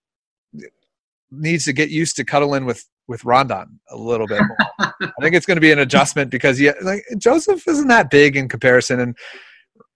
needs 1.31 1.65
to 1.65 1.73
get 1.73 1.89
used 1.89 2.15
to 2.17 2.23
cuddling 2.25 2.65
with 2.65 2.85
with 3.07 3.25
Rondon 3.25 3.79
a 3.89 3.97
little 3.97 4.27
bit 4.27 4.41
more. 4.41 4.57
I 5.01 5.11
think 5.21 5.35
it's 5.35 5.45
going 5.45 5.57
to 5.57 5.61
be 5.61 5.71
an 5.71 5.79
adjustment 5.79 6.29
because 6.29 6.57
he 6.57 6.71
like 6.81 7.03
Josef 7.17 7.67
isn't 7.67 7.87
that 7.87 8.09
big 8.11 8.35
in 8.37 8.47
comparison, 8.47 8.99
and 8.99 9.17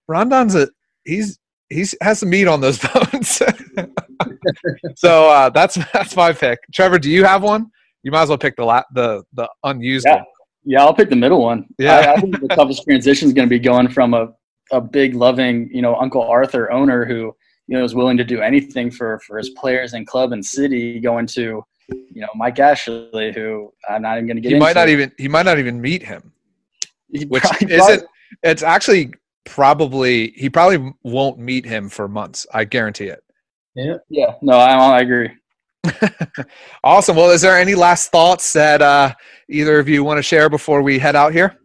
Rondon's 0.08 0.56
a 0.56 0.67
he's 1.06 1.39
he's 1.69 1.95
has 2.02 2.19
some 2.19 2.30
meat 2.30 2.47
on 2.47 2.60
those 2.62 2.80
bones. 2.93 3.41
so 4.95 5.30
uh, 5.30 5.49
that's 5.49 5.78
that's 5.93 6.15
my 6.15 6.34
pick. 6.34 6.60
Trevor, 6.73 6.99
do 6.99 7.10
you 7.10 7.23
have 7.23 7.43
one? 7.43 7.67
You 8.04 8.12
might 8.12 8.23
as 8.23 8.30
well 8.30 8.38
pick 8.38 8.56
the 8.56 8.65
la- 8.65 8.84
the 8.93 9.23
the 9.34 9.47
unused 9.63 10.06
Yeah. 10.08 10.15
one. 10.15 10.26
Yeah, 10.65 10.82
I'll 10.86 10.93
pick 10.93 11.10
the 11.10 11.15
middle 11.15 11.41
one. 11.41 11.65
Yeah. 11.78 11.97
I, 11.97 12.13
I 12.13 12.15
think 12.21 12.39
the 12.39 12.47
toughest 12.47 12.84
transition 12.84 13.28
is 13.28 13.34
going 13.34 13.47
to 13.47 13.49
be 13.49 13.60
going 13.60 13.89
from 13.89 14.13
a, 14.13 14.30
a 14.73 14.81
big, 14.81 15.15
loving, 15.15 15.69
you 15.73 15.81
know, 15.81 15.95
Uncle 15.95 16.21
Arthur 16.23 16.71
owner 16.71 17.05
who, 17.05 17.36
you 17.67 17.77
know, 17.77 17.83
is 17.83 17.95
willing 17.95 18.17
to 18.17 18.23
do 18.23 18.41
anything 18.41 18.91
for, 18.91 19.19
for 19.25 19.38
his 19.38 19.49
players 19.51 19.93
and 19.93 20.05
club 20.05 20.33
and 20.33 20.45
city 20.45 20.99
going 20.99 21.25
to, 21.27 21.63
you 21.89 22.21
know, 22.21 22.27
Mike 22.36 22.59
Ashley, 22.59 23.31
who 23.33 23.71
I'm 23.89 24.01
not 24.01 24.17
even 24.17 24.27
going 24.27 24.38
to 24.38 24.41
get 24.41 24.51
He 24.53 24.59
might 24.59 24.69
into. 24.71 24.79
not 24.81 24.89
even 24.89 25.12
he 25.17 25.27
might 25.27 25.45
not 25.45 25.59
even 25.59 25.79
meet 25.79 26.03
him, 26.03 26.31
He 27.12 27.25
which 27.25 27.43
probably- 27.43 27.73
isn't. 27.75 28.03
It's 28.41 28.63
actually 28.63 29.13
probably 29.45 30.33
he 30.36 30.49
probably 30.49 30.93
won't 31.03 31.38
meet 31.39 31.65
him 31.65 31.88
for 31.89 32.07
months. 32.07 32.47
I 32.53 32.63
guarantee 32.65 33.07
it. 33.07 33.23
Yeah, 33.75 34.33
no, 34.41 34.53
I, 34.53 34.97
I 34.97 34.99
agree. 35.01 35.29
Awesome. 36.83 37.15
Well, 37.15 37.31
is 37.31 37.41
there 37.41 37.57
any 37.57 37.75
last 37.75 38.12
thoughts 38.12 38.53
that 38.53 38.81
uh, 38.81 39.13
either 39.49 39.79
of 39.79 39.88
you 39.88 40.03
want 40.03 40.17
to 40.17 40.23
share 40.23 40.49
before 40.49 40.81
we 40.81 40.99
head 40.99 41.15
out 41.15 41.31
here? 41.33 41.55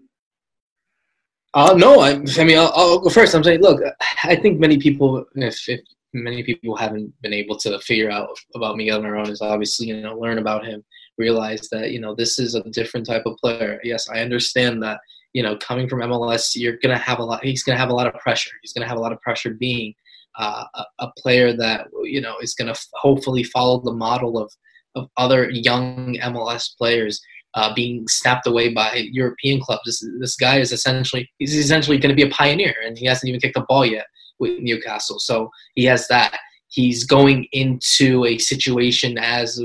Uh, 1.55 1.75
no, 1.77 2.01
I, 2.01 2.11
I 2.11 2.45
mean, 2.45 2.59
I'll, 2.59 2.73
I'll 2.75 2.99
go 2.99 3.09
first. 3.09 3.35
I'm 3.35 3.43
saying, 3.43 3.61
look, 3.61 3.81
I 4.25 4.37
think 4.37 4.61
many 4.61 4.79
people, 4.79 5.25
if, 5.35 5.69
if 5.69 5.81
many 6.13 6.43
people 6.43 6.77
haven't 6.77 7.13
been 7.23 7.33
able 7.33 7.57
to 7.59 7.79
figure 7.81 8.11
out 8.11 8.29
about 8.55 8.77
Miguel 8.77 9.01
Almiron, 9.01 9.31
is 9.31 9.41
obviously, 9.41 9.87
you 9.87 10.01
know, 10.01 10.19
learn 10.19 10.39
about 10.39 10.67
him, 10.67 10.85
realize 11.17 11.69
that, 11.71 11.91
you 11.91 12.01
know, 12.01 12.15
this 12.15 12.39
is 12.39 12.55
a 12.55 12.63
different 12.71 13.07
type 13.07 13.23
of 13.25 13.37
player. 13.39 13.81
Yes, 13.83 14.09
I 14.11 14.21
understand 14.21 14.83
that, 14.83 15.01
you 15.33 15.43
know, 15.43 15.57
coming 15.57 15.89
from 15.89 16.01
MLS, 16.01 16.53
you're 16.55 16.77
going 16.77 16.97
to 16.97 17.03
have 17.03 17.19
a 17.19 17.25
lot, 17.25 17.43
he's 17.43 17.63
going 17.63 17.77
to 17.77 17.81
have 17.81 17.91
a 17.91 17.95
lot 17.95 18.07
of 18.07 18.15
pressure. 18.15 18.55
He's 18.63 18.73
going 18.73 18.83
to 18.83 18.89
have 18.89 18.99
a 18.99 19.03
lot 19.03 19.13
of 19.13 19.21
pressure 19.23 19.55
being 19.55 19.95
uh, 20.39 20.65
a, 20.75 20.85
a 20.99 21.13
player 21.17 21.55
that, 21.55 21.87
you 22.03 22.21
know, 22.21 22.37
is 22.43 22.55
going 22.55 22.73
to 22.73 22.79
hopefully 22.93 23.43
follow 23.43 23.81
the 23.81 23.93
model 23.93 24.39
of, 24.39 24.53
of 24.97 25.09
other 25.17 25.51
young 25.51 26.15
MLS 26.23 26.77
players 26.77 27.21
uh, 27.59 27.75
being 27.75 28.07
snapped 28.07 28.47
away 28.47 28.73
by 28.73 29.09
European 29.11 29.61
clubs. 29.61 29.83
This, 29.85 30.07
this 30.21 30.37
guy 30.37 30.61
is 30.61 30.73
essentially 30.73 31.29
he's 31.39 31.57
essentially 31.57 31.99
going 31.99 32.15
to 32.15 32.23
be 32.23 32.29
a 32.29 32.33
pioneer, 32.33 32.75
and 32.85 32.97
he 32.97 33.07
hasn't 33.07 33.29
even 33.29 33.41
kicked 33.41 33.57
a 33.57 33.65
ball 33.69 33.85
yet 33.85 34.07
with 34.39 34.61
Newcastle. 34.61 35.19
So 35.19 35.51
he 35.75 35.85
has 35.87 36.07
that. 36.09 36.39
He's 36.69 37.05
going 37.05 37.47
into 37.53 38.25
a 38.27 38.39
situation 38.39 39.19
as 39.19 39.61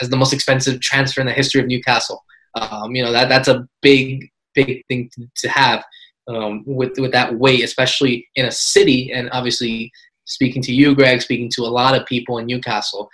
as 0.00 0.10
the 0.10 0.16
most 0.16 0.32
expensive 0.32 0.80
transfer 0.80 1.20
in 1.20 1.26
the 1.26 1.32
history 1.32 1.60
of 1.60 1.66
Newcastle. 1.66 2.22
Um, 2.54 2.94
you 2.94 3.02
know 3.02 3.12
that 3.12 3.28
that's 3.28 3.48
a 3.48 3.66
big 3.80 4.28
big 4.54 4.84
thing 4.88 5.10
to, 5.14 5.26
to 5.36 5.48
have 5.48 5.84
um, 6.28 6.64
with 6.66 6.98
with 6.98 7.12
that 7.12 7.38
weight, 7.38 7.64
especially 7.64 8.28
in 8.34 8.44
a 8.44 8.52
city, 8.52 9.10
and 9.12 9.30
obviously 9.32 9.90
speaking 10.24 10.60
to 10.60 10.74
you, 10.74 10.94
Greg, 10.94 11.22
speaking 11.22 11.48
to 11.54 11.62
a 11.62 11.72
lot 11.80 11.96
of 11.96 12.04
people 12.04 12.38
in 12.38 12.46
Newcastle 12.46 13.08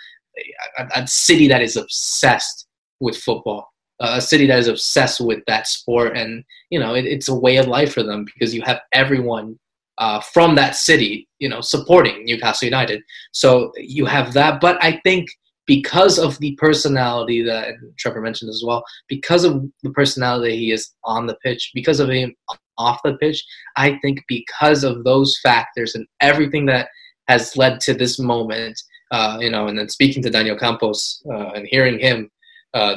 a, 0.79 1.03
a 1.03 1.07
city 1.07 1.49
that 1.49 1.63
is 1.63 1.77
obsessed 1.77 2.67
with 3.01 3.17
football, 3.17 3.72
a 4.03 4.21
city 4.21 4.47
that 4.47 4.59
is 4.59 4.69
obsessed 4.69 5.21
with 5.21 5.41
that 5.47 5.67
sport, 5.67 6.17
and 6.17 6.45
you 6.71 6.79
know 6.79 6.95
it, 6.95 7.05
it's 7.05 7.29
a 7.29 7.35
way 7.35 7.57
of 7.57 7.67
life 7.67 7.95
for 7.95 8.03
them 8.03 8.25
because 8.25 8.55
you 8.55 8.63
have 8.63 8.81
everyone 8.93 9.59
uh, 9.99 10.21
from 10.21 10.55
that 10.57 10.75
city, 10.75 11.29
you 11.39 11.49
know, 11.49 11.61
supporting 11.61 12.25
Newcastle 12.25 12.67
United. 12.67 13.03
So 13.33 13.73
you 13.77 14.07
have 14.07 14.33
that, 14.33 14.61
but 14.61 14.83
I 14.83 15.01
think 15.05 15.29
because 15.67 16.19
of 16.19 16.39
the 16.39 16.57
personality 16.57 17.43
that 17.43 17.75
Trevor 17.99 18.21
mentioned 18.21 18.51
as 18.51 18.63
well, 18.67 18.83
because 19.09 19.45
of 19.45 19.65
the 19.83 19.91
personality 19.91 20.57
he 20.57 20.73
is 20.73 20.91
on 21.05 21.27
the 21.27 21.37
pitch, 21.37 21.71
because 21.75 22.01
of 22.01 22.09
him 22.09 22.35
off 22.79 23.01
the 23.05 23.17
pitch, 23.19 23.45
I 23.77 23.99
think 24.03 24.25
because 24.29 24.83
of 24.83 25.05
those 25.05 25.39
factors 25.43 25.95
and 25.95 26.07
everything 26.21 26.67
that 26.67 26.89
has 27.29 27.57
led 27.57 27.81
to 27.83 27.95
this 27.95 28.19
moment, 28.19 28.81
uh, 29.13 29.39
you 29.41 29.51
know, 29.51 29.69
and 29.69 29.79
then 29.79 29.89
speaking 29.89 30.23
to 30.25 30.31
Daniel 30.31 30.59
Campos 30.59 31.23
uh, 31.31 31.51
and 31.51 31.67
hearing 31.69 31.99
him 31.99 32.31
uh, 32.75 32.97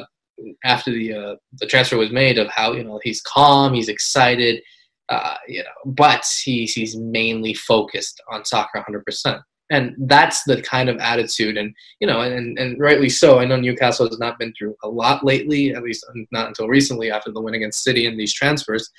after 0.63 0.91
the 0.91 1.13
uh, 1.13 1.35
the 1.59 1.67
transfer 1.67 1.97
was 1.97 2.11
made 2.11 2.37
of 2.37 2.47
how 2.49 2.73
you 2.73 2.83
know 2.83 2.99
he's 3.03 3.21
calm, 3.21 3.73
he's 3.73 3.89
excited, 3.89 4.61
uh, 5.09 5.35
you 5.47 5.63
know, 5.63 5.91
but 5.93 6.25
he's 6.43 6.73
he's 6.73 6.97
mainly 6.97 7.53
focused 7.53 8.21
on 8.31 8.45
soccer 8.45 8.79
100 8.79 9.05
percent. 9.05 9.41
And 9.71 9.95
that's 9.97 10.43
the 10.43 10.61
kind 10.61 10.89
of 10.89 10.97
attitude 10.97 11.57
and 11.57 11.73
you 11.99 12.07
know 12.07 12.21
and, 12.21 12.57
and 12.59 12.79
rightly 12.79 13.09
so. 13.09 13.39
I 13.39 13.45
know 13.45 13.55
newcastle 13.55 14.07
has 14.07 14.19
not 14.19 14.37
been 14.37 14.53
through 14.57 14.75
a 14.83 14.89
lot 14.89 15.25
lately 15.25 15.73
at 15.73 15.83
least 15.83 16.05
not 16.31 16.49
until 16.49 16.67
recently 16.67 17.09
after 17.09 17.31
the 17.31 17.41
win 17.41 17.55
against 17.55 17.83
city 17.83 18.05
and 18.05 18.19
these 18.19 18.33
transfers. 18.33 18.89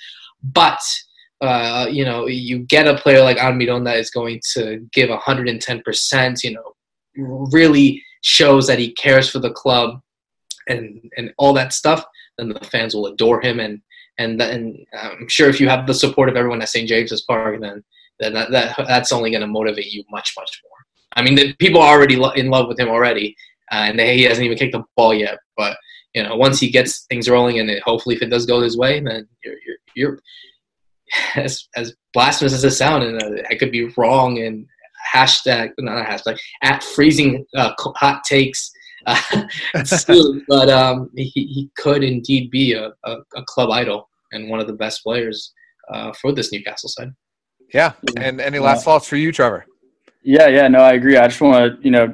But 0.43 0.81
uh, 1.39 1.87
you 1.89 2.03
know 2.03 2.27
you 2.27 2.59
get 2.59 2.87
a 2.87 2.97
player 2.97 3.21
like 3.21 3.37
Almiron 3.37 3.85
that 3.85 3.97
is 3.97 4.09
going 4.09 4.41
to 4.53 4.85
give 4.91 5.09
110% 5.09 6.43
you 6.43 6.53
know 6.53 6.73
really 7.51 8.03
shows 8.21 8.67
that 8.67 8.79
he 8.79 8.91
cares 8.93 9.29
for 9.29 9.39
the 9.39 9.51
club 9.51 10.01
and 10.67 11.01
and 11.17 11.33
all 11.37 11.53
that 11.53 11.73
stuff 11.73 12.03
then 12.37 12.49
the 12.49 12.59
fans 12.65 12.93
will 12.93 13.07
adore 13.07 13.41
him 13.41 13.59
and 13.59 13.81
and 14.17 14.39
then 14.39 14.77
i'm 14.93 15.27
sure 15.27 15.49
if 15.49 15.59
you 15.59 15.69
have 15.69 15.87
the 15.87 15.93
support 15.93 16.29
of 16.29 16.35
everyone 16.35 16.61
at 16.61 16.69
st 16.69 16.87
james's 16.87 17.21
park 17.21 17.59
then 17.61 17.83
then 18.19 18.33
that, 18.33 18.51
that 18.51 18.75
that's 18.87 19.11
only 19.11 19.31
going 19.31 19.41
to 19.41 19.47
motivate 19.47 19.93
you 19.93 20.03
much 20.09 20.33
much 20.37 20.61
more. 20.63 20.77
I 21.15 21.23
mean, 21.23 21.35
the 21.35 21.53
people 21.55 21.81
are 21.81 21.95
already 21.95 22.15
lo- 22.15 22.31
in 22.31 22.49
love 22.49 22.67
with 22.67 22.79
him 22.79 22.89
already, 22.89 23.35
uh, 23.71 23.85
and 23.87 23.99
they, 23.99 24.17
he 24.17 24.23
hasn't 24.23 24.45
even 24.45 24.57
kicked 24.57 24.73
the 24.73 24.83
ball 24.95 25.13
yet. 25.13 25.37
But 25.55 25.77
you 26.13 26.23
know, 26.23 26.35
once 26.35 26.59
he 26.59 26.69
gets 26.69 27.05
things 27.05 27.29
rolling, 27.29 27.59
and 27.59 27.69
it, 27.69 27.83
hopefully 27.83 28.15
if 28.15 28.21
it 28.21 28.29
does 28.29 28.45
go 28.45 28.61
his 28.61 28.77
way, 28.77 28.99
then 28.99 29.27
you're 29.43 29.55
you're, 29.65 29.77
you're 29.95 30.19
as 31.35 31.67
as 31.75 31.95
blasphemous 32.13 32.53
as 32.53 32.63
it 32.63 32.71
sounds, 32.71 33.05
and 33.05 33.21
uh, 33.21 33.43
I 33.49 33.55
could 33.55 33.71
be 33.71 33.91
wrong. 33.97 34.39
And 34.39 34.65
hashtag 35.13 35.71
not 35.77 36.01
a 36.01 36.09
hashtag 36.09 36.39
at 36.63 36.83
freezing 36.83 37.45
uh, 37.55 37.71
hot 37.77 38.23
takes. 38.23 38.71
Uh, 39.07 39.15
soon, 39.85 40.45
but 40.49 40.69
um, 40.69 41.09
he, 41.15 41.29
he 41.33 41.69
could 41.77 42.03
indeed 42.03 42.51
be 42.51 42.73
a, 42.73 42.91
a, 43.05 43.17
a, 43.35 43.43
club 43.45 43.69
idol 43.69 44.09
and 44.33 44.49
one 44.49 44.59
of 44.59 44.67
the 44.67 44.73
best 44.73 45.01
players 45.01 45.53
uh, 45.93 46.11
for 46.21 46.33
this 46.33 46.51
Newcastle 46.51 46.89
side. 46.89 47.11
Yeah. 47.73 47.93
And 48.17 48.41
any 48.41 48.59
last 48.59 48.83
thoughts 48.83 49.07
for 49.07 49.15
you, 49.15 49.31
Trevor? 49.31 49.65
Yeah, 50.23 50.47
yeah, 50.47 50.67
no, 50.67 50.79
I 50.79 50.93
agree. 50.93 51.15
I 51.15 51.27
just 51.27 51.39
want 51.39 51.79
to, 51.79 51.83
you 51.83 51.91
know, 51.91 52.13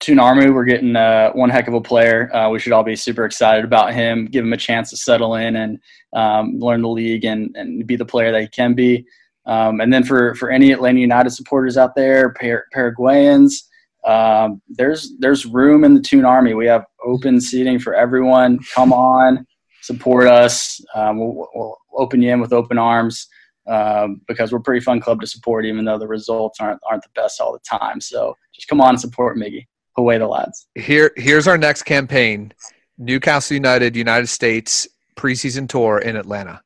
Toon 0.00 0.18
Army, 0.18 0.50
we're 0.50 0.64
getting 0.64 0.94
uh, 0.94 1.30
one 1.32 1.50
heck 1.50 1.66
of 1.66 1.74
a 1.74 1.80
player. 1.80 2.34
Uh, 2.34 2.50
we 2.50 2.58
should 2.58 2.72
all 2.72 2.84
be 2.84 2.94
super 2.94 3.24
excited 3.24 3.64
about 3.64 3.94
him, 3.94 4.26
give 4.26 4.44
him 4.44 4.52
a 4.52 4.56
chance 4.58 4.90
to 4.90 4.96
settle 4.96 5.34
in 5.36 5.56
and 5.56 5.78
um, 6.12 6.58
learn 6.58 6.82
the 6.82 6.88
league 6.88 7.24
and, 7.24 7.56
and 7.56 7.86
be 7.86 7.96
the 7.96 8.04
player 8.04 8.30
that 8.32 8.42
he 8.42 8.48
can 8.48 8.74
be. 8.74 9.04
Um, 9.46 9.80
and 9.80 9.92
then 9.92 10.04
for, 10.04 10.34
for 10.34 10.50
any 10.50 10.72
Atlanta 10.72 11.00
United 11.00 11.30
supporters 11.30 11.78
out 11.78 11.94
there, 11.96 12.34
Par- 12.34 12.66
Paraguayans, 12.72 13.64
um, 14.08 14.62
there's 14.70 15.12
there's 15.18 15.44
room 15.44 15.84
in 15.84 15.92
the 15.92 16.00
Toon 16.00 16.24
Army. 16.24 16.54
We 16.54 16.66
have 16.66 16.86
open 17.04 17.40
seating 17.40 17.78
for 17.78 17.94
everyone. 17.94 18.58
Come 18.74 18.90
on, 18.90 19.46
support 19.82 20.26
us. 20.26 20.80
Um, 20.94 21.18
we'll, 21.18 21.48
we'll, 21.54 21.76
open 21.92 22.22
you 22.22 22.32
in 22.32 22.40
with 22.40 22.52
open 22.52 22.78
arms 22.78 23.26
um, 23.66 24.20
because 24.28 24.52
we're 24.52 24.58
a 24.58 24.62
pretty 24.62 24.82
fun 24.82 25.00
club 25.00 25.20
to 25.20 25.26
support, 25.26 25.66
even 25.66 25.84
though 25.84 25.98
the 25.98 26.06
results 26.06 26.58
aren't 26.60 26.80
aren't 26.88 27.02
the 27.02 27.10
best 27.14 27.40
all 27.40 27.52
the 27.52 27.58
time. 27.58 28.00
So 28.00 28.34
just 28.54 28.68
come 28.68 28.80
on 28.80 28.90
and 28.90 29.00
support 29.00 29.36
Miggy. 29.36 29.66
Away 29.98 30.16
the 30.16 30.28
lads. 30.28 30.68
Here, 30.76 31.10
here's 31.16 31.46
our 31.46 31.58
next 31.58 31.82
campaign: 31.82 32.54
Newcastle 32.96 33.54
United, 33.54 33.94
United 33.94 34.28
States 34.28 34.88
preseason 35.16 35.68
tour 35.68 35.98
in 35.98 36.16
Atlanta. 36.16 36.62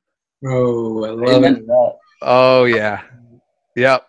Oh, 0.47 1.05
I 1.05 1.11
love 1.11 1.45
Amen 1.45 1.66
it. 1.68 1.95
Oh 2.20 2.64
yeah, 2.64 3.01
yep. 3.74 4.07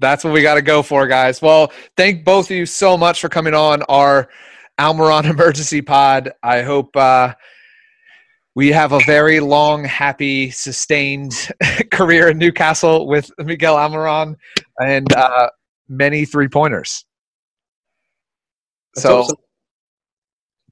That's 0.00 0.24
what 0.24 0.32
we 0.32 0.42
got 0.42 0.54
to 0.54 0.62
go 0.62 0.82
for, 0.82 1.06
guys. 1.06 1.40
Well, 1.40 1.72
thank 1.96 2.24
both 2.24 2.46
of 2.50 2.56
you 2.56 2.66
so 2.66 2.96
much 2.96 3.20
for 3.20 3.28
coming 3.28 3.54
on 3.54 3.82
our 3.84 4.28
Almiron 4.78 5.24
Emergency 5.30 5.82
Pod. 5.82 6.32
I 6.42 6.62
hope. 6.62 6.96
Uh, 6.96 7.34
we 8.56 8.72
have 8.72 8.92
a 8.92 9.00
very 9.00 9.38
long, 9.38 9.84
happy, 9.84 10.50
sustained 10.50 11.32
career 11.92 12.28
in 12.28 12.38
Newcastle 12.38 13.06
with 13.06 13.30
Miguel 13.38 13.76
Almiron 13.76 14.34
and 14.80 15.12
uh, 15.12 15.50
many 15.88 16.24
three 16.24 16.48
pointers. 16.48 17.04
So, 18.96 19.28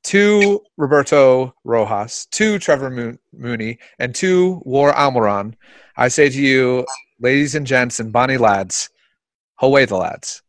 two 0.02 0.60
Roberto 0.76 1.54
Rojas, 1.62 2.26
two 2.26 2.58
Trevor 2.58 3.18
Mooney, 3.32 3.78
and 4.00 4.12
two 4.12 4.60
War 4.64 4.92
Almiron. 4.92 5.54
I 5.96 6.08
say 6.08 6.28
to 6.28 6.42
you, 6.42 6.84
ladies 7.20 7.54
and 7.54 7.66
gents 7.66 8.00
and 8.00 8.12
bonnie 8.12 8.38
lads, 8.38 8.90
away 9.60 9.84
the 9.84 9.96
lads. 9.96 10.42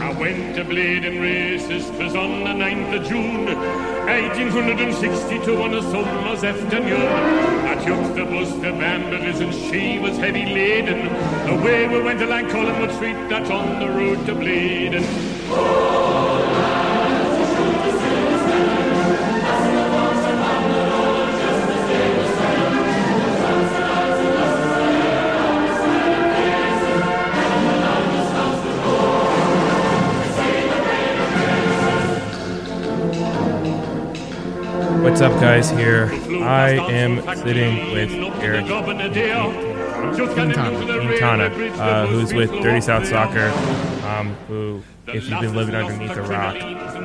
I 0.00 0.14
went 0.18 0.56
to 0.56 0.64
Blaydon 0.64 1.20
races, 1.20 1.86
twas 1.90 2.14
on 2.16 2.44
the 2.44 2.50
9th 2.50 3.00
of 3.00 3.08
June 3.08 3.91
1862 4.06 5.62
on 5.62 5.74
a 5.74 5.82
summer's 5.82 6.44
afternoon 6.44 7.02
At 7.66 7.86
York 7.86 8.14
the 8.14 8.72
Bamber 8.72 9.16
and 9.16 9.54
she 9.54 9.98
was 9.98 10.16
heavy 10.16 10.44
laden. 10.44 11.06
Away 11.48 11.88
we 11.88 12.02
went 12.02 12.20
along 12.20 12.48
Collingwood 12.50 12.92
Street, 12.92 13.16
that's 13.28 13.50
on 13.50 13.80
the 13.80 13.88
road 13.88 14.26
to 14.26 14.34
Blaydon. 14.34 15.04
oh, 15.50 16.11
What's 35.12 35.20
up, 35.20 35.38
guys? 35.42 35.68
Here 35.68 36.06
I 36.42 36.70
am 36.70 37.20
sitting 37.36 37.92
with 37.92 38.10
Eric 38.40 38.64
Quintana, 40.14 41.44
uh, 41.74 42.06
who's 42.06 42.32
with 42.32 42.50
Dirty 42.50 42.80
South 42.80 43.06
Soccer, 43.06 43.48
um, 44.06 44.34
who, 44.48 44.82
if 45.08 45.28
you've 45.28 45.42
been 45.42 45.54
living 45.54 45.74
underneath 45.74 46.16
a 46.16 46.22
rock, 46.22 46.56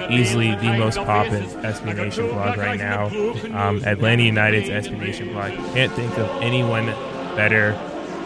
easily 0.10 0.56
the 0.56 0.78
most 0.78 0.96
poppin' 1.00 1.44
SB 1.44 1.98
Nation 1.98 2.30
blog 2.30 2.58
right 2.58 2.80
now. 2.80 3.08
Um, 3.08 3.84
Atlanta 3.84 4.24
United's 4.24 4.70
SB 4.70 4.98
Nation 4.98 5.34
blog. 5.34 5.52
Can't 5.74 5.92
think 5.92 6.18
of 6.18 6.30
anyone 6.42 6.86
better 7.36 7.74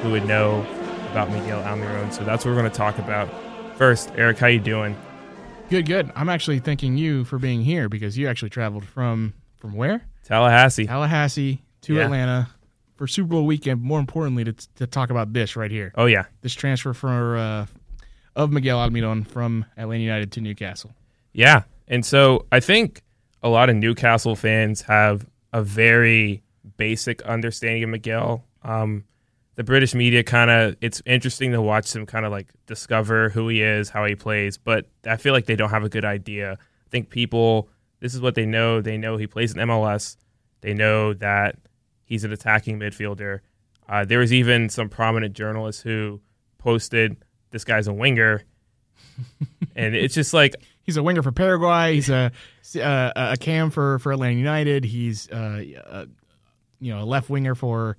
who 0.04 0.12
would 0.12 0.28
know 0.28 0.62
about 1.10 1.32
Miguel 1.32 1.60
Almiron. 1.64 2.14
So 2.14 2.24
that's 2.24 2.46
what 2.46 2.52
we're 2.52 2.60
going 2.60 2.72
to 2.72 2.78
talk 2.78 3.00
about. 3.00 3.30
First, 3.80 4.12
Eric, 4.16 4.38
how 4.38 4.46
you 4.46 4.60
doing? 4.60 4.96
Good, 5.72 5.88
good. 5.88 6.12
I'm 6.16 6.30
actually 6.30 6.60
thanking 6.60 6.98
you 6.98 7.26
for 7.26 7.40
being 7.40 7.64
here 7.64 7.90
because 7.90 8.16
you 8.16 8.28
actually 8.28 8.52
traveled 8.52 8.86
from 8.86 9.34
from 9.62 9.74
where? 9.74 10.02
Tallahassee. 10.26 10.88
Tallahassee 10.88 11.62
to 11.82 11.94
yeah. 11.94 12.06
Atlanta 12.06 12.50
for 12.96 13.08
Super 13.08 13.30
Bowl 13.30 13.46
weekend. 13.46 13.82
More 13.82 14.00
importantly, 14.00 14.44
to, 14.44 14.54
to 14.76 14.88
talk 14.88 15.12
about 15.12 15.32
this 15.32 15.56
right 15.56 15.72
here. 15.72 15.94
Oh 15.96 16.08
yeah, 16.08 16.26
this 16.42 16.54
transfer 16.54 16.94
for 16.94 17.38
uh, 17.38 17.66
of 18.36 18.52
Miguel 18.52 18.80
Almiron 18.80 19.26
from 19.26 19.66
Atlanta 19.78 20.04
United 20.04 20.32
to 20.34 20.42
Newcastle. 20.42 20.92
Yeah, 21.32 21.64
and 21.88 22.06
so 22.06 22.48
I 22.52 22.60
think 22.60 23.04
a 23.44 23.50
lot 23.50 23.70
of 23.70 23.76
Newcastle 23.76 24.36
fans 24.36 24.82
have 24.82 25.26
a 25.54 25.62
very 25.62 26.42
basic 26.78 27.22
understanding 27.22 27.84
of 27.84 27.90
Miguel. 27.92 28.44
Um, 28.64 29.06
the 29.56 29.64
British 29.64 29.94
media 29.94 30.24
kind 30.24 30.50
of 30.50 30.76
it's 30.82 31.02
interesting 31.06 31.52
to 31.52 31.62
watch 31.62 31.92
them 31.92 32.06
kind 32.06 32.26
of 32.26 32.32
like 32.32 32.48
discover 32.66 33.30
who 33.30 33.48
he 33.48 33.62
is, 33.62 33.90
how 33.90 34.06
he 34.06 34.16
plays, 34.16 34.58
but 34.58 34.88
I 35.06 35.18
feel 35.18 35.34
like 35.34 35.46
they 35.46 35.56
don't 35.56 35.70
have 35.70 35.84
a 35.84 35.90
good 35.90 36.06
idea. 36.06 36.54
I 36.54 36.90
think 36.90 37.10
people 37.10 37.70
this 38.02 38.14
is 38.14 38.20
what 38.20 38.36
they 38.36 38.46
know. 38.46 38.82
They 38.82 38.98
know 38.98 39.16
he 39.16 39.28
plays 39.28 39.54
in 39.54 39.60
MLS. 39.60 40.18
They 40.60 40.74
know 40.74 41.14
that 41.14 41.56
he's 42.04 42.26
an 42.26 42.34
attacking 42.34 42.80
midfielder. 42.80 43.40
Uh, 43.88 44.04
there 44.04 44.20
was 44.20 44.34
even 44.34 44.70
some 44.70 44.90
prominent 44.90 45.34
journalists 45.34 45.82
who 45.82 46.20
posted 46.58 47.16
this 47.52 47.64
guy's 47.64 47.88
a 47.88 47.94
winger, 47.94 48.44
and 49.76 49.96
it's 49.96 50.14
just 50.16 50.34
like 50.34 50.56
he's 50.84 50.98
a 50.98 51.04
winger 51.04 51.22
for 51.22 51.32
Paraguay. 51.32 51.96
He's 51.96 52.10
a 52.10 52.32
uh, 52.76 53.12
a 53.16 53.38
cam 53.38 53.70
for 53.70 54.00
for 54.00 54.12
Atlanta 54.12 54.36
United. 54.36 54.84
He's 54.84 55.30
uh, 55.30 55.64
uh, 55.88 56.06
you 56.80 56.94
know 56.94 57.04
a 57.04 57.06
left 57.06 57.30
winger 57.30 57.56
for 57.56 57.98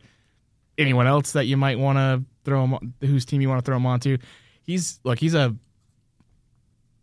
anyone 0.78 1.06
else 1.06 1.32
that 1.32 1.46
you 1.46 1.56
might 1.56 1.78
want 1.78 1.98
to 1.98 2.24
throw 2.44 2.64
him 2.64 2.74
on- 2.74 2.94
whose 3.00 3.24
team 3.24 3.40
you 3.40 3.48
want 3.48 3.64
to 3.64 3.68
throw 3.68 3.76
him 3.76 3.86
onto. 3.86 4.18
He's 4.62 5.00
look, 5.04 5.18
he's 5.18 5.34
a 5.34 5.54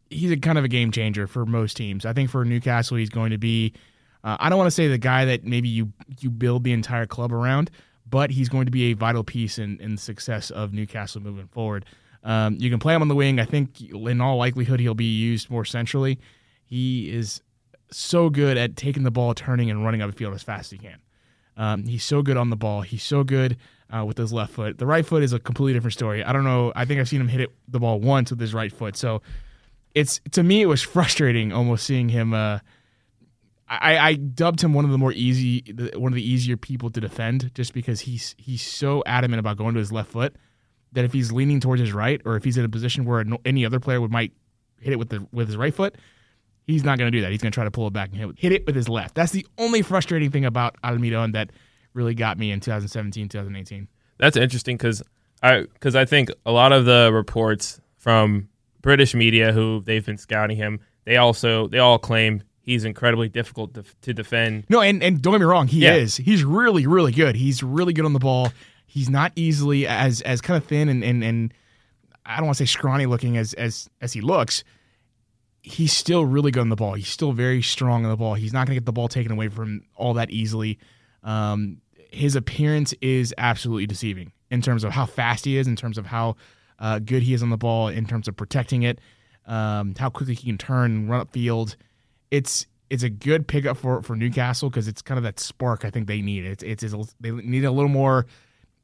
he's 0.09 0.31
a 0.31 0.37
kind 0.37 0.57
of 0.57 0.63
a 0.63 0.67
game 0.67 0.91
changer 0.91 1.27
for 1.27 1.45
most 1.45 1.77
teams. 1.77 2.05
I 2.05 2.13
think 2.13 2.29
for 2.29 2.43
Newcastle, 2.45 2.97
he's 2.97 3.09
going 3.09 3.31
to 3.31 3.37
be. 3.37 3.73
Uh, 4.23 4.35
I 4.39 4.49
don't 4.49 4.57
want 4.57 4.67
to 4.67 4.71
say 4.71 4.87
the 4.87 4.97
guy 4.97 5.25
that 5.25 5.43
maybe 5.43 5.69
you 5.69 5.91
you 6.19 6.29
build 6.29 6.63
the 6.63 6.73
entire 6.73 7.05
club 7.05 7.31
around, 7.31 7.71
but 8.09 8.31
he's 8.31 8.49
going 8.49 8.65
to 8.65 8.71
be 8.71 8.91
a 8.91 8.93
vital 8.93 9.23
piece 9.23 9.57
in 9.57 9.79
in 9.79 9.95
the 9.95 10.01
success 10.01 10.51
of 10.51 10.73
Newcastle 10.73 11.21
moving 11.21 11.47
forward. 11.47 11.85
Um, 12.23 12.57
you 12.59 12.69
can 12.69 12.79
play 12.79 12.93
him 12.93 13.01
on 13.01 13.07
the 13.07 13.15
wing. 13.15 13.39
I 13.39 13.45
think 13.45 13.79
in 13.81 14.21
all 14.21 14.37
likelihood 14.37 14.79
he'll 14.79 14.93
be 14.93 15.05
used 15.05 15.49
more 15.49 15.63
centrally. 15.63 16.19
He 16.65 17.09
is 17.09 17.41
so 17.91 18.29
good 18.29 18.57
at 18.57 18.75
taking 18.75 19.03
the 19.03 19.11
ball, 19.11 19.33
turning, 19.33 19.69
and 19.69 19.83
running 19.83 20.01
up 20.01 20.11
the 20.11 20.15
field 20.17 20.33
as 20.33 20.43
fast 20.43 20.71
as 20.73 20.79
he 20.79 20.85
can. 20.85 20.97
Um, 21.57 21.85
he's 21.85 22.03
so 22.03 22.21
good 22.21 22.37
on 22.37 22.49
the 22.49 22.55
ball. 22.55 22.81
He's 22.81 23.03
so 23.03 23.23
good 23.23 23.57
uh, 23.89 24.05
with 24.05 24.17
his 24.17 24.31
left 24.31 24.53
foot. 24.53 24.77
The 24.77 24.85
right 24.85 25.05
foot 25.05 25.23
is 25.23 25.33
a 25.33 25.39
completely 25.39 25.73
different 25.73 25.93
story. 25.93 26.23
I 26.23 26.31
don't 26.31 26.43
know. 26.43 26.71
I 26.75 26.85
think 26.85 26.99
I've 26.99 27.09
seen 27.09 27.21
him 27.21 27.27
hit 27.27 27.41
it, 27.41 27.51
the 27.67 27.79
ball 27.79 27.99
once 27.99 28.29
with 28.29 28.39
his 28.39 28.53
right 28.53 28.71
foot. 28.71 28.95
So 28.95 29.21
it's 29.99 30.21
to 30.31 30.43
me 30.43 30.61
it 30.61 30.67
was 30.67 30.81
frustrating 30.81 31.51
almost 31.51 31.85
seeing 31.85 32.09
him. 32.09 32.33
Uh, 32.33 32.59
I, 33.67 33.97
I 33.97 34.13
dubbed 34.15 34.61
him 34.61 34.73
one 34.73 34.83
of 34.83 34.91
the 34.91 34.97
more 34.97 35.13
easy, 35.13 35.63
one 35.95 36.11
of 36.11 36.15
the 36.15 36.27
easier 36.27 36.57
people 36.57 36.89
to 36.89 36.99
defend, 36.99 37.53
just 37.53 37.73
because 37.73 38.01
he's 38.01 38.35
he's 38.37 38.61
so 38.61 39.03
adamant 39.05 39.39
about 39.39 39.57
going 39.57 39.73
to 39.75 39.79
his 39.79 39.91
left 39.91 40.11
foot 40.11 40.35
that 40.93 41.05
if 41.05 41.13
he's 41.13 41.31
leaning 41.31 41.59
towards 41.59 41.81
his 41.81 41.93
right, 41.93 42.19
or 42.25 42.35
if 42.35 42.43
he's 42.43 42.57
in 42.57 42.65
a 42.65 42.69
position 42.69 43.05
where 43.05 43.23
any 43.45 43.65
other 43.65 43.79
player 43.79 44.01
would 44.01 44.11
might 44.11 44.33
hit 44.79 44.93
it 44.93 44.95
with 44.97 45.09
the 45.09 45.27
with 45.31 45.47
his 45.47 45.57
right 45.57 45.73
foot, 45.73 45.95
he's 46.65 46.83
not 46.83 46.97
going 46.97 47.11
to 47.11 47.15
do 47.15 47.21
that. 47.21 47.31
He's 47.31 47.41
going 47.41 47.51
to 47.51 47.55
try 47.55 47.65
to 47.65 47.71
pull 47.71 47.87
it 47.87 47.93
back 47.93 48.09
and 48.09 48.17
hit, 48.17 48.39
hit 48.39 48.51
it 48.51 48.65
with 48.65 48.75
his 48.75 48.89
left. 48.89 49.15
That's 49.15 49.31
the 49.31 49.45
only 49.57 49.81
frustrating 49.81 50.31
thing 50.31 50.45
about 50.45 50.75
Almiron 50.83 51.33
that 51.33 51.51
really 51.93 52.15
got 52.15 52.37
me 52.37 52.51
in 52.51 52.59
2017, 52.59 53.29
2018. 53.29 53.87
That's 54.17 54.37
interesting 54.37 54.77
because 54.77 55.03
I 55.43 55.61
because 55.61 55.95
I 55.95 56.05
think 56.05 56.31
a 56.45 56.51
lot 56.51 56.71
of 56.71 56.85
the 56.85 57.11
reports 57.13 57.79
from 57.97 58.49
British 58.81 59.13
media 59.13 59.51
who 59.51 59.81
they've 59.85 60.05
been 60.05 60.17
scouting 60.17 60.57
him, 60.57 60.79
they 61.05 61.17
also 61.17 61.67
they 61.67 61.79
all 61.79 61.99
claim 61.99 62.43
he's 62.61 62.85
incredibly 62.85 63.29
difficult 63.29 63.73
to, 63.73 63.83
to 64.01 64.13
defend. 64.13 64.63
No, 64.69 64.81
and, 64.81 65.01
and 65.01 65.21
don't 65.21 65.33
get 65.33 65.39
me 65.41 65.45
wrong, 65.45 65.67
he 65.67 65.79
Yeah. 65.79 65.95
is. 65.95 66.17
He's 66.17 66.43
really, 66.43 66.85
really 66.85 67.11
good. 67.11 67.35
He's 67.35 67.63
really 67.63 67.93
good 67.93 68.05
on 68.05 68.13
the 68.13 68.19
ball. 68.19 68.51
He's 68.85 69.09
not 69.09 69.31
easily 69.35 69.85
as 69.87 70.21
as 70.21 70.41
kind 70.41 70.61
of 70.61 70.67
thin 70.67 70.89
and 70.89 71.03
and, 71.03 71.23
and 71.23 71.53
I 72.25 72.37
don't 72.37 72.45
want 72.45 72.57
to 72.57 72.65
say 72.65 72.71
scrawny 72.71 73.05
looking 73.05 73.37
as 73.37 73.53
as 73.53 73.89
as 74.01 74.13
he 74.13 74.21
looks. 74.21 74.63
He's 75.61 75.91
still 75.93 76.25
really 76.25 76.51
good 76.51 76.61
on 76.61 76.69
the 76.69 76.75
ball. 76.75 76.93
He's 76.93 77.09
still 77.09 77.33
very 77.33 77.61
strong 77.61 78.05
on 78.05 78.11
the 78.11 78.17
ball. 78.17 78.33
He's 78.35 78.53
not 78.53 78.65
going 78.65 78.75
to 78.75 78.79
get 78.81 78.85
the 78.85 78.93
ball 78.93 79.09
taken 79.09 79.31
away 79.31 79.49
from 79.49 79.63
him 79.65 79.83
all 79.95 80.13
that 80.13 80.31
easily. 80.31 80.79
Um, 81.21 81.81
his 82.11 82.35
appearance 82.37 82.93
is 83.01 83.33
absolutely 83.37 83.85
deceiving 83.85 84.31
in 84.49 84.61
terms 84.61 84.83
of 84.83 84.91
how 84.93 85.05
fast 85.05 85.43
he 85.45 85.57
is, 85.57 85.67
in 85.67 85.75
terms 85.75 85.97
of 85.97 86.05
how 86.05 86.37
uh, 86.79 86.99
good 86.99 87.23
he 87.23 87.33
is 87.33 87.43
on 87.43 87.49
the 87.49 87.57
ball, 87.57 87.89
in 87.89 88.05
terms 88.05 88.27
of 88.27 88.35
protecting 88.35 88.83
it, 88.83 88.99
um, 89.45 89.93
how 89.97 90.09
quickly 90.09 90.33
he 90.35 90.47
can 90.47 90.57
turn 90.57 90.91
and 90.91 91.09
run 91.09 91.21
up 91.21 91.31
field 91.31 91.75
it's 92.31 92.67
it's 92.89 93.03
a 93.03 93.09
good 93.09 93.47
pickup 93.47 93.77
for 93.77 94.01
for 94.01 94.15
Newcastle 94.15 94.69
because 94.69 94.87
it's 94.87 95.01
kind 95.01 95.17
of 95.17 95.23
that 95.23 95.39
spark 95.39 95.85
I 95.85 95.89
think 95.89 96.07
they 96.07 96.21
need. 96.21 96.45
It's 96.45 96.63
it's, 96.63 96.83
it's 96.83 97.15
they 97.19 97.31
need 97.31 97.65
a 97.65 97.71
little 97.71 97.89
more 97.89 98.25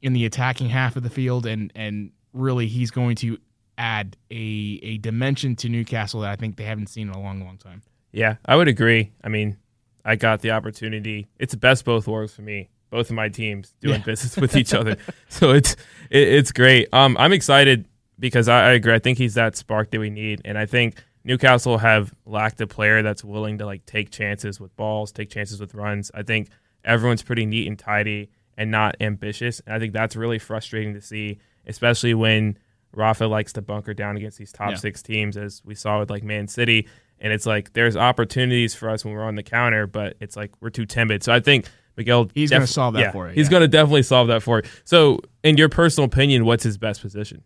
in 0.02 0.12
the 0.12 0.24
attacking 0.26 0.68
half 0.68 0.96
of 0.96 1.02
the 1.02 1.10
field, 1.10 1.46
and 1.46 1.72
and 1.74 2.10
really 2.32 2.66
he's 2.66 2.90
going 2.90 3.16
to 3.16 3.38
add 3.78 4.16
a 4.30 4.80
a 4.82 4.98
dimension 4.98 5.56
to 5.56 5.68
Newcastle 5.68 6.20
that 6.20 6.30
I 6.30 6.36
think 6.36 6.56
they 6.56 6.64
haven't 6.64 6.88
seen 6.88 7.08
in 7.08 7.14
a 7.14 7.20
long 7.20 7.44
long 7.44 7.58
time. 7.58 7.82
Yeah, 8.12 8.36
I 8.46 8.56
would 8.56 8.68
agree. 8.68 9.12
I 9.22 9.28
mean, 9.28 9.56
I 10.04 10.16
got 10.16 10.40
the 10.40 10.52
opportunity. 10.52 11.28
It's 11.38 11.52
the 11.52 11.58
best 11.58 11.84
both 11.84 12.06
worlds 12.06 12.34
for 12.34 12.42
me. 12.42 12.70
Both 12.90 13.10
of 13.10 13.16
my 13.16 13.28
teams 13.28 13.74
doing 13.80 14.00
Yeah. 14.00 14.04
business 14.06 14.36
with 14.36 14.56
each 14.60 14.72
other, 14.74 14.96
so 15.28 15.50
it's 15.52 15.72
it, 16.10 16.28
it's 16.28 16.52
great. 16.52 16.88
Um, 16.92 17.16
I'm 17.18 17.32
excited 17.32 17.86
because 18.18 18.48
I, 18.48 18.68
I 18.68 18.72
agree. 18.72 18.94
I 18.94 18.98
think 18.98 19.18
he's 19.18 19.34
that 19.34 19.56
spark 19.56 19.90
that 19.90 19.98
we 20.00 20.10
need, 20.10 20.40
and 20.44 20.56
I 20.56 20.66
think 20.66 21.02
Newcastle 21.24 21.78
have 21.78 22.14
lacked 22.24 22.60
a 22.60 22.66
player 22.66 23.02
that's 23.02 23.24
willing 23.24 23.58
to 23.58 23.66
like 23.66 23.84
take 23.86 24.10
chances 24.10 24.60
with 24.60 24.74
balls, 24.76 25.10
take 25.12 25.30
chances 25.30 25.60
with 25.60 25.74
runs. 25.74 26.10
I 26.14 26.22
think 26.22 26.48
everyone's 26.84 27.22
pretty 27.22 27.44
neat 27.46 27.66
and 27.66 27.78
tidy 27.78 28.30
and 28.56 28.70
not 28.70 28.96
ambitious, 29.00 29.60
and 29.66 29.74
I 29.74 29.78
think 29.78 29.92
that's 29.92 30.14
really 30.16 30.38
frustrating 30.38 30.94
to 30.94 31.00
see, 31.00 31.38
especially 31.66 32.14
when 32.14 32.56
Rafa 32.94 33.26
likes 33.26 33.52
to 33.54 33.62
bunker 33.62 33.92
down 33.92 34.16
against 34.16 34.38
these 34.38 34.52
top 34.52 34.70
Yeah. 34.70 34.76
six 34.76 35.02
teams, 35.02 35.36
as 35.36 35.60
we 35.64 35.74
saw 35.74 35.98
with 35.98 36.08
like 36.08 36.22
Man 36.22 36.46
City. 36.48 36.86
And 37.18 37.32
it's 37.32 37.44
like 37.46 37.72
there's 37.72 37.96
opportunities 37.96 38.74
for 38.74 38.88
us 38.90 39.04
when 39.04 39.12
we're 39.14 39.24
on 39.24 39.34
the 39.36 39.42
counter, 39.42 39.86
but 39.86 40.16
it's 40.20 40.36
like 40.36 40.52
we're 40.60 40.70
too 40.70 40.84
timid. 40.86 41.22
So 41.22 41.32
I 41.32 41.40
think 41.40 41.66
Miguel 41.96 42.30
He's 42.34 42.50
gonna 42.50 42.66
solve 42.66 42.94
that 42.94 43.00
yeah, 43.00 43.12
for 43.12 43.28
you, 43.28 43.34
He's 43.34 43.46
yeah. 43.46 43.52
going 43.52 43.60
to 43.62 43.68
definitely 43.68 44.02
solve 44.02 44.28
that 44.28 44.42
for 44.42 44.58
you. 44.58 44.70
So, 44.84 45.20
in 45.42 45.56
your 45.56 45.68
personal 45.68 46.06
opinion, 46.06 46.44
what's 46.44 46.64
his 46.64 46.78
best 46.78 47.00
position? 47.00 47.42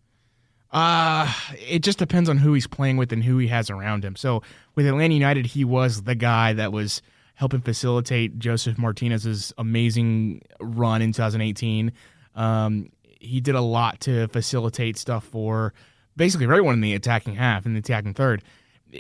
Uh 0.73 1.33
it 1.69 1.83
just 1.83 1.99
depends 1.99 2.29
on 2.29 2.39
who 2.39 2.53
he's 2.53 2.67
playing 2.67 2.97
with 2.97 3.13
and 3.13 3.25
who 3.25 3.39
he 3.39 3.49
has 3.49 3.71
around 3.71 4.05
him. 4.05 4.15
So 4.15 4.43
with 4.77 4.87
Atlanta 4.87 5.15
United, 5.15 5.47
he 5.47 5.65
was 5.65 6.03
the 6.03 6.15
guy 6.15 6.53
that 6.53 6.73
was 6.73 7.03
helping 7.35 7.61
facilitate 7.61 8.39
Josef 8.39 8.79
Martinez's 8.79 9.53
amazing 9.59 10.43
run 10.61 11.03
in 11.03 11.13
2018. 11.13 11.91
Um, 12.37 12.91
he 13.19 13.41
did 13.41 13.55
a 13.55 13.61
lot 13.61 14.01
to 14.01 14.29
facilitate 14.29 14.97
stuff 14.97 15.25
for 15.25 15.75
basically 16.17 16.45
everyone 16.45 16.75
in 16.75 16.81
the 16.83 16.95
attacking 16.95 17.35
half 17.35 17.67
and 17.67 17.75
the 17.75 17.81
attacking 17.81 18.15
third. 18.15 18.43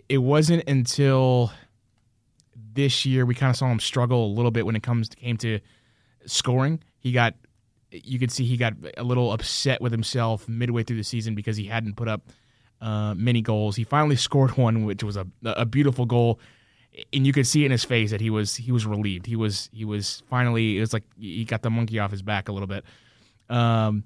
It 0.08 0.18
wasn't 0.18 0.66
until 0.68 1.52
this 2.72 3.04
year 3.04 3.26
we 3.26 3.34
kind 3.34 3.50
of 3.50 3.56
saw 3.56 3.70
him 3.70 3.80
struggle 3.80 4.26
a 4.26 4.32
little 4.32 4.50
bit 4.50 4.66
when 4.66 4.76
it 4.76 4.82
comes 4.82 5.08
came 5.08 5.36
to 5.38 5.60
scoring. 6.26 6.80
He 6.98 7.12
got 7.12 7.34
you 7.90 8.18
could 8.18 8.30
see 8.30 8.44
he 8.44 8.56
got 8.56 8.74
a 8.96 9.02
little 9.02 9.32
upset 9.32 9.80
with 9.80 9.92
himself 9.92 10.48
midway 10.48 10.82
through 10.82 10.96
the 10.96 11.04
season 11.04 11.34
because 11.34 11.56
he 11.56 11.64
hadn't 11.64 11.96
put 11.96 12.08
up 12.08 12.22
uh, 12.80 13.14
many 13.14 13.42
goals. 13.42 13.76
He 13.76 13.84
finally 13.84 14.16
scored 14.16 14.56
one, 14.56 14.84
which 14.84 15.02
was 15.02 15.16
a 15.16 15.26
a 15.44 15.66
beautiful 15.66 16.06
goal, 16.06 16.40
and 17.12 17.26
you 17.26 17.32
could 17.32 17.46
see 17.46 17.64
in 17.64 17.70
his 17.70 17.84
face 17.84 18.10
that 18.10 18.20
he 18.20 18.30
was 18.30 18.56
he 18.56 18.72
was 18.72 18.86
relieved. 18.86 19.26
He 19.26 19.36
was 19.36 19.68
he 19.72 19.84
was 19.84 20.22
finally 20.28 20.78
it 20.78 20.80
was 20.80 20.92
like 20.92 21.04
he 21.18 21.44
got 21.44 21.62
the 21.62 21.70
monkey 21.70 21.98
off 21.98 22.10
his 22.10 22.22
back 22.22 22.48
a 22.48 22.52
little 22.52 22.68
bit. 22.68 22.84
Um, 23.48 24.04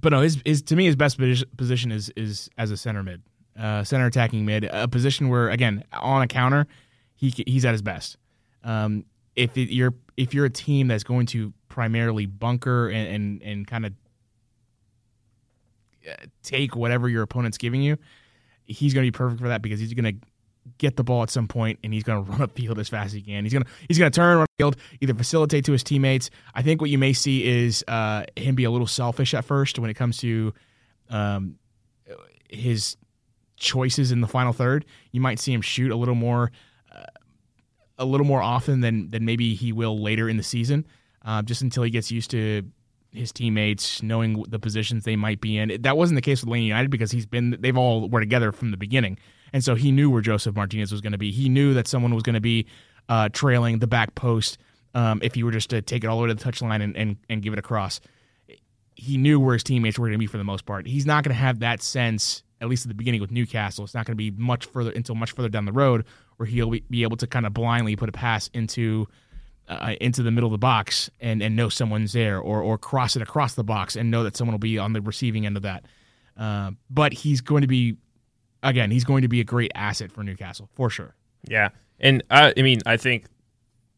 but 0.00 0.10
no, 0.10 0.20
his, 0.20 0.40
his 0.44 0.62
to 0.62 0.76
me 0.76 0.84
his 0.86 0.96
best 0.96 1.18
position 1.56 1.92
is 1.92 2.10
is 2.16 2.50
as 2.58 2.70
a 2.70 2.76
center 2.76 3.02
mid, 3.02 3.22
uh, 3.58 3.84
center 3.84 4.06
attacking 4.06 4.44
mid, 4.44 4.64
a 4.64 4.88
position 4.88 5.28
where 5.28 5.48
again 5.48 5.84
on 5.92 6.22
a 6.22 6.26
counter, 6.26 6.66
he 7.14 7.32
he's 7.46 7.64
at 7.64 7.72
his 7.72 7.82
best. 7.82 8.16
Um, 8.62 9.04
if 9.36 9.56
it, 9.56 9.72
you're 9.72 9.94
if 10.16 10.34
you're 10.34 10.46
a 10.46 10.50
team 10.50 10.88
that's 10.88 11.04
going 11.04 11.26
to 11.26 11.52
primarily 11.68 12.26
bunker 12.26 12.88
and 12.88 13.08
and, 13.08 13.42
and 13.42 13.66
kind 13.66 13.86
of 13.86 13.92
take 16.42 16.76
whatever 16.76 17.08
your 17.08 17.22
opponent's 17.22 17.58
giving 17.58 17.82
you, 17.82 17.96
he's 18.64 18.94
going 18.94 19.04
to 19.04 19.10
be 19.10 19.16
perfect 19.16 19.40
for 19.40 19.48
that 19.48 19.62
because 19.62 19.80
he's 19.80 19.94
going 19.94 20.20
to 20.20 20.26
get 20.78 20.96
the 20.96 21.04
ball 21.04 21.22
at 21.22 21.30
some 21.30 21.46
point 21.46 21.78
and 21.84 21.92
he's 21.92 22.02
going 22.02 22.24
to 22.24 22.30
run 22.30 22.42
up 22.42 22.52
field 22.52 22.78
as 22.78 22.88
fast 22.88 23.06
as 23.06 23.12
he 23.12 23.22
can. 23.22 23.44
He's 23.44 23.52
going 23.52 23.64
to 23.64 23.70
he's 23.88 23.98
going 23.98 24.10
to 24.10 24.16
turn 24.16 24.38
run 24.38 24.46
field, 24.58 24.76
either 25.00 25.14
facilitate 25.14 25.64
to 25.66 25.72
his 25.72 25.82
teammates. 25.82 26.30
I 26.54 26.62
think 26.62 26.80
what 26.80 26.90
you 26.90 26.98
may 26.98 27.12
see 27.12 27.44
is 27.44 27.84
uh, 27.88 28.24
him 28.36 28.54
be 28.54 28.64
a 28.64 28.70
little 28.70 28.86
selfish 28.86 29.34
at 29.34 29.44
first 29.44 29.78
when 29.78 29.90
it 29.90 29.94
comes 29.94 30.18
to 30.18 30.52
um, 31.10 31.56
his 32.48 32.96
choices 33.56 34.12
in 34.12 34.20
the 34.20 34.28
final 34.28 34.52
third. 34.52 34.84
You 35.12 35.20
might 35.20 35.38
see 35.38 35.52
him 35.52 35.60
shoot 35.60 35.90
a 35.90 35.96
little 35.96 36.14
more 36.14 36.44
uh, 36.44 36.50
a 37.98 38.04
little 38.04 38.26
more 38.26 38.42
often 38.42 38.80
than 38.80 39.10
than 39.10 39.24
maybe 39.24 39.54
he 39.54 39.72
will 39.72 40.00
later 40.00 40.28
in 40.28 40.36
the 40.36 40.42
season, 40.42 40.86
uh, 41.24 41.42
just 41.42 41.62
until 41.62 41.82
he 41.82 41.90
gets 41.90 42.10
used 42.10 42.30
to 42.30 42.62
his 43.12 43.32
teammates 43.32 44.02
knowing 44.02 44.42
the 44.48 44.58
positions 44.58 45.04
they 45.04 45.16
might 45.16 45.40
be 45.40 45.56
in. 45.56 45.80
That 45.82 45.96
wasn't 45.96 46.16
the 46.16 46.22
case 46.22 46.42
with 46.42 46.50
Lane 46.50 46.64
United 46.64 46.90
because 46.90 47.10
he's 47.10 47.26
been 47.26 47.56
they've 47.60 47.76
all 47.76 48.08
were 48.08 48.20
together 48.20 48.52
from 48.52 48.70
the 48.70 48.76
beginning, 48.76 49.18
and 49.52 49.62
so 49.62 49.74
he 49.74 49.92
knew 49.92 50.10
where 50.10 50.22
Josef 50.22 50.54
Martinez 50.54 50.90
was 50.90 51.00
going 51.00 51.12
to 51.12 51.18
be. 51.18 51.30
He 51.30 51.48
knew 51.48 51.74
that 51.74 51.86
someone 51.86 52.14
was 52.14 52.22
going 52.22 52.34
to 52.34 52.40
be 52.40 52.66
uh, 53.08 53.28
trailing 53.32 53.78
the 53.78 53.86
back 53.86 54.14
post 54.14 54.58
um, 54.94 55.20
if 55.22 55.34
he 55.34 55.42
were 55.42 55.52
just 55.52 55.70
to 55.70 55.82
take 55.82 56.04
it 56.04 56.08
all 56.08 56.18
the 56.18 56.22
way 56.24 56.28
to 56.28 56.34
the 56.34 56.44
touchline 56.44 56.82
and, 56.82 56.96
and 56.96 57.16
and 57.28 57.42
give 57.42 57.52
it 57.52 57.58
across. 57.58 58.00
He 58.96 59.16
knew 59.16 59.40
where 59.40 59.54
his 59.54 59.64
teammates 59.64 59.98
were 59.98 60.06
going 60.06 60.18
to 60.18 60.18
be 60.18 60.26
for 60.26 60.38
the 60.38 60.44
most 60.44 60.66
part. 60.66 60.86
He's 60.86 61.04
not 61.04 61.24
going 61.24 61.34
to 61.34 61.40
have 61.40 61.60
that 61.60 61.82
sense 61.82 62.44
at 62.60 62.68
least 62.68 62.86
at 62.86 62.88
the 62.88 62.94
beginning 62.94 63.20
with 63.20 63.30
Newcastle. 63.30 63.84
It's 63.84 63.94
not 63.94 64.06
going 64.06 64.14
to 64.14 64.16
be 64.16 64.30
much 64.30 64.64
further 64.66 64.90
until 64.90 65.14
much 65.14 65.32
further 65.32 65.48
down 65.48 65.66
the 65.66 65.72
road 65.72 66.04
where 66.36 66.46
he'll 66.46 66.70
be, 66.70 66.84
be 66.90 67.02
able 67.02 67.16
to 67.18 67.26
kind 67.26 67.46
of 67.46 67.54
blindly 67.54 67.96
put 67.96 68.08
a 68.08 68.12
pass 68.12 68.48
into 68.52 69.06
uh, 69.68 69.94
into 70.00 70.22
the 70.22 70.30
middle 70.30 70.48
of 70.48 70.52
the 70.52 70.58
box 70.58 71.08
and, 71.20 71.42
and 71.42 71.56
know 71.56 71.68
someone's 71.68 72.12
there, 72.12 72.38
or 72.38 72.60
or 72.62 72.76
cross 72.78 73.16
it 73.16 73.22
across 73.22 73.54
the 73.54 73.64
box 73.64 73.96
and 73.96 74.10
know 74.10 74.22
that 74.24 74.36
someone 74.36 74.52
will 74.52 74.58
be 74.58 74.78
on 74.78 74.92
the 74.92 75.00
receiving 75.00 75.46
end 75.46 75.56
of 75.56 75.62
that. 75.62 75.84
Uh, 76.36 76.72
but 76.90 77.12
he's 77.12 77.40
going 77.40 77.62
to 77.62 77.68
be, 77.68 77.96
again, 78.62 78.90
he's 78.90 79.04
going 79.04 79.22
to 79.22 79.28
be 79.28 79.40
a 79.40 79.44
great 79.44 79.70
asset 79.74 80.10
for 80.12 80.22
Newcastle 80.22 80.68
for 80.74 80.90
sure. 80.90 81.14
Yeah, 81.48 81.70
and 82.00 82.22
I, 82.30 82.52
I 82.56 82.62
mean, 82.62 82.80
I 82.84 82.96
think 82.96 83.26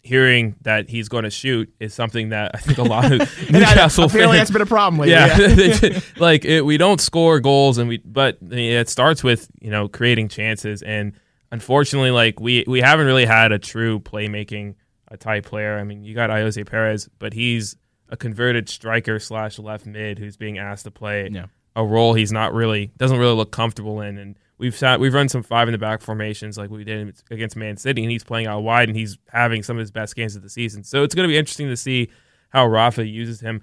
hearing 0.03 0.55
that 0.63 0.89
he's 0.89 1.09
going 1.09 1.25
to 1.25 1.31
shoot 1.31 1.69
is 1.81 1.93
something 1.93 2.29
that 2.29 2.53
I 2.55 2.59
think 2.59 2.79
a 2.79 2.83
lot 2.85 3.11
of 3.11 3.13
And 3.49 3.57
I- 3.57 3.61
Newcastle 3.61 4.05
apparently 4.05 4.37
fans. 4.37 4.49
that's 4.49 4.51
been 4.53 4.63
a 4.63 4.67
problem 4.67 5.01
lately. 5.01 5.15
Yeah, 5.15 6.01
like 6.19 6.45
it, 6.45 6.61
we 6.65 6.77
don't 6.77 7.01
score 7.01 7.41
goals, 7.41 7.79
and 7.79 7.89
we 7.89 7.99
but 7.99 8.39
it 8.51 8.89
starts 8.89 9.25
with 9.25 9.49
you 9.61 9.71
know 9.71 9.89
creating 9.89 10.29
chances, 10.29 10.83
and 10.83 11.13
unfortunately, 11.51 12.11
like 12.11 12.41
we 12.41 12.65
we 12.67 12.81
haven't 12.81 13.07
really 13.07 13.27
had 13.27 13.53
a 13.53 13.59
true 13.59 14.01
playmaking 14.01 14.75
a 15.09 15.17
type 15.17 15.45
player. 15.47 15.79
I 15.79 15.85
mean, 15.85 16.05
you 16.05 16.15
got 16.15 16.31
Ayoze 16.31 16.67
Perez, 16.67 17.09
but 17.19 17.33
he's 17.33 17.77
a 18.09 18.17
converted 18.17 18.69
striker 18.69 19.19
slash 19.19 19.59
left 19.59 19.87
mid 19.87 20.19
who's 20.19 20.37
being 20.37 20.59
asked 20.59 20.85
to 20.85 20.91
play 20.91 21.29
Yeah. 21.31 21.47
a 21.75 21.85
role 21.85 22.15
he's 22.15 22.33
not 22.33 22.55
really 22.55 22.93
doesn't 22.97 23.19
really 23.19 23.35
look 23.35 23.51
comfortable 23.53 24.01
in. 24.01 24.17
And 24.19 24.37
we've 24.59 24.77
sat, 24.77 24.99
we've 25.01 25.15
run 25.15 25.29
some 25.29 25.43
five 25.43 25.69
in 25.69 25.73
the 25.73 25.79
back 25.79 26.01
formations 26.03 26.57
like 26.57 26.71
we 26.71 26.85
did 26.85 27.21
against 27.31 27.57
Man 27.57 27.77
City, 27.77 28.03
and 28.03 28.11
he's 28.11 28.25
playing 28.25 28.47
out 28.47 28.61
wide 28.63 28.89
and 28.89 28.97
he's 28.97 29.19
having 29.33 29.63
some 29.63 29.77
of 29.77 29.81
his 29.81 29.91
best 29.91 30.15
games 30.17 30.35
of 30.37 30.43
the 30.43 30.49
season. 30.51 30.83
So 30.85 31.03
it's 31.03 31.15
going 31.15 31.29
to 31.29 31.33
be 31.33 31.37
interesting 31.39 31.69
to 31.69 31.77
see 31.77 32.11
how 32.51 32.67
Rafa 32.67 33.05
uses 33.07 33.41
him. 33.41 33.61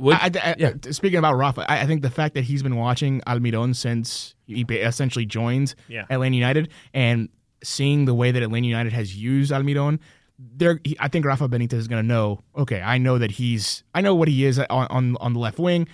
Would- 0.00 0.16
I, 0.16 0.30
I- 0.34 0.56
yeah. 0.58 0.72
Speaking 0.90 1.18
about 1.18 1.34
Rafa, 1.36 1.70
I, 1.70 1.82
I 1.82 1.86
think 1.86 2.02
the 2.02 2.10
fact 2.10 2.34
that 2.34 2.44
he's 2.44 2.62
been 2.62 2.76
watching 2.76 3.20
Almiron 3.26 3.74
since 3.76 4.34
he 4.46 4.62
essentially 4.62 5.26
joined 5.26 5.74
Yeah. 5.88 6.04
Atlanta 6.10 6.36
United 6.36 6.70
and 6.94 7.28
seeing 7.62 8.06
the 8.06 8.14
way 8.14 8.30
that 8.32 8.42
Atlanta 8.42 8.66
United 8.66 8.92
has 8.92 9.16
used 9.16 9.52
Almiron, 9.52 9.98
there, 10.38 10.80
I 10.98 11.08
think 11.08 11.26
Rafa 11.26 11.48
Benitez 11.48 11.74
is 11.74 11.88
going 11.88 12.02
to 12.02 12.06
know. 12.06 12.40
Okay, 12.56 12.80
I 12.80 12.96
know 12.98 13.18
that 13.18 13.30
he's, 13.32 13.84
I 13.94 14.00
know 14.00 14.14
what 14.14 14.26
he 14.28 14.44
is 14.46 14.58
on 14.58 14.86
on, 14.90 15.16
on 15.20 15.32
the 15.34 15.38
left 15.38 15.58
wing. 15.58 15.86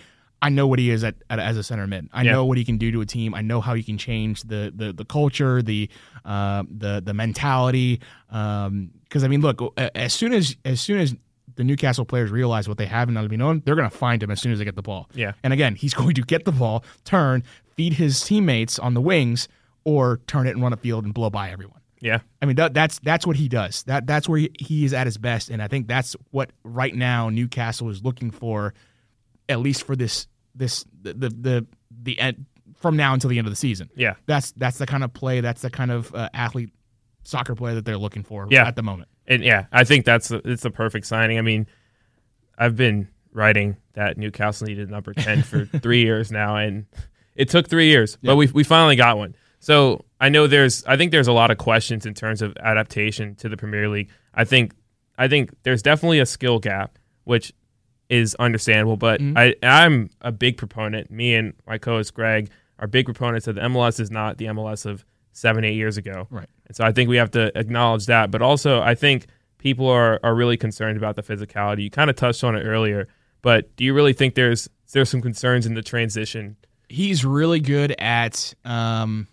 I 0.42 0.50
know 0.50 0.66
what 0.68 0.78
he 0.78 0.90
is 0.90 1.02
at, 1.02 1.16
at 1.30 1.38
as 1.40 1.56
a 1.56 1.62
center 1.64 1.86
mid. 1.86 2.08
I 2.12 2.22
Yeah. 2.22 2.32
know 2.32 2.44
what 2.44 2.56
he 2.58 2.64
can 2.64 2.76
do 2.78 2.92
to 2.92 3.00
a 3.00 3.06
team. 3.06 3.34
I 3.34 3.40
know 3.42 3.60
how 3.60 3.74
he 3.74 3.82
can 3.82 3.98
change 3.98 4.42
the 4.42 4.72
the, 4.72 4.92
the 4.92 5.04
culture, 5.04 5.62
the 5.62 5.90
uh, 6.24 6.62
the 6.70 7.02
the 7.04 7.14
mentality. 7.14 8.00
Because 8.28 9.24
I 9.24 9.28
mean, 9.28 9.40
look, 9.40 9.60
as 9.96 10.12
soon 10.12 10.32
as 10.32 10.56
as 10.64 10.80
soon 10.80 11.00
as 11.00 11.16
the 11.56 11.64
Newcastle 11.64 12.04
players 12.04 12.30
realize 12.30 12.68
what 12.68 12.78
they 12.78 12.86
have 12.86 13.08
in 13.08 13.14
Almiron, 13.16 13.64
they're 13.64 13.74
going 13.74 13.88
to 13.90 13.96
find 13.96 14.22
him 14.22 14.30
as 14.30 14.40
soon 14.40 14.52
as 14.52 14.58
they 14.58 14.64
get 14.64 14.76
the 14.76 14.82
ball. 14.82 15.08
Yeah. 15.14 15.32
And 15.42 15.52
again, 15.52 15.74
he's 15.74 15.92
going 16.02 16.14
to 16.14 16.22
get 16.22 16.44
the 16.44 16.52
ball, 16.52 16.84
turn, 17.04 17.42
feed 17.74 17.94
his 17.94 18.22
teammates 18.22 18.78
on 18.78 18.94
the 18.94 19.00
wings, 19.00 19.48
or 19.84 20.20
turn 20.26 20.46
it 20.46 20.50
and 20.50 20.62
run 20.62 20.72
a 20.72 20.76
field 20.76 21.04
and 21.04 21.12
blow 21.14 21.30
by 21.30 21.50
everyone. 21.50 21.80
yeah, 22.00 22.20
I 22.42 22.46
mean, 22.46 22.56
that, 22.56 22.74
that's 22.74 22.98
that's 23.00 23.26
what 23.26 23.36
he 23.36 23.48
does. 23.48 23.82
That 23.84 24.06
that's 24.06 24.28
where 24.28 24.38
he, 24.38 24.50
he 24.58 24.84
is 24.84 24.92
at 24.92 25.06
his 25.06 25.16
best, 25.18 25.48
and 25.50 25.62
I 25.62 25.68
think 25.68 25.86
that's 25.88 26.14
what 26.30 26.50
right 26.64 26.94
now 26.94 27.28
Newcastle 27.30 27.88
is 27.90 28.02
looking 28.04 28.30
for, 28.30 28.74
at 29.48 29.60
least 29.60 29.84
for 29.84 29.94
this 29.96 30.26
this 30.54 30.84
the 31.02 31.14
the 31.14 31.28
the, 31.30 31.66
the 32.02 32.18
end 32.18 32.46
from 32.76 32.96
now 32.96 33.14
until 33.14 33.30
the 33.30 33.38
end 33.38 33.46
of 33.46 33.52
the 33.52 33.56
season. 33.56 33.88
yeah. 33.96 34.14
That's 34.26 34.52
that's 34.52 34.76
the 34.78 34.86
kind 34.86 35.02
of 35.04 35.12
play, 35.14 35.40
that's 35.40 35.62
the 35.62 35.70
kind 35.70 35.90
of 35.90 36.14
uh, 36.14 36.28
athlete, 36.34 36.70
soccer 37.24 37.54
player 37.54 37.74
that 37.76 37.84
they're 37.84 37.96
looking 37.96 38.22
for 38.24 38.46
Yeah. 38.50 38.66
at 38.66 38.76
the 38.76 38.82
moment. 38.82 39.08
And 39.28 39.42
yeah, 39.42 39.66
I 39.72 39.84
think 39.84 40.04
that's 40.04 40.30
a, 40.30 40.40
it's 40.48 40.62
the 40.62 40.70
perfect 40.70 41.06
signing. 41.06 41.38
I 41.38 41.42
mean, 41.42 41.66
I've 42.58 42.76
been 42.76 43.08
writing 43.32 43.76
that 43.94 44.16
Newcastle 44.16 44.66
needed 44.66 44.90
number 44.90 45.12
ten 45.14 45.42
for 45.42 45.64
three 45.82 46.02
years 46.02 46.30
now, 46.30 46.56
and 46.56 46.86
it 47.34 47.48
took 47.48 47.68
three 47.68 47.88
years, 47.88 48.18
Yeah. 48.22 48.28
but 48.32 48.36
we 48.36 48.46
we 48.48 48.64
finally 48.64 48.96
got 48.96 49.18
one. 49.18 49.34
So 49.58 50.04
I 50.20 50.28
know 50.28 50.46
there's 50.46 50.84
I 50.84 50.96
think 50.96 51.10
there's 51.12 51.28
a 51.28 51.32
lot 51.32 51.50
of 51.50 51.58
questions 51.58 52.06
in 52.06 52.14
terms 52.14 52.40
of 52.42 52.56
adaptation 52.58 53.34
to 53.36 53.48
the 53.48 53.56
Premier 53.56 53.88
League. 53.88 54.10
I 54.34 54.44
think 54.44 54.74
I 55.18 55.28
think 55.28 55.50
there's 55.64 55.82
definitely 55.82 56.20
a 56.20 56.26
skill 56.26 56.58
gap, 56.58 56.98
which 57.24 57.52
is 58.08 58.34
understandable. 58.36 58.96
But 58.96 59.20
Mhm. 59.20 59.36
I 59.36 59.54
I'm 59.66 60.10
a 60.20 60.30
big 60.30 60.56
proponent. 60.56 61.10
Me 61.10 61.34
and 61.34 61.52
my 61.66 61.78
co-host 61.78 62.14
Greg 62.14 62.50
are 62.78 62.86
big 62.86 63.06
proponents 63.06 63.46
that 63.46 63.54
the 63.54 63.62
MLS 63.62 63.98
is 63.98 64.10
not 64.10 64.38
the 64.38 64.46
MLS 64.46 64.86
of 64.86 65.04
seven 65.36 65.64
eight 65.64 65.74
years 65.74 65.96
ago. 65.96 66.26
Right. 66.30 66.48
And 66.66 66.76
so 66.76 66.84
I 66.84 66.92
think 66.92 67.08
we 67.10 67.16
have 67.16 67.30
to 67.32 67.56
acknowledge 67.58 68.06
that. 68.06 68.30
But 68.30 68.42
also, 68.42 68.80
I 68.80 68.94
think 68.94 69.26
people 69.58 69.88
are, 69.88 70.18
are 70.22 70.34
really 70.34 70.56
concerned 70.56 70.96
about 70.96 71.16
the 71.16 71.22
physicality. 71.22 71.82
You 71.82 71.90
kind 71.90 72.08
of 72.10 72.16
touched 72.16 72.42
on 72.42 72.56
it 72.56 72.62
earlier, 72.62 73.08
but 73.42 73.74
do 73.76 73.84
you 73.84 73.94
really 73.94 74.12
think 74.12 74.34
there's 74.34 74.68
there's 74.92 75.08
some 75.10 75.20
concerns 75.20 75.66
in 75.66 75.74
the 75.74 75.82
transition? 75.82 76.56
He's 76.88 77.24
really 77.24 77.60
good 77.60 77.94
at 77.98 78.54
um, 78.64 79.26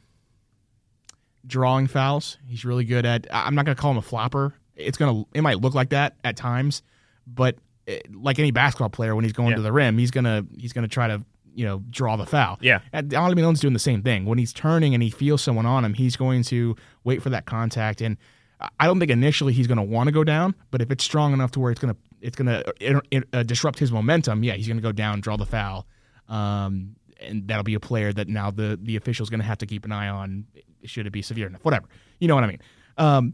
drawing 1.46 1.88
fouls. 1.88 2.38
He's 2.48 2.66
really 2.66 2.84
good 2.86 3.06
at. 3.06 3.28
I'm 3.32 3.56
not 3.56 3.66
going 3.66 3.76
to 3.76 3.82
call 3.82 3.92
him 3.92 3.98
a 3.98 4.02
flopper. 4.02 4.54
It's 4.76 4.98
gonna. 4.98 5.24
It 5.34 5.42
might 5.42 5.60
look 5.62 5.76
like 5.76 5.90
that 5.90 6.16
at 6.24 6.36
times, 6.36 6.82
but 7.28 7.58
it, 7.86 8.14
like 8.14 8.40
any 8.40 8.50
basketball 8.52 8.90
player, 8.90 9.16
when 9.16 9.24
he's 9.24 9.34
going 9.34 9.50
Yeah. 9.52 9.58
to 9.58 9.62
the 9.62 9.72
rim, 9.72 9.98
he's 10.00 10.10
gonna 10.12 10.46
he's 10.58 10.74
gonna 10.74 10.88
try 10.88 11.08
to 11.08 11.22
you 11.54 11.66
know 11.66 11.84
draw 11.90 12.16
the 12.16 12.26
foul. 12.26 12.58
Yeah. 12.62 12.80
And 12.92 13.14
Almiron's 13.14 13.60
doing 13.60 13.74
the 13.74 13.80
same 13.80 14.02
thing. 14.02 14.26
When 14.26 14.38
he's 14.38 14.54
turning 14.54 14.94
and 14.94 15.04
he 15.04 15.10
feels 15.10 15.42
someone 15.42 15.66
on 15.66 15.86
him, 15.86 15.94
he's 15.94 16.16
going 16.16 16.44
to 16.44 16.76
wait 17.04 17.22
for 17.22 17.30
that 17.30 17.46
contact. 17.46 18.02
And 18.02 18.18
I- 18.60 18.70
I 18.80 18.86
don't 18.88 19.00
think 19.00 19.12
initially 19.12 19.54
he's 19.54 19.68
going 19.68 19.78
to 19.78 19.84
want 19.84 20.08
to 20.08 20.12
go 20.12 20.24
down, 20.24 20.56
but 20.72 20.82
if 20.82 20.90
it's 20.92 21.04
strong 21.04 21.34
enough 21.34 21.52
to 21.52 21.60
where 21.60 21.72
it's 21.72 21.80
going 21.82 21.94
to 21.94 22.00
it's 22.22 22.38
going 22.38 22.48
to 22.48 23.22
uh, 23.34 23.44
disrupt 23.44 23.80
his 23.80 23.92
momentum, 23.92 24.44
yeah, 24.44 24.54
he's 24.54 24.68
going 24.68 24.78
to 24.78 24.84
go 24.84 24.94
down, 24.94 25.20
draw 25.20 25.36
the 25.36 25.46
foul, 25.46 25.86
um, 26.30 26.96
and 27.20 27.46
that'll 27.50 27.64
be 27.66 27.74
a 27.74 27.80
player 27.82 28.14
that 28.14 28.28
now 28.30 28.50
the 28.52 28.80
the 28.82 28.96
official's 28.96 29.30
going 29.30 29.42
to 29.42 29.46
have 29.46 29.58
to 29.58 29.66
keep 29.66 29.84
an 29.84 29.92
eye 29.92 30.08
on. 30.08 30.46
Should 30.86 31.06
it 31.06 31.12
be 31.12 31.22
severe 31.22 31.48
enough? 31.48 31.64
Whatever, 31.66 31.88
you 32.20 32.28
know 32.30 32.36
what 32.36 32.44
I 32.46 32.48
mean. 32.48 32.60
Um, 32.98 33.34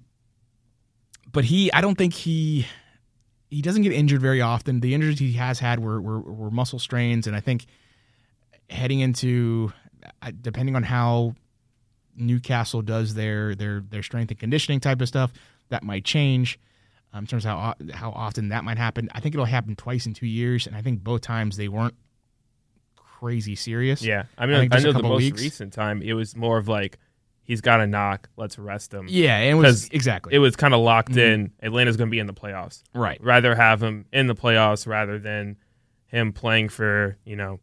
but 1.32 1.46
he, 1.46 1.72
I 1.72 1.82
don't 1.82 1.98
think 1.98 2.14
he 2.14 2.66
he 3.52 3.62
doesn't 3.62 3.82
get 3.84 3.92
injured 3.92 4.22
very 4.22 4.42
often. 4.42 4.80
The 4.80 4.94
injuries 4.94 5.20
he 5.20 5.34
has 5.34 5.60
had 5.60 5.80
were 5.80 6.02
were, 6.02 6.20
were 6.22 6.52
muscle 6.52 6.80
strains, 6.80 7.28
and 7.28 7.36
I 7.36 7.40
think 7.40 7.66
heading 8.70 9.00
into 9.00 9.72
depending 10.42 10.76
on 10.76 10.84
how 10.84 11.36
Newcastle 12.16 12.82
does 12.82 13.14
their 13.14 13.56
their 13.56 13.82
their 13.82 14.04
strength 14.04 14.30
and 14.32 14.40
conditioning 14.40 14.80
type 14.80 15.02
of 15.02 15.08
stuff, 15.08 15.32
that 15.70 15.84
might 15.84 16.04
change. 16.06 16.60
Um, 17.12 17.24
in 17.24 17.28
terms 17.28 17.46
of 17.46 17.52
how 17.52 17.76
how 17.94 18.12
often 18.12 18.50
that 18.50 18.64
might 18.64 18.78
happen, 18.78 19.10
I 19.14 19.20
think 19.20 19.34
it'll 19.36 19.46
happen 19.46 19.76
twice 19.76 20.06
in 20.06 20.14
two 20.14 20.28
years, 20.28 20.68
and 20.68 20.76
I 20.76 20.82
think 20.82 21.04
both 21.04 21.22
times 21.22 21.58
they 21.58 21.68
weren't 21.68 21.96
crazy 22.96 23.56
serious. 23.56 24.02
Yeah, 24.02 24.24
I 24.38 24.44
I 24.44 24.46
mean, 24.48 24.70
I, 24.72 24.78
a 24.78 24.82
know 24.82 24.92
the 24.94 25.04
most 25.04 25.20
weeks. 25.24 25.42
recent 25.42 25.74
time 25.74 26.02
it 26.02 26.14
was 26.14 26.36
more 26.36 26.58
of 26.58 26.68
like 26.68 27.00
he's 27.44 27.62
got 27.62 27.80
a 27.82 27.88
knock, 27.88 28.30
let's 28.38 28.58
arrest 28.60 28.94
him. 28.94 29.08
yeah, 29.10 29.38
and 29.38 29.52
it 29.52 29.62
was 29.62 29.90
exactly 29.90 30.34
It 30.36 30.40
was 30.40 30.56
kind 30.56 30.74
of 30.74 30.82
locked 30.82 31.14
Mhm. 31.14 31.34
in. 31.34 31.52
Atlanta's 31.64 31.98
going 31.98 32.10
to 32.10 32.12
be 32.12 32.20
in 32.20 32.28
the 32.28 32.34
playoffs. 32.34 32.84
right. 32.94 33.20
Rather 33.24 33.56
have 33.56 33.82
him 33.82 34.06
in 34.14 34.28
the 34.28 34.36
playoffs 34.36 34.86
rather 34.86 35.18
than 35.20 35.58
him 36.08 36.32
playing 36.32 36.70
for 36.70 37.18
you 37.26 37.36
know 37.36 37.60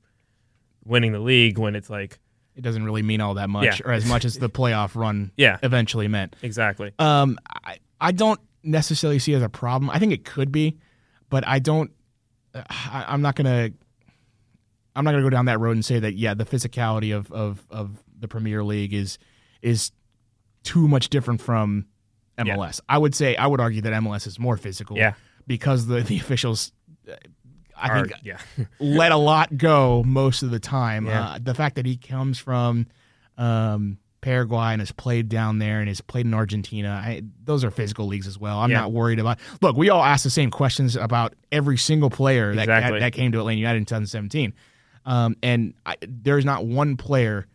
winning 0.87 1.12
the 1.12 1.18
league 1.18 1.59
when 1.59 1.74
it's 1.74 1.91
like 1.91 2.18
It 2.55 2.62
doesn't 2.62 2.84
really 2.84 3.03
mean 3.03 3.20
all 3.20 3.34
that 3.34 3.51
much, 3.51 3.80
Yeah. 3.80 3.87
or 3.87 3.93
as 3.93 4.07
much 4.07 4.24
as 4.24 4.39
the 4.39 4.49
playoff 4.61 4.95
run 4.95 5.32
yeah 5.37 5.59
eventually 5.62 6.09
meant. 6.09 6.37
exactly 6.43 6.93
Um, 6.99 7.39
I, 7.64 7.78
I 8.01 8.12
don't 8.12 8.41
necessarily 8.62 9.18
see 9.18 9.32
it 9.32 9.37
as 9.37 9.43
a 9.43 9.49
problem. 9.49 9.91
I 9.91 9.99
think 9.99 10.12
it 10.12 10.24
could 10.24 10.51
be, 10.53 10.76
but 11.30 11.47
I 11.47 11.59
don't. 11.61 11.91
I, 12.55 13.05
I'm 13.09 13.20
not 13.22 13.34
gonna. 13.37 13.70
I'm 14.95 15.05
not 15.05 15.11
gonna 15.12 15.22
go 15.22 15.30
down 15.30 15.45
that 15.47 15.61
road 15.61 15.72
and 15.72 15.84
say 15.84 15.99
that 15.99 16.14
yeah, 16.14 16.34
the 16.34 16.45
physicality 16.45 17.14
of 17.14 17.30
of 17.32 17.66
of 17.70 18.03
the 18.18 18.28
Premier 18.28 18.64
League 18.64 18.95
is 18.95 19.18
is 19.62 19.93
too 20.62 20.89
much 20.89 21.11
different 21.11 21.41
from 21.41 21.87
MLS. 22.39 22.80
I 22.89 22.99
would 22.99 23.14
say 23.14 23.37
I 23.37 23.47
would 23.47 23.61
argue 23.61 23.82
that 23.82 23.93
MLS 24.03 24.26
is 24.26 24.39
more 24.39 24.57
physical. 24.57 24.97
Yeah. 24.97 25.14
because 25.47 25.87
the 25.87 26.01
the 26.11 26.16
officials. 26.18 26.72
I 27.81 27.89
Are- 27.89 28.07
think 28.07 28.20
yeah 28.22 28.39
let 28.81 29.12
a 29.12 29.16
lot 29.16 29.57
go 29.57 30.03
most 30.07 30.43
of 30.43 30.51
the 30.51 30.59
time. 30.61 31.07
Yeah. 31.07 31.22
Uh, 31.29 31.39
the 31.43 31.55
fact 31.55 31.77
that 31.77 31.87
he 31.87 31.97
comes 31.97 32.39
from 32.39 32.87
um, 33.39 33.99
Paraguay 34.22 34.72
and 34.72 34.81
has 34.81 34.91
played 34.93 35.29
down 35.29 35.59
there 35.59 35.79
and 35.81 35.89
has 35.89 36.01
played 36.01 36.27
in 36.27 36.35
Argentina, 36.35 36.89
I, 37.05 37.22
those 37.45 37.62
are 37.64 37.70
physical 37.70 38.07
leagues 38.07 38.27
as 38.27 38.39
well. 38.39 38.59
I'm 38.59 38.70
Yeah. 38.70 38.81
not 38.81 38.93
worried 38.93 39.18
about. 39.20 39.39
Look, 39.62 39.77
we 39.77 39.89
all 39.91 40.03
ask 40.03 40.24
the 40.24 40.31
same 40.31 40.51
questions 40.51 40.97
about 40.97 41.35
every 41.53 41.77
single 41.77 42.11
player 42.11 42.55
that 42.55 42.62
Exactly. 42.62 42.99
that, 42.99 43.05
that 43.07 43.12
came 43.12 43.31
to 43.33 43.39
Atlanta 43.39 43.59
United 43.59 43.79
in 43.79 43.85
2017, 43.85 44.53
um, 45.05 45.37
and 45.43 45.74
I, 45.85 45.97
there's 46.01 46.45
not 46.45 46.66
one 46.66 46.97
player 46.97 47.47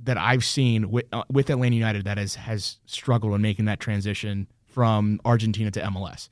that 0.00 0.18
I've 0.18 0.44
seen 0.44 0.90
with, 0.90 1.06
uh, 1.12 1.22
with 1.30 1.48
Atlanta 1.48 1.74
United 1.76 2.04
that 2.04 2.18
has 2.18 2.34
has 2.34 2.78
struggled 2.84 3.32
in 3.34 3.40
making 3.40 3.64
that 3.64 3.80
transition 3.80 4.46
from 4.66 5.18
Argentina 5.24 5.70
to 5.70 5.80
MLS. 5.80 6.28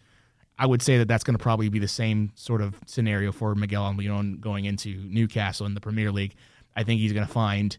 I 0.58 0.66
would 0.66 0.82
say 0.82 0.98
that 0.98 1.08
that's 1.08 1.24
going 1.24 1.36
to 1.36 1.42
probably 1.42 1.68
be 1.68 1.78
the 1.78 1.88
same 1.88 2.32
sort 2.36 2.60
of 2.60 2.76
scenario 2.86 3.32
for 3.32 3.54
Miguel 3.54 3.82
Almiron 3.82 4.40
going 4.40 4.66
into 4.66 5.02
Newcastle 5.08 5.66
in 5.66 5.74
the 5.74 5.80
Premier 5.80 6.12
League. 6.12 6.34
I 6.76 6.84
think 6.84 7.00
he's 7.00 7.12
going 7.12 7.26
to 7.26 7.32
find. 7.32 7.76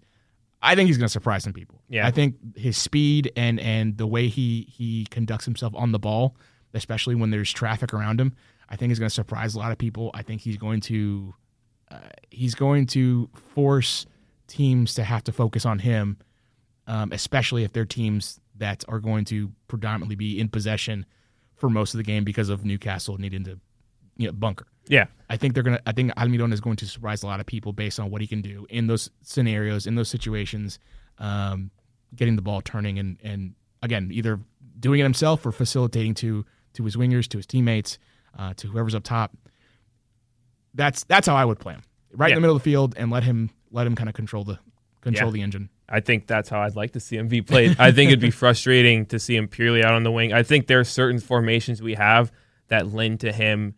I 0.61 0.76
think 0.76 0.88
he's 0.88 0.97
going 0.97 1.07
to 1.07 1.11
surprise 1.11 1.43
some 1.43 1.53
people. 1.53 1.82
Yeah. 1.89 2.07
I 2.07 2.11
think 2.11 2.57
his 2.57 2.78
speed 2.78 3.32
and 3.36 3.59
and 3.59 3.97
the 3.97 4.07
way 4.07 4.28
he 4.28 4.67
he 4.69 5.05
conducts 5.09 5.45
himself 5.45 5.73
on 5.76 5.91
the 5.91 5.99
ball, 5.99 6.36
especially 6.73 7.15
when 7.15 7.30
there's 7.30 7.51
traffic 7.51 7.93
around 7.93 8.19
him, 8.19 8.34
I 8.69 8.76
think 8.76 8.91
is 8.91 8.99
going 8.99 9.09
to 9.09 9.15
surprise 9.15 9.55
a 9.55 9.59
lot 9.59 9.71
of 9.71 9.78
people. 9.78 10.11
I 10.13 10.21
think 10.21 10.41
he's 10.41 10.57
going 10.57 10.82
to 10.82 11.34
uh, 11.91 11.99
he's 12.30 12.55
going 12.55 12.88
to 12.88 13.30
force 13.53 14.05
teams 14.47 14.93
to 14.95 15.03
have 15.03 15.23
to 15.26 15.32
focus 15.32 15.65
on 15.65 15.80
him, 15.80 16.17
um, 16.88 17.11
especially 17.11 17.63
if 17.63 17.73
they're 17.73 17.86
teams 17.86 18.39
that 18.57 18.84
are 18.88 18.99
going 18.99 19.26
to 19.26 19.51
predominantly 19.67 20.15
be 20.15 20.39
in 20.39 20.49
possession 20.49 21.05
for 21.55 21.69
most 21.69 21.93
of 21.93 21.97
the 21.97 22.03
game 22.03 22.23
because 22.23 22.49
of 22.49 22.65
Newcastle 22.65 23.17
needing 23.17 23.43
to 23.45 23.59
you 24.17 24.27
know 24.27 24.33
bunker. 24.33 24.65
yeah 24.87 25.05
I 25.29 25.37
think 25.37 25.53
they're 25.55 25.63
gonna. 25.63 25.81
I 25.87 25.91
think 25.91 26.13
Almiron 26.15 26.53
is 26.53 26.61
going 26.61 26.75
to 26.77 26.87
surprise 26.87 27.23
a 27.23 27.25
lot 27.27 27.39
of 27.39 27.45
people 27.47 27.73
based 27.73 27.99
on 27.99 28.11
what 28.11 28.21
he 28.21 28.27
can 28.27 28.41
do 28.41 28.65
in 28.69 28.85
those 28.87 29.09
scenarios, 29.23 29.87
in 29.87 29.95
those 29.95 30.07
situations, 30.09 30.77
um, 31.17 31.71
getting 32.15 32.35
the 32.35 32.41
ball 32.43 32.61
turning, 32.61 32.99
and 32.99 33.17
and 33.23 33.55
again 33.81 34.09
either 34.13 34.39
doing 34.79 34.99
it 34.99 35.03
himself 35.03 35.45
or 35.45 35.51
facilitating 35.51 36.13
to 36.15 36.45
to 36.73 36.83
his 36.83 36.95
wingers, 36.95 37.27
to 37.29 37.37
his 37.37 37.47
teammates, 37.47 37.97
uh, 38.37 38.53
to 38.57 38.67
whoever's 38.67 38.93
up 38.93 39.03
top. 39.03 39.35
That's 40.73 41.03
that's 41.05 41.27
how 41.27 41.35
I 41.35 41.45
would 41.45 41.59
play 41.59 41.73
him, 41.73 41.83
right 42.13 42.27
Yeah. 42.29 42.35
in 42.35 42.37
the 42.37 42.41
middle 42.41 42.55
of 42.55 42.61
the 42.61 42.69
field, 42.69 42.93
and 42.97 43.09
let 43.09 43.23
him 43.23 43.49
let 43.71 43.87
him 43.87 43.95
kind 43.95 44.09
of 44.09 44.15
control 44.15 44.43
the 44.43 44.59
control 45.01 45.29
Yeah. 45.31 45.33
the 45.33 45.41
engine. 45.41 45.69
I 45.88 45.99
think 45.99 46.27
that's 46.27 46.49
how 46.49 46.61
I'd 46.61 46.75
like 46.75 46.91
to 46.93 46.99
see 46.99 47.17
him 47.17 47.27
be 47.27 47.41
played. 47.41 47.75
I 47.79 47.91
think 47.91 48.09
it'd 48.09 48.19
be 48.19 48.31
frustrating 48.31 49.05
to 49.07 49.19
see 49.19 49.36
him 49.36 49.47
purely 49.47 49.83
out 49.83 49.93
on 49.93 50.03
the 50.03 50.11
wing. 50.11 50.33
I 50.33 50.43
think 50.43 50.67
there 50.67 50.79
are 50.79 50.86
certain 50.86 51.19
formations 51.19 51.81
we 51.81 51.93
have 51.93 52.31
that 52.69 52.91
lend 52.91 53.19
to 53.21 53.31
him 53.31 53.75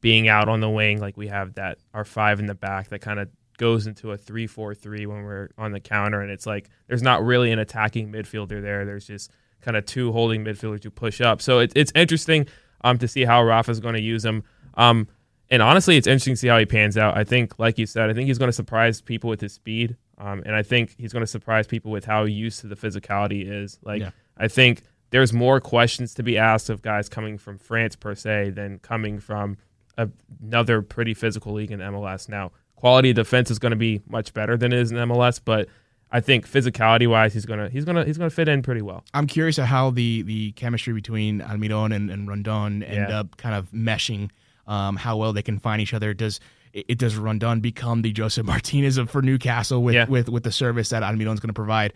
being 0.00 0.28
out 0.28 0.48
on 0.48 0.60
the 0.60 0.70
wing. 0.70 1.00
Like 1.00 1.16
we 1.16 1.28
have 1.28 1.54
that 1.54 1.78
our 1.92 2.04
five 2.04 2.38
in 2.38 2.46
the 2.46 2.54
back 2.54 2.88
that 2.90 3.00
kind 3.00 3.18
of 3.18 3.28
goes 3.58 3.86
into 3.86 4.12
a 4.12 4.16
three-four-three 4.16 5.04
when 5.06 5.22
we're 5.24 5.50
on 5.58 5.72
the 5.72 5.80
counter, 5.80 6.20
and 6.20 6.30
it's 6.30 6.46
like 6.46 6.70
there's 6.86 7.02
not 7.02 7.24
really 7.24 7.52
an 7.52 7.58
attacking 7.58 8.10
midfielder 8.10 8.62
there. 8.62 8.84
There's 8.84 9.06
just 9.06 9.30
kind 9.60 9.76
of 9.76 9.84
two 9.84 10.12
holding 10.12 10.44
midfielders 10.44 10.82
who 10.82 10.90
push 10.90 11.20
up. 11.20 11.42
So 11.42 11.58
it, 11.58 11.72
it's 11.76 11.92
interesting 11.94 12.46
um, 12.82 12.98
to 12.98 13.08
see 13.08 13.24
how 13.24 13.42
Rafa's 13.42 13.80
going 13.80 13.94
to 13.94 14.00
use 14.00 14.24
him. 14.24 14.44
Um, 14.74 15.08
and 15.50 15.62
honestly, 15.62 15.96
it's 15.96 16.06
interesting 16.06 16.34
to 16.34 16.38
see 16.38 16.48
how 16.48 16.58
he 16.58 16.64
pans 16.64 16.96
out. 16.96 17.16
I 17.16 17.24
think, 17.24 17.58
like 17.58 17.76
you 17.76 17.86
said, 17.86 18.08
I 18.08 18.14
think 18.14 18.28
he's 18.28 18.38
going 18.38 18.48
to 18.48 18.52
surprise 18.52 19.00
people 19.00 19.28
with 19.28 19.40
his 19.40 19.52
speed. 19.52 19.96
Um, 20.20 20.42
and 20.44 20.54
I 20.54 20.62
think 20.62 20.94
he's 20.98 21.12
going 21.12 21.22
to 21.22 21.26
surprise 21.26 21.66
people 21.66 21.90
with 21.90 22.04
how 22.04 22.24
used 22.24 22.60
to 22.60 22.66
the 22.68 22.76
physicality 22.76 23.50
is. 23.50 23.78
Like, 23.82 24.02
Yeah. 24.02 24.10
I 24.36 24.48
think 24.48 24.82
there's 25.10 25.32
more 25.32 25.60
questions 25.60 26.14
to 26.14 26.22
be 26.22 26.36
asked 26.38 26.68
of 26.70 26.82
guys 26.82 27.08
coming 27.08 27.38
from 27.38 27.58
France 27.58 27.96
per 27.96 28.14
se 28.14 28.50
than 28.50 28.78
coming 28.80 29.18
from 29.18 29.56
a, 29.98 30.08
another 30.42 30.82
pretty 30.82 31.14
physical 31.14 31.52
league 31.54 31.70
in 31.72 31.80
MLS. 31.80 32.28
Now, 32.28 32.52
quality 32.76 33.10
of 33.10 33.16
defense 33.16 33.50
is 33.50 33.58
going 33.58 33.70
to 33.72 33.76
be 33.76 34.02
much 34.08 34.32
better 34.34 34.56
than 34.56 34.72
it 34.72 34.78
is 34.78 34.92
in 34.92 34.98
MLS, 34.98 35.40
but 35.44 35.68
I 36.12 36.20
think 36.20 36.46
physicality 36.48 37.06
wise, 37.08 37.32
he's 37.34 37.46
gonna 37.46 37.68
he's 37.68 37.84
gonna 37.84 38.04
he's 38.04 38.18
gonna 38.18 38.30
fit 38.30 38.48
in 38.48 38.62
pretty 38.62 38.82
well. 38.82 39.04
I'm 39.14 39.28
curious 39.28 39.60
at 39.60 39.66
how 39.66 39.90
the 39.90 40.22
the 40.22 40.50
chemistry 40.52 40.92
between 40.92 41.38
Almiron 41.40 41.94
and, 41.94 42.10
and 42.10 42.26
Rondon 42.28 42.82
end 42.82 43.08
Yeah. 43.10 43.20
up 43.20 43.36
kind 43.36 43.54
of 43.54 43.70
meshing. 43.70 44.30
Um, 44.66 44.96
how 44.96 45.16
well 45.16 45.32
they 45.32 45.42
can 45.42 45.58
find 45.60 45.80
each 45.80 45.94
other. 45.94 46.12
Does 46.12 46.40
it 46.72 46.98
does 46.98 47.16
Rondon 47.16 47.60
become 47.60 48.02
the 48.02 48.12
Josef 48.12 48.44
Martinez 48.46 48.96
of 48.98 49.10
for 49.10 49.22
Newcastle 49.22 49.82
with 49.82 49.94
Yeah. 49.94 50.06
with 50.08 50.28
with 50.28 50.42
the 50.44 50.52
service 50.52 50.88
that 50.90 51.02
Almiron's 51.02 51.40
going 51.40 51.48
to 51.48 51.54
provide? 51.54 51.92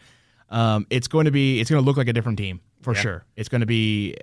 Um, 0.50 0.86
it's 0.90 1.08
going 1.08 1.24
to 1.24 1.30
be 1.30 1.60
it's 1.60 1.70
going 1.70 1.82
to 1.82 1.86
look 1.86 1.96
like 1.96 2.08
a 2.08 2.12
different 2.12 2.38
team 2.38 2.60
for 2.82 2.94
Yeah. 2.94 3.00
sure. 3.00 3.24
It's 3.36 3.48
going 3.48 3.60
to 3.60 3.66
be 3.66 4.16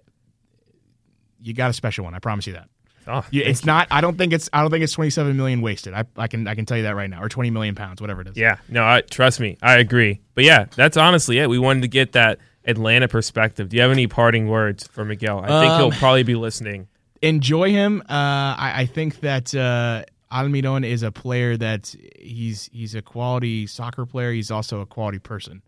you 1.41 1.53
got 1.53 1.69
a 1.69 1.73
special 1.73 2.03
one. 2.05 2.13
I 2.13 2.19
promise 2.19 2.47
you 2.47 2.53
that. 2.53 2.69
Oh, 3.07 3.25
Yeah, 3.31 3.45
it's 3.45 3.65
not. 3.65 3.87
I 3.89 3.99
don't 3.99 4.15
think 4.15 4.31
it's. 4.31 4.47
I 4.53 4.61
don't 4.61 4.69
think 4.69 4.83
it's 4.83 4.93
27 4.93 5.35
million 5.35 5.61
wasted. 5.61 5.93
I, 5.95 6.03
I 6.17 6.27
can 6.27 6.47
I 6.47 6.53
can 6.53 6.65
tell 6.67 6.77
you 6.77 6.83
that 6.83 6.95
right 6.95 7.09
now, 7.09 7.21
or 7.23 7.29
20 7.29 7.49
million 7.49 7.73
pounds, 7.73 7.99
whatever 7.99 8.21
it 8.21 8.27
is. 8.27 8.37
Yeah, 8.37 8.57
no, 8.69 8.83
I 8.83 9.01
trust 9.01 9.39
me, 9.39 9.57
I 9.63 9.77
agree. 9.79 10.21
But 10.35 10.43
yeah, 10.43 10.65
that's 10.75 10.97
honestly 10.97 11.39
it. 11.39 11.49
We 11.49 11.57
wanted 11.57 11.81
to 11.81 11.87
get 11.87 12.11
that 12.11 12.37
Atlanta 12.63 13.07
perspective. 13.07 13.69
Do 13.69 13.75
you 13.77 13.81
have 13.81 13.91
any 13.91 14.05
parting 14.05 14.47
words 14.49 14.85
for 14.87 15.03
Miguel? 15.03 15.39
I 15.39 15.47
think 15.61 15.71
Um, 15.71 15.79
he'll 15.79 15.91
probably 15.99 16.21
be 16.23 16.35
listening. 16.35 16.87
enjoy 17.23 17.71
him. 17.71 18.01
Uh, 18.01 18.03
I, 18.13 18.73
I 18.81 18.85
think 18.85 19.21
that 19.21 19.53
uh, 19.55 20.03
Almiron 20.31 20.85
is 20.85 21.03
a 21.03 21.11
player 21.11 21.57
that 21.57 21.93
he's 22.19 22.69
he's 22.71 22.95
a 22.95 23.01
quality 23.01 23.67
soccer 23.67 24.05
player. 24.05 24.31
He's 24.31 24.51
also 24.51 24.81
a 24.81 24.85
quality 24.85 25.19
person. 25.19 25.61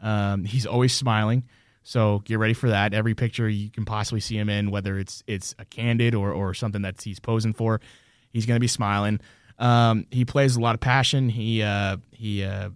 Um, 0.00 0.44
he's 0.44 0.66
always 0.66 0.92
smiling, 0.92 1.44
so 1.82 2.20
get 2.24 2.38
ready 2.38 2.54
for 2.54 2.68
that. 2.70 2.92
Every 2.92 3.14
picture 3.14 3.48
you 3.48 3.70
can 3.70 3.84
possibly 3.84 4.20
see 4.20 4.36
him 4.36 4.48
in, 4.48 4.70
whether 4.70 4.98
it's 4.98 5.22
it's 5.26 5.54
a 5.58 5.64
candid 5.64 6.14
or 6.14 6.32
or 6.32 6.54
something 6.54 6.82
that 6.82 7.00
he's 7.00 7.20
posing 7.20 7.52
for, 7.52 7.80
he's 8.30 8.46
going 8.46 8.56
to 8.56 8.60
be 8.60 8.68
smiling. 8.68 9.20
Um, 9.58 10.06
he 10.10 10.24
plays 10.24 10.56
a 10.56 10.60
lot 10.60 10.74
of 10.74 10.80
passion. 10.80 11.28
He 11.28 11.62
uh, 11.62 11.96
he 12.10 12.44
uh, 12.44 12.70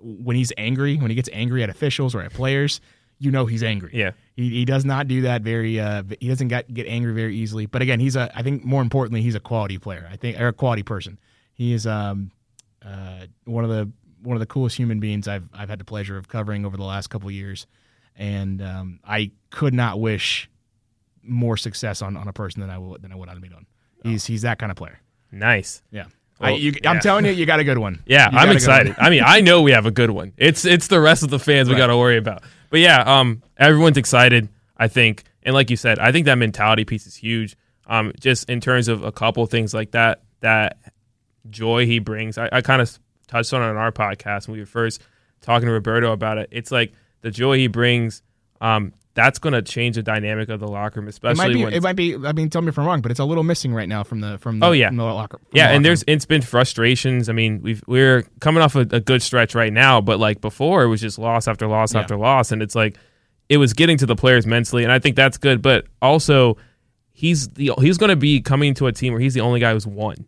when 0.00 0.36
he's 0.36 0.52
angry, 0.56 0.96
when 0.96 1.10
he 1.10 1.14
gets 1.14 1.28
angry 1.32 1.62
at 1.62 1.70
officials 1.70 2.14
or 2.14 2.22
at 2.22 2.32
players, 2.32 2.80
you 3.22 3.30
know 3.30 3.46
he's 3.46 3.62
angry. 3.62 3.92
Yeah. 3.94 4.10
He, 4.34 4.50
he 4.50 4.64
does 4.64 4.84
not 4.84 5.06
do 5.06 5.22
that 5.22 5.42
very. 5.42 5.78
Uh, 5.78 6.02
he 6.18 6.28
doesn't 6.28 6.48
get 6.48 6.72
get 6.74 6.88
angry 6.88 7.14
very 7.14 7.36
easily. 7.36 7.66
But 7.66 7.80
again, 7.80 8.00
he's 8.00 8.16
a. 8.16 8.36
I 8.36 8.42
think 8.42 8.64
more 8.64 8.82
importantly, 8.82 9.22
he's 9.22 9.36
a 9.36 9.40
quality 9.40 9.78
player. 9.78 10.08
I 10.10 10.16
think 10.16 10.40
or 10.40 10.48
a 10.48 10.52
quality 10.52 10.82
person. 10.82 11.20
He 11.54 11.72
is 11.72 11.86
um, 11.86 12.32
uh, 12.84 13.26
one 13.44 13.62
of 13.62 13.70
the 13.70 13.90
one 14.22 14.36
of 14.36 14.40
the 14.40 14.46
coolest 14.46 14.76
human 14.76 14.98
beings 14.98 15.28
I've 15.28 15.48
I've 15.54 15.68
had 15.68 15.78
the 15.78 15.84
pleasure 15.84 16.16
of 16.16 16.26
covering 16.26 16.64
over 16.66 16.76
the 16.76 16.82
last 16.84 17.10
couple 17.10 17.28
of 17.28 17.34
years, 17.34 17.66
and 18.16 18.60
um, 18.60 18.98
I 19.04 19.30
could 19.50 19.72
not 19.72 20.00
wish 20.00 20.50
more 21.22 21.56
success 21.56 22.02
on, 22.02 22.16
on 22.16 22.26
a 22.26 22.32
person 22.32 22.60
than 22.60 22.70
I 22.70 22.78
would 22.78 23.02
than 23.02 23.12
I 23.12 23.14
would 23.14 23.28
on 23.28 23.40
Almiron. 23.40 23.66
He's 24.02 24.26
he's 24.26 24.42
that 24.42 24.58
kind 24.58 24.72
of 24.72 24.76
player. 24.76 25.00
Nice. 25.30 25.82
Yeah. 25.92 26.06
I, 26.40 26.50
Well, 26.50 26.58
you, 26.58 26.72
I'm 26.84 26.96
yeah. 26.96 27.00
telling 27.00 27.24
you, 27.24 27.30
you 27.30 27.46
got 27.46 27.60
a 27.60 27.64
good 27.64 27.78
one. 27.78 28.02
Yeah, 28.06 28.28
You 28.32 28.38
I'm 28.38 28.50
excited. 28.50 28.96
I 28.98 29.10
mean, 29.10 29.22
I 29.24 29.40
know 29.40 29.62
we 29.62 29.70
have 29.70 29.86
a 29.86 29.92
good 29.92 30.10
one. 30.10 30.32
It's 30.36 30.64
it's 30.64 30.88
the 30.88 31.00
rest 31.00 31.22
of 31.22 31.30
the 31.30 31.38
fans 31.38 31.68
we 31.68 31.76
got 31.76 31.86
to 31.86 31.96
worry 31.96 32.16
about. 32.16 32.42
But 32.72 32.80
yeah, 32.80 33.02
um, 33.02 33.42
everyone's 33.58 33.98
excited. 33.98 34.48
I 34.78 34.88
think, 34.88 35.24
and 35.42 35.54
like 35.54 35.68
you 35.68 35.76
said, 35.76 35.98
I 35.98 36.10
think 36.10 36.24
that 36.24 36.36
mentality 36.36 36.86
piece 36.86 37.06
is 37.06 37.14
huge. 37.14 37.54
Um, 37.86 38.12
just 38.18 38.48
in 38.48 38.60
terms 38.60 38.88
of 38.88 39.04
a 39.04 39.12
couple 39.12 39.44
things 39.44 39.74
like 39.74 39.90
that, 39.90 40.22
that 40.40 40.78
joy 41.50 41.84
he 41.84 41.98
brings. 41.98 42.38
I, 42.38 42.48
I 42.50 42.62
kind 42.62 42.80
of 42.80 42.98
touched 43.26 43.52
on 43.52 43.60
it 43.60 43.66
on 43.66 43.76
our 43.76 43.92
podcast 43.92 44.48
when 44.48 44.54
we 44.54 44.60
were 44.60 44.66
first 44.66 45.02
talking 45.42 45.66
to 45.66 45.72
Roberto 45.72 46.12
about 46.12 46.38
it. 46.38 46.48
It's 46.50 46.72
like 46.72 46.94
the 47.20 47.30
joy 47.30 47.58
he 47.58 47.66
brings. 47.66 48.22
Um, 48.62 48.94
that's 49.14 49.38
going 49.38 49.52
to 49.52 49.60
change 49.62 49.96
the 49.96 50.02
dynamic 50.02 50.48
of 50.48 50.58
the 50.60 50.66
locker 50.68 50.98
room, 51.00 51.08
especially. 51.08 51.32
It 51.44 51.48
might 51.48 51.52
be. 51.54 51.64
when 51.64 51.72
It 51.74 51.82
might 51.82 51.96
be. 51.96 52.14
I 52.26 52.32
mean, 52.32 52.48
tell 52.48 52.62
me 52.62 52.68
if 52.68 52.78
I'm 52.78 52.86
wrong, 52.86 53.02
but 53.02 53.10
it's 53.10 53.20
a 53.20 53.24
little 53.24 53.44
missing 53.44 53.74
right 53.74 53.88
now 53.88 54.02
from 54.04 54.20
the 54.20 54.38
from 54.38 54.58
the 54.60 54.66
Oh, 54.66 54.72
yeah. 54.72 54.90
the 54.90 54.96
locker. 55.02 55.38
Yeah, 55.52 55.68
the 55.68 55.74
and 55.76 55.84
there's 55.84 56.00
room. 56.06 56.14
it's 56.14 56.24
been 56.24 56.40
frustrations. 56.42 57.28
I 57.28 57.32
mean, 57.32 57.60
we've 57.62 57.82
we're 57.86 58.22
coming 58.40 58.62
off 58.62 58.74
a, 58.74 58.80
a 58.90 59.00
good 59.00 59.20
stretch 59.22 59.54
right 59.54 59.72
now, 59.72 60.00
but 60.00 60.18
like 60.18 60.40
before, 60.40 60.82
it 60.82 60.88
was 60.88 61.00
just 61.00 61.18
loss 61.18 61.46
after 61.48 61.66
loss 61.66 61.94
Yeah. 61.94 62.00
after 62.00 62.16
loss, 62.16 62.52
and 62.52 62.62
it's 62.62 62.74
like 62.74 62.96
it 63.48 63.58
was 63.58 63.74
getting 63.74 63.98
to 63.98 64.06
the 64.06 64.16
players 64.16 64.46
mentally, 64.46 64.82
and 64.82 64.90
I 64.92 64.98
think 64.98 65.16
that's 65.16 65.36
good. 65.36 65.60
But 65.60 65.86
also, 66.00 66.56
he's 67.12 67.48
the 67.50 67.72
he's 67.80 67.98
going 67.98 68.10
to 68.10 68.16
be 68.16 68.40
coming 68.40 68.72
to 68.74 68.86
a 68.86 68.92
team 68.92 69.12
where 69.12 69.20
he's 69.20 69.34
the 69.34 69.42
only 69.42 69.60
guy 69.60 69.72
who's 69.74 69.86
won. 69.86 70.26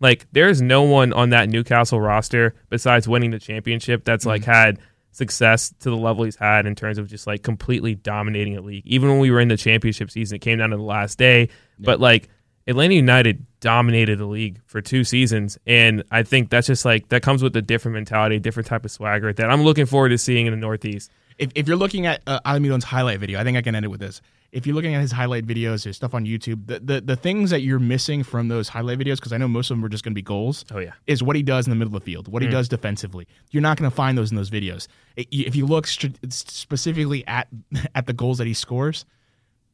Like, 0.00 0.26
there's 0.32 0.60
no 0.62 0.82
one 0.82 1.12
on 1.12 1.30
that 1.30 1.48
Newcastle 1.48 2.00
roster 2.00 2.54
besides 2.68 3.08
winning 3.08 3.30
the 3.32 3.38
championship 3.38 4.04
that's 4.04 4.24
like 4.26 4.42
Mm-hmm. 4.42 4.50
had 4.50 4.78
success 5.10 5.74
to 5.80 5.90
the 5.90 5.96
level 5.96 6.24
he's 6.24 6.36
had 6.36 6.66
in 6.66 6.74
terms 6.74 6.98
of 6.98 7.08
just 7.08 7.26
like 7.26 7.42
completely 7.42 7.94
dominating 7.94 8.56
a 8.56 8.60
league. 8.60 8.86
Even 8.86 9.08
when 9.08 9.18
we 9.18 9.30
were 9.30 9.40
in 9.40 9.48
the 9.48 9.56
championship 9.56 10.10
season, 10.10 10.36
it 10.36 10.40
came 10.40 10.58
down 10.58 10.70
to 10.70 10.76
the 10.76 10.82
last 10.82 11.18
day. 11.18 11.48
But 11.78 12.00
like 12.00 12.28
Atlanta 12.66 12.94
United 12.94 13.46
dominated 13.60 14.18
the 14.18 14.26
league 14.26 14.60
for 14.66 14.80
two 14.80 15.02
seasons, 15.02 15.58
and 15.66 16.04
I 16.10 16.22
think 16.22 16.50
that's 16.50 16.66
just 16.66 16.84
like 16.84 17.08
that 17.08 17.22
comes 17.22 17.42
with 17.42 17.56
a 17.56 17.62
different 17.62 17.94
mentality, 17.94 18.36
a 18.36 18.40
different 18.40 18.66
type 18.66 18.84
of 18.84 18.90
swagger 18.90 19.32
that 19.32 19.50
I'm 19.50 19.62
looking 19.62 19.86
forward 19.86 20.10
to 20.10 20.18
seeing 20.18 20.46
in 20.46 20.52
the 20.52 20.58
Northeast. 20.58 21.10
if, 21.38 21.50
if 21.54 21.66
you're 21.66 21.76
looking 21.76 22.06
at 22.06 22.20
uh, 22.26 22.40
Almiron's 22.44 22.84
highlight 22.84 23.20
video, 23.20 23.40
I 23.40 23.44
think 23.44 23.56
I 23.56 23.62
can 23.62 23.74
end 23.74 23.84
it 23.84 23.88
with 23.88 24.00
this. 24.00 24.20
If 24.50 24.66
you're 24.66 24.74
looking 24.74 24.94
at 24.94 25.00
his 25.02 25.12
highlight 25.12 25.46
videos, 25.46 25.84
his 25.84 25.96
stuff 25.96 26.14
on 26.14 26.24
YouTube, 26.24 26.66
the, 26.66 26.80
the, 26.80 27.00
the 27.02 27.16
things 27.16 27.50
that 27.50 27.60
you're 27.60 27.78
missing 27.78 28.22
from 28.22 28.48
those 28.48 28.68
highlight 28.68 28.98
videos, 28.98 29.16
because 29.16 29.32
I 29.32 29.36
know 29.36 29.46
most 29.48 29.70
of 29.70 29.76
them 29.76 29.84
are 29.84 29.90
just 29.90 30.04
going 30.04 30.12
to 30.12 30.14
be 30.14 30.22
goals, 30.22 30.64
Oh 30.72 30.78
yeah, 30.78 30.92
is 31.06 31.22
what 31.22 31.36
he 31.36 31.42
does 31.42 31.66
in 31.66 31.70
the 31.70 31.76
middle 31.76 31.94
of 31.94 32.02
the 32.02 32.04
field, 32.10 32.28
what 32.28 32.42
he 32.42 32.48
does 32.48 32.68
defensively. 32.68 33.26
You're 33.50 33.62
not 33.62 33.76
going 33.76 33.90
to 33.90 33.94
find 33.94 34.16
those 34.16 34.30
in 34.30 34.36
those 34.36 34.50
videos. 34.50 34.88
If 35.16 35.54
you 35.54 35.66
look 35.66 35.86
str- 35.86 36.06
specifically 36.30 37.26
at 37.26 37.48
at 37.94 38.06
the 38.06 38.12
goals 38.12 38.38
that 38.38 38.46
he 38.46 38.54
scores, 38.54 39.04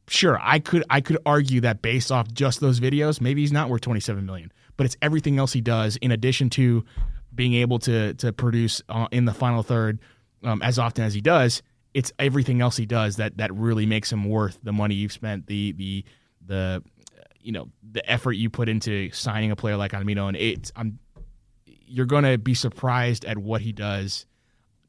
sure, 0.07 0.39
I 0.41 0.59
could 0.59 0.83
I 0.89 0.99
could 1.01 1.17
argue 1.25 1.61
that 1.61 1.81
based 1.81 2.11
off 2.11 2.31
just 2.33 2.59
those 2.59 2.79
videos, 2.79 3.21
maybe 3.21 3.41
he's 3.41 3.53
not 3.53 3.69
worth 3.69 3.81
27 3.81 4.25
million. 4.25 4.51
But 4.77 4.85
it's 4.85 4.97
everything 5.01 5.39
else 5.39 5.53
he 5.53 5.61
does 5.61 5.95
in 5.97 6.11
addition 6.11 6.49
to 6.51 6.83
being 7.33 7.53
able 7.53 7.79
to 7.79 8.13
to 8.15 8.33
produce 8.33 8.81
uh, 8.89 9.07
in 9.11 9.25
the 9.25 9.33
final 9.33 9.63
third 9.63 9.99
um, 10.43 10.61
as 10.61 10.77
often 10.79 11.03
as 11.05 11.13
he 11.13 11.21
does. 11.21 11.61
It's 11.95 12.11
everything 12.19 12.59
else 12.59 12.75
he 12.75 12.85
does 12.85 13.15
that 13.15 13.37
that 13.37 13.53
really 13.55 13.85
makes 13.85 14.11
him 14.11 14.25
worth 14.25 14.59
the 14.61 14.73
money 14.73 14.95
you've 14.95 15.13
spent, 15.13 15.47
the 15.47 15.71
the 15.71 16.03
the 16.45 16.83
you 17.39 17.53
know 17.53 17.69
the 17.89 18.07
effort 18.11 18.33
you 18.33 18.49
put 18.49 18.67
into 18.67 19.09
signing 19.11 19.49
a 19.49 19.55
player 19.55 19.77
like 19.77 19.93
Almiron, 19.93 20.27
and 20.27 20.37
it's 20.37 20.73
I'm 20.75 20.99
you're 21.65 22.05
going 22.05 22.25
to 22.25 22.37
be 22.37 22.53
surprised 22.53 23.23
at 23.23 23.37
what 23.37 23.61
he 23.61 23.71
does, 23.71 24.25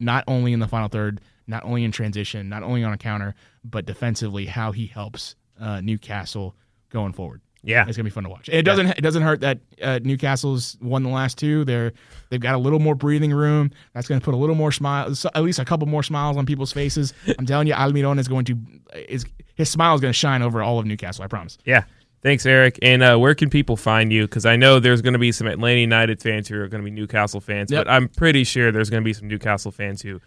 not 0.01 0.25
only 0.27 0.53
in 0.53 0.59
the 0.59 0.67
final 0.67 0.89
third, 0.89 1.21
not 1.47 1.63
only 1.65 1.85
in 1.85 1.93
transition, 1.93 2.49
not 2.49 2.65
only 2.65 2.83
on 2.83 2.93
a 2.93 2.99
counter, 2.99 3.37
but 3.63 3.87
defensively, 3.87 4.47
how 4.47 4.73
he 4.73 4.87
helps 4.87 5.37
uh, 5.61 5.81
Newcastle 5.81 6.57
going 6.91 7.13
forward. 7.13 7.41
Yeah, 7.67 7.85
It's 7.87 7.97
gonna 7.97 8.05
be 8.05 8.11
fun 8.11 8.25
to 8.25 8.31
watch. 8.31 8.49
It 8.51 8.63
doesn't 8.63 8.87
it 8.87 9.01
doesn't 9.03 9.23
hurt 9.23 9.41
that 9.41 9.59
uh, 9.83 9.99
Newcastle's 10.03 10.79
won 10.81 11.03
the 11.03 11.09
last 11.11 11.37
two. 11.37 11.65
They're 11.65 11.93
they've 12.31 12.41
got 12.41 12.55
a 12.55 12.59
little 12.59 12.79
more 12.79 12.95
breathing 12.95 13.33
room. 13.33 13.71
That's 13.93 14.09
gonna 14.09 14.21
put 14.21 14.33
a 14.35 14.37
little 14.37 14.55
more 14.55 14.73
smile, 14.73 15.13
at 15.35 15.43
least 15.43 15.59
a 15.59 15.65
couple 15.65 15.87
more 15.89 16.03
smiles 16.03 16.37
on 16.37 16.47
people's 16.47 16.73
faces. 16.73 17.13
I'm 17.39 17.45
telling 17.45 17.67
you, 17.67 17.75
Almiron 17.75 18.19
is 18.19 18.29
going 18.29 18.45
to 18.47 18.57
is 19.09 19.27
his 19.57 19.69
smile 19.69 19.95
is 19.95 20.01
going 20.01 20.13
to 20.13 20.19
shine 20.19 20.43
over 20.43 20.63
all 20.63 20.79
of 20.79 20.87
Newcastle. 20.87 21.25
I 21.25 21.27
promise. 21.29 21.59
yeah. 21.65 21.85
Thanks, 22.23 22.45
Eric. 22.45 22.79
And 22.83 23.03
uh, 23.05 23.17
where 23.19 23.35
can 23.37 23.51
people 23.51 23.77
find 23.77 24.13
you? 24.13 24.23
Because 24.23 24.47
I 24.47 24.57
know 24.57 24.81
there's 24.81 25.01
going 25.01 25.13
to 25.13 25.19
be 25.19 25.31
some 25.31 25.47
Atlanta 25.47 25.79
United 25.81 26.21
fans 26.21 26.49
who 26.49 26.61
are 26.61 26.67
going 26.67 26.83
to 26.83 26.85
be 26.85 26.91
Newcastle 26.91 27.41
fans, 27.41 27.71
Yep. 27.71 27.85
but 27.85 27.91
I'm 27.93 28.09
pretty 28.09 28.43
sure 28.43 28.73
there's 28.73 28.91
going 28.91 29.03
to 29.03 29.05
be 29.05 29.13
some 29.13 29.29
Newcastle 29.29 29.71
fans 29.71 30.03
who, 30.03 30.21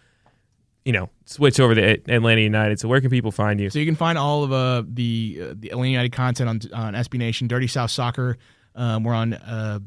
you 0.86 0.94
know, 0.94 1.10
switch 1.26 1.60
over 1.60 1.76
to 1.76 1.82
Atlanta 1.82 2.42
United. 2.42 2.80
So 2.80 2.88
where 2.88 3.02
can 3.02 3.10
people 3.10 3.32
find 3.32 3.60
you? 3.60 3.70
So 3.70 3.80
you 3.80 3.86
can 3.86 3.96
find 3.96 4.18
all 4.18 4.44
of 4.44 4.52
uh, 4.52 4.84
the 4.88 5.40
uh, 5.42 5.54
the 5.58 5.70
Atlanta 5.70 5.90
United 5.92 6.12
content 6.12 6.50
on 6.50 6.74
on 6.74 6.94
SB 6.94 7.18
Nation, 7.18 7.48
Dirty 7.48 7.68
South 7.68 7.92
Soccer. 7.92 8.38
Um, 8.76 9.04
we're 9.04 9.14
on 9.14 9.34
uh, 9.34 9.80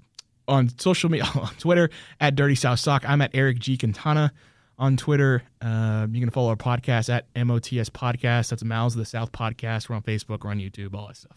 on 0.48 0.68
social 0.78 1.10
media 1.10 1.24
on 1.34 1.54
Twitter 1.58 1.90
at 2.20 2.34
Dirty 2.34 2.54
South 2.54 2.78
Sock. 2.78 3.08
I'm 3.08 3.20
at 3.22 3.30
Eric 3.34 3.58
G 3.58 3.76
Quintana 3.76 4.32
on 4.78 4.96
Twitter. 4.96 5.42
Uh, 5.60 6.06
you 6.10 6.20
can 6.20 6.30
follow 6.30 6.50
our 6.50 6.56
podcast 6.56 7.08
at 7.08 7.26
MOTS 7.34 7.90
Podcast. 7.90 8.50
That's 8.50 8.64
Mouths 8.64 8.94
of 8.94 8.98
the 8.98 9.04
South 9.04 9.32
Podcast. 9.32 9.88
We're 9.88 9.96
on 9.96 10.02
Facebook. 10.02 10.44
We're 10.44 10.50
on 10.50 10.58
YouTube. 10.58 10.94
All 10.94 11.08
that 11.08 11.16
stuff. 11.16 11.36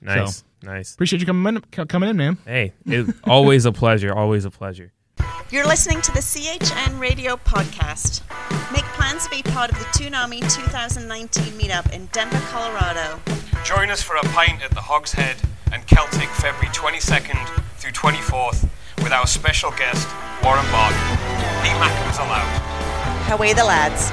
Nice, 0.00 0.42
nice. 0.62 0.94
Appreciate 0.94 1.20
you 1.20 1.26
coming 1.26 1.56
in, 1.56 1.86
coming 1.86 2.08
in, 2.08 2.16
man. 2.16 2.36
Hey, 2.44 2.72
it, 2.86 3.14
always 3.24 3.66
a 3.66 3.72
pleasure. 3.72 4.12
Always 4.12 4.44
a 4.44 4.50
pleasure. 4.50 4.92
You're 5.50 5.66
listening 5.66 6.00
to 6.02 6.12
the 6.12 6.20
CHN 6.20 6.98
Radio 6.98 7.36
Podcast. 7.36 8.22
Make 8.72 8.84
plans 8.96 9.24
to 9.24 9.30
be 9.30 9.42
part 9.42 9.70
of 9.70 9.78
the 9.78 9.86
Toon 9.92 10.14
Army 10.14 10.40
2019 10.40 11.44
meetup 11.58 11.92
in 11.92 12.06
Denver, 12.06 12.40
Colorado. 12.50 13.20
Join 13.64 13.90
us 13.90 14.02
for 14.02 14.16
a 14.16 14.22
pint 14.22 14.62
at 14.62 14.70
the 14.70 14.80
Hogs 14.80 15.12
Head 15.12 15.36
and 15.72 15.86
Celtic 15.86 16.28
February 16.30 16.68
22nd 16.68 17.46
through 17.76 17.92
24th 17.92 18.68
with 19.02 19.12
our 19.12 19.26
special 19.26 19.70
guest, 19.72 20.08
Warren 20.42 20.64
Barton. 20.72 20.98
Pete 21.62 21.76
Mackem 21.76 22.10
is 22.10 22.18
allowed. 22.18 23.32
Away 23.32 23.52
the 23.52 23.64
lads. 23.64 24.10